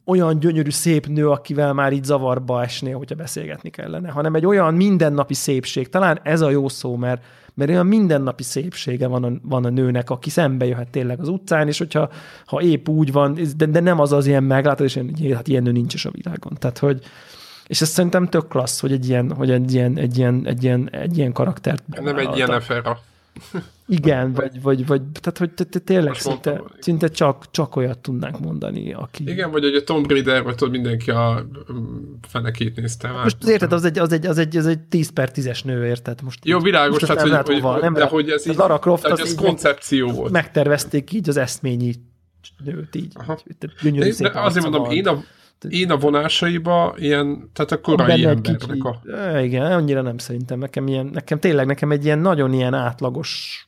[0.05, 4.73] olyan gyönyörű szép nő, akivel már így zavarba esnél, hogyha beszélgetni kellene, hanem egy olyan
[4.73, 5.89] mindennapi szépség.
[5.89, 7.23] Talán ez a jó szó, mert,
[7.53, 11.67] mert olyan mindennapi szépsége van a, van a nőnek, aki szembe jöhet tényleg az utcán,
[11.67, 12.09] és hogyha
[12.45, 15.63] ha épp úgy van, de, de nem az az ilyen meglátás, és ilyen, hát ilyen
[15.63, 16.53] nő nincs is a világon.
[16.59, 17.01] Tehát, hogy,
[17.69, 20.89] és ez szerintem tök klassz, hogy egy ilyen, hogy egy ilyen, egy ilyen, egy ilyen,
[20.91, 21.83] egy ilyen karaktert.
[21.87, 22.99] Nem egy ilyen efera.
[23.87, 28.39] Igen, vagy, vagy, vagy tehát, hogy te, te tényleg szinte, szinte csak, csak olyat tudnánk
[28.39, 29.29] mondani, aki...
[29.29, 31.47] Igen, vagy hogy a Tomb Raider, vagy tudod, mindenki a
[32.27, 33.23] fenekét nézte már.
[33.23, 36.21] Most érted, az egy, az egy, az egy, az egy 10 per 10-es nő, érted?
[36.21, 39.35] Most Jó, világos, tehát, hogy, hogy, nem de hogy ez így, Lara Croft az, az
[39.35, 40.31] koncepció volt.
[40.31, 41.93] Megtervezték így az eszményi
[42.63, 43.13] nőt így.
[43.15, 43.39] Aha.
[43.83, 45.23] így de, de azért mondom, én a,
[45.69, 49.02] én a vonásaiba ilyen, tehát a korai embernek a...
[49.40, 50.60] Igen, annyira nem szerintem.
[50.60, 53.64] Nekem, ilyen, nekem tényleg nekem egy ilyen nagyon ilyen átlagos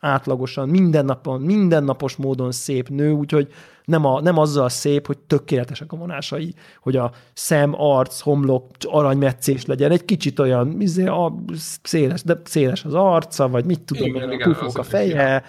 [0.00, 3.48] átlagosan, minden napon, mindennapos módon szép nő, úgyhogy
[3.84, 9.66] nem, a, nem azzal szép, hogy tökéletesek a vonásai, hogy a szem, arc, homlok, aranymetszés
[9.66, 11.34] legyen, egy kicsit olyan izé, a,
[11.82, 15.42] széles, de széles az arca, vagy mit tudom, igen, én, igen, a feje,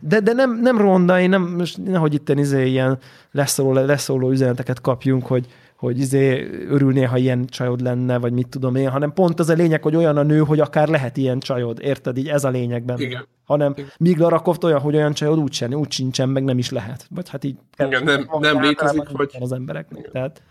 [0.00, 2.98] de, de nem, nem ronda, én nem, most nehogy itt izé ilyen
[3.30, 5.46] leszóló, leszóló üzeneteket kapjunk, hogy
[5.80, 9.54] hogy izé örülnél, ha ilyen csajod lenne, vagy mit tudom én, hanem pont az a
[9.54, 12.16] lényeg, hogy olyan a nő, hogy akár lehet ilyen csajod, érted?
[12.16, 12.98] Így ez a lényegben.
[12.98, 13.26] Igen.
[13.50, 16.70] Hanem míg Lara Croft olyan, hogy olyan csajod úgy, sem, úgy sincsen, meg nem is
[16.70, 17.06] lehet.
[17.10, 17.56] Vagy hát így...
[17.78, 19.30] Igen, nem, nem létezik, vagy...
[19.40, 20.12] Az embereknek, Igen.
[20.12, 20.42] tehát...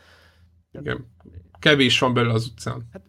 [0.79, 1.05] Igen.
[1.59, 2.89] Kevés van belőle az utcán.
[2.93, 3.01] Hát,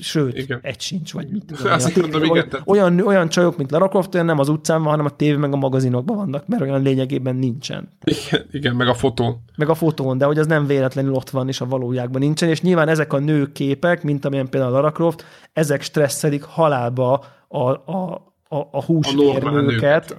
[0.00, 0.58] sőt, igen.
[0.62, 1.72] egy sincs, vagy mit tudom.
[1.72, 2.68] Azt mondom, igen, tehát...
[2.68, 5.52] olyan, olyan csajok, mint Lara Croft, olyan nem az utcán van, hanem a tévé meg
[5.52, 7.88] a magazinokban vannak, mert olyan lényegében nincsen.
[8.04, 9.44] Igen, igen, meg a fotón.
[9.56, 12.60] Meg a fotón, de hogy az nem véletlenül ott van, és a valójában nincsen, és
[12.62, 18.68] nyilván ezek a nőképek, mint amilyen például Lara Croft, ezek stresszelik halálba a, a, a,
[18.70, 20.16] a húsvérnőket,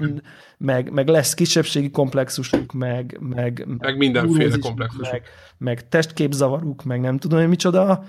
[0.58, 5.12] meg, meg lesz kisebbségi komplexusuk, meg, meg, meg mindenféle komplexusuk.
[5.12, 5.24] Meg,
[5.58, 8.04] meg testképzavaruk, meg nem tudom, hogy micsoda.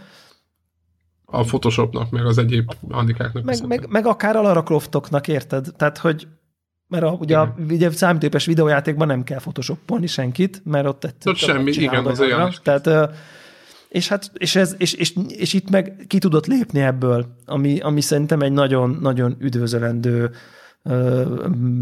[1.25, 3.45] A Photoshopnak, meg az egyéb handikáknak.
[3.45, 5.67] Meg, meg, meg akár a Lara Croftoknak, érted?
[5.77, 6.27] Tehát, hogy
[6.89, 11.71] mert a, ugye, a, ugye számítógépes videójátékban nem kell photoshopolni senkit, mert ott egyszerűen semmi,
[11.71, 12.55] igen, az olyan.
[12.63, 13.15] Tehát
[13.95, 18.01] És, hát, és, ez, és, és, és, itt meg ki tudott lépni ebből, ami, ami
[18.01, 20.31] szerintem egy nagyon, nagyon üdvözölendő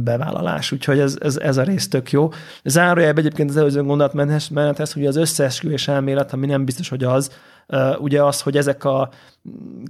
[0.05, 2.29] bevállalás, úgyhogy ez, ez, ez a rész tök jó.
[2.65, 7.31] Zárójelben egyébként az előző gondolatmenethez, hogy az összeesküvés elmélet, ami nem biztos, hogy az,
[7.99, 9.11] ugye az, hogy ezek a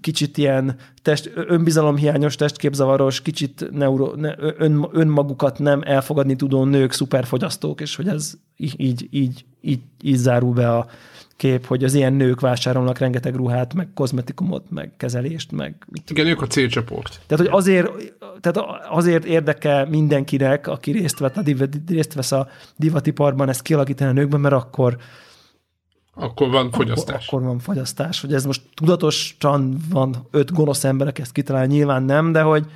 [0.00, 7.80] kicsit ilyen test, önbizalomhiányos, testképzavaros, kicsit neuro, ne, ön, önmagukat nem elfogadni tudó nők szuperfogyasztók,
[7.80, 10.86] és hogy ez így, így, így, így zárul be a,
[11.42, 15.86] kép, hogy az ilyen nők vásárolnak rengeteg ruhát, meg kozmetikumot, meg kezelést, meg...
[16.08, 17.20] Igen, ők a célcsoport.
[17.26, 17.90] Tehát, hogy azért,
[18.40, 21.42] tehát azért érdekel mindenkinek, aki részt, vett a,
[21.86, 24.96] részt vesz a divatiparban ezt kialakítani a nőkben, mert akkor
[26.14, 27.26] akkor van fogyasztás.
[27.26, 28.20] Akkor, akkor van fogyasztás.
[28.20, 32.66] Hogy ez most tudatosan van öt gonosz ember, aki ezt kitalál, nyilván nem, de hogy,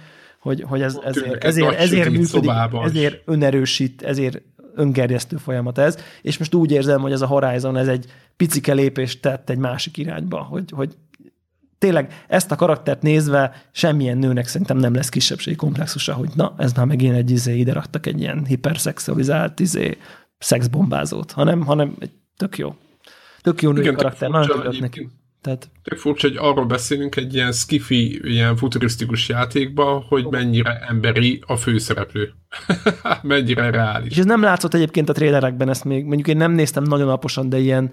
[0.41, 2.51] hogy, hogy ez, ezért, ezért, ezért működik,
[2.85, 4.41] ezért önerősít, ezért
[4.77, 8.07] öngerjesztő folyamat ez, és most úgy érzem, hogy ez a Horizon, ez egy
[8.37, 10.97] picike lépést tett egy másik irányba, hogy, hogy
[11.79, 16.73] tényleg ezt a karaktert nézve semmilyen nőnek szerintem nem lesz kisebbségi komplexusa, hogy na, ez
[16.73, 19.99] már megint egy izé, ide raktak egy ilyen hiperszexualizált izé,
[20.39, 22.75] szexbombázót, hanem, hanem egy tök jó.
[23.41, 25.09] Tök jó női Igen, karakter, nagyon örülök neki.
[25.41, 25.71] Tehát...
[25.83, 31.57] Tök furcsa, hogy arról beszélünk egy ilyen skifi, ilyen futurisztikus játékban, hogy mennyire emberi a
[31.57, 32.33] főszereplő.
[33.23, 34.11] mennyire reális.
[34.11, 37.49] És ez nem látszott egyébként a trélerekben, ezt még mondjuk én nem néztem nagyon alaposan,
[37.49, 37.93] de ilyen,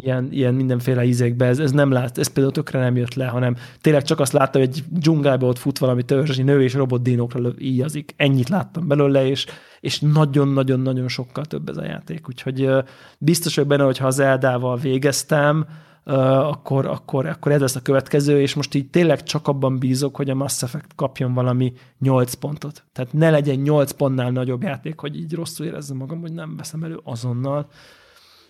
[0.00, 3.56] ilyen, ilyen mindenféle ízékbe, ez, ez nem lát, ez például tökre nem jött le, hanem
[3.80, 8.14] tényleg csak azt láttam, hogy egy dzsungelbe ott fut valami törzsi nő, és robotdínókra íjazik.
[8.16, 9.46] Ennyit láttam belőle, és,
[9.80, 12.28] és nagyon-nagyon-nagyon sokkal több ez a játék.
[12.28, 12.70] Úgyhogy
[13.18, 15.66] biztos vagyok benne, hogy ha az Eldával végeztem,
[16.04, 20.30] akkor, akkor, akkor ez lesz a következő, és most így tényleg csak abban bízok, hogy
[20.30, 22.84] a Mass Effect kapjon valami 8 pontot.
[22.92, 26.82] Tehát ne legyen 8 pontnál nagyobb játék, hogy így rosszul érezzem magam, hogy nem veszem
[26.82, 27.68] elő azonnal.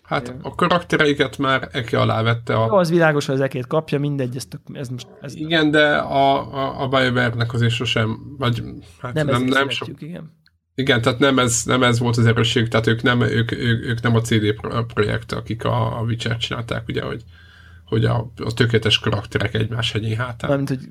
[0.07, 2.55] Hát a karaktereiket már Eke alá vette.
[2.55, 2.67] A...
[2.67, 5.07] Jó, az világos, hogy az Ekét kapja, mindegy, ez, tök, ez most...
[5.21, 8.63] Ez igen, de a, a, a BioWare-nek azért sosem, vagy
[9.01, 9.87] hát nem, nem, nem so...
[9.99, 10.35] igen.
[10.75, 14.01] Igen, tehát nem ez, nem ez volt az erősség, tehát ők nem, ők, ők, ők
[14.03, 14.55] nem a CD
[14.95, 17.25] projekt, akik a, a Witcher csinálták, ugye, hogy
[17.87, 20.49] hogy a, a tökéletes karakterek egymás hegyén hátán.
[20.51, 20.89] Mármint, hogy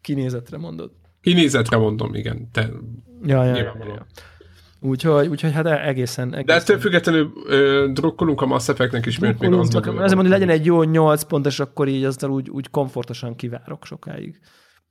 [0.00, 0.90] kinézetre mondod.
[1.20, 2.50] Kinézetre mondom, igen.
[2.50, 2.70] Te,
[3.22, 4.06] ja, ja, ja, ja.
[4.84, 6.44] Úgyhogy, úgyhogy hát egészen, egészen.
[6.44, 10.28] De ettől függetlenül ö, drukkolunk a Mass Effect-nek is, mert még azt Azért mondani, hogy
[10.28, 14.40] legyen egy jó 8 pont, és akkor így aztán úgy, úgy komfortosan kivárok sokáig.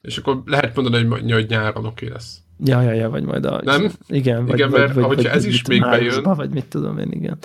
[0.02, 2.38] És akkor lehet mondani, hogy, hogy nyáron oké lesz.
[2.64, 3.62] Ja, ja, ja, vagy majd a...
[3.64, 3.92] Nem?
[4.08, 6.24] Igen, vagy, igen mert vagy, vagy, ez is még bejön.
[6.24, 7.38] Vagy mit tudom én, igen.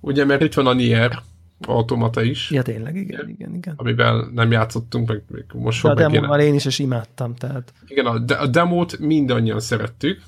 [0.00, 1.18] Ugye, mert itt van a Nier,
[1.60, 2.50] automata is.
[2.50, 3.74] Ja, tényleg, igen, igen, igen.
[3.76, 7.72] Amivel nem játszottunk, meg, meg most De a demóval én is, és imádtam, tehát.
[7.86, 10.22] Igen, a, de, a demót mindannyian szerettük,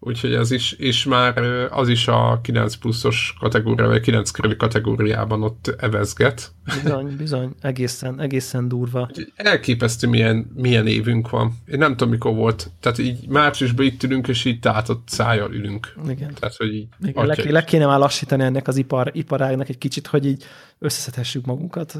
[0.00, 1.38] úgyhogy ez is, és már
[1.70, 6.52] az is a 9 pluszos kategória, vagy 9 körüli kategóriában ott evezget.
[6.82, 9.06] Bizony, bizony, egészen, egészen durva.
[9.10, 11.52] Úgyhogy elképesztő milyen, milyen évünk van.
[11.66, 12.70] Én nem tudom, mikor volt.
[12.80, 15.94] Tehát így márciusban itt ülünk, és így tátott szájjal ülünk.
[16.08, 16.34] Igen.
[16.34, 20.06] Tehát, hogy így Igen, le, le, kéne már lassítani ennek az ipar, iparágnak egy kicsit,
[20.06, 20.44] hogy így
[20.78, 21.94] összeszedhessük magunkat.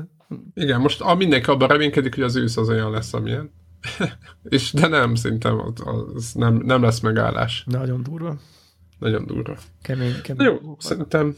[0.54, 3.50] Igen, most a mindenki abban reménykedik, hogy az ősz az olyan lesz, amilyen.
[4.48, 5.60] és de nem, szerintem
[6.14, 7.64] az nem, nem lesz megállás.
[7.66, 8.36] Nagyon durva.
[8.98, 9.56] Nagyon durva.
[9.82, 10.46] Kemény, kemény.
[10.46, 10.76] Jó, durva.
[10.78, 11.36] szerintem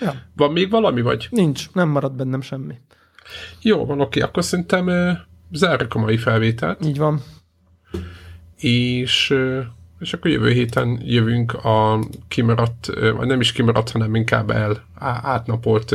[0.00, 0.14] ja.
[0.36, 1.28] van még valami, vagy?
[1.30, 2.74] Nincs, nem marad bennem semmi.
[3.60, 5.10] Jó, van, oké, akkor szerintem uh,
[5.52, 6.84] zárjuk a mai felvételt.
[6.84, 7.22] Így van.
[8.56, 9.64] És, uh,
[9.98, 11.98] és akkor jövő héten jövünk a
[12.28, 14.84] kimaradt, uh, vagy nem is kimaradt, hanem inkább el
[15.22, 15.94] átnapolt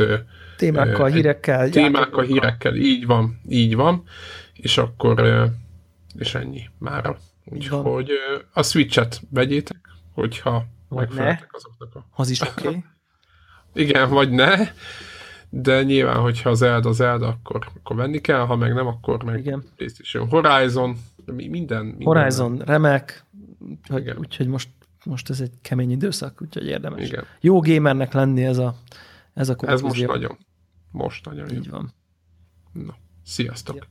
[0.56, 1.68] témákkal, hírekkel.
[1.68, 4.04] Témákkal, hírekkel, így van, így van
[4.62, 5.50] és akkor
[6.14, 7.16] és ennyi mára.
[7.44, 8.10] Úgyhogy
[8.52, 12.06] a Switch-et vegyétek, hogyha megfeleltek azoknak a...
[12.14, 12.66] Az is oké.
[12.66, 12.84] Okay.
[13.84, 14.54] Igen, vagy ne,
[15.48, 19.24] de nyilván, hogyha az Zelda az Zelda, akkor, akkor venni kell, ha meg nem, akkor
[19.24, 19.64] meg Igen.
[19.76, 22.02] PlayStation Horizon, minden, minden.
[22.02, 23.24] Horizon, remek,
[24.16, 24.68] úgyhogy, most,
[25.04, 27.08] most ez egy kemény időszak, úgyhogy érdemes.
[27.08, 27.24] Igen.
[27.40, 28.76] Jó gamernek lenni ez a
[29.34, 30.38] ez a Ez most nagyon.
[30.90, 31.92] Most nagyon Így van.
[32.72, 33.76] Na, sziasztok!
[33.76, 33.82] Ja.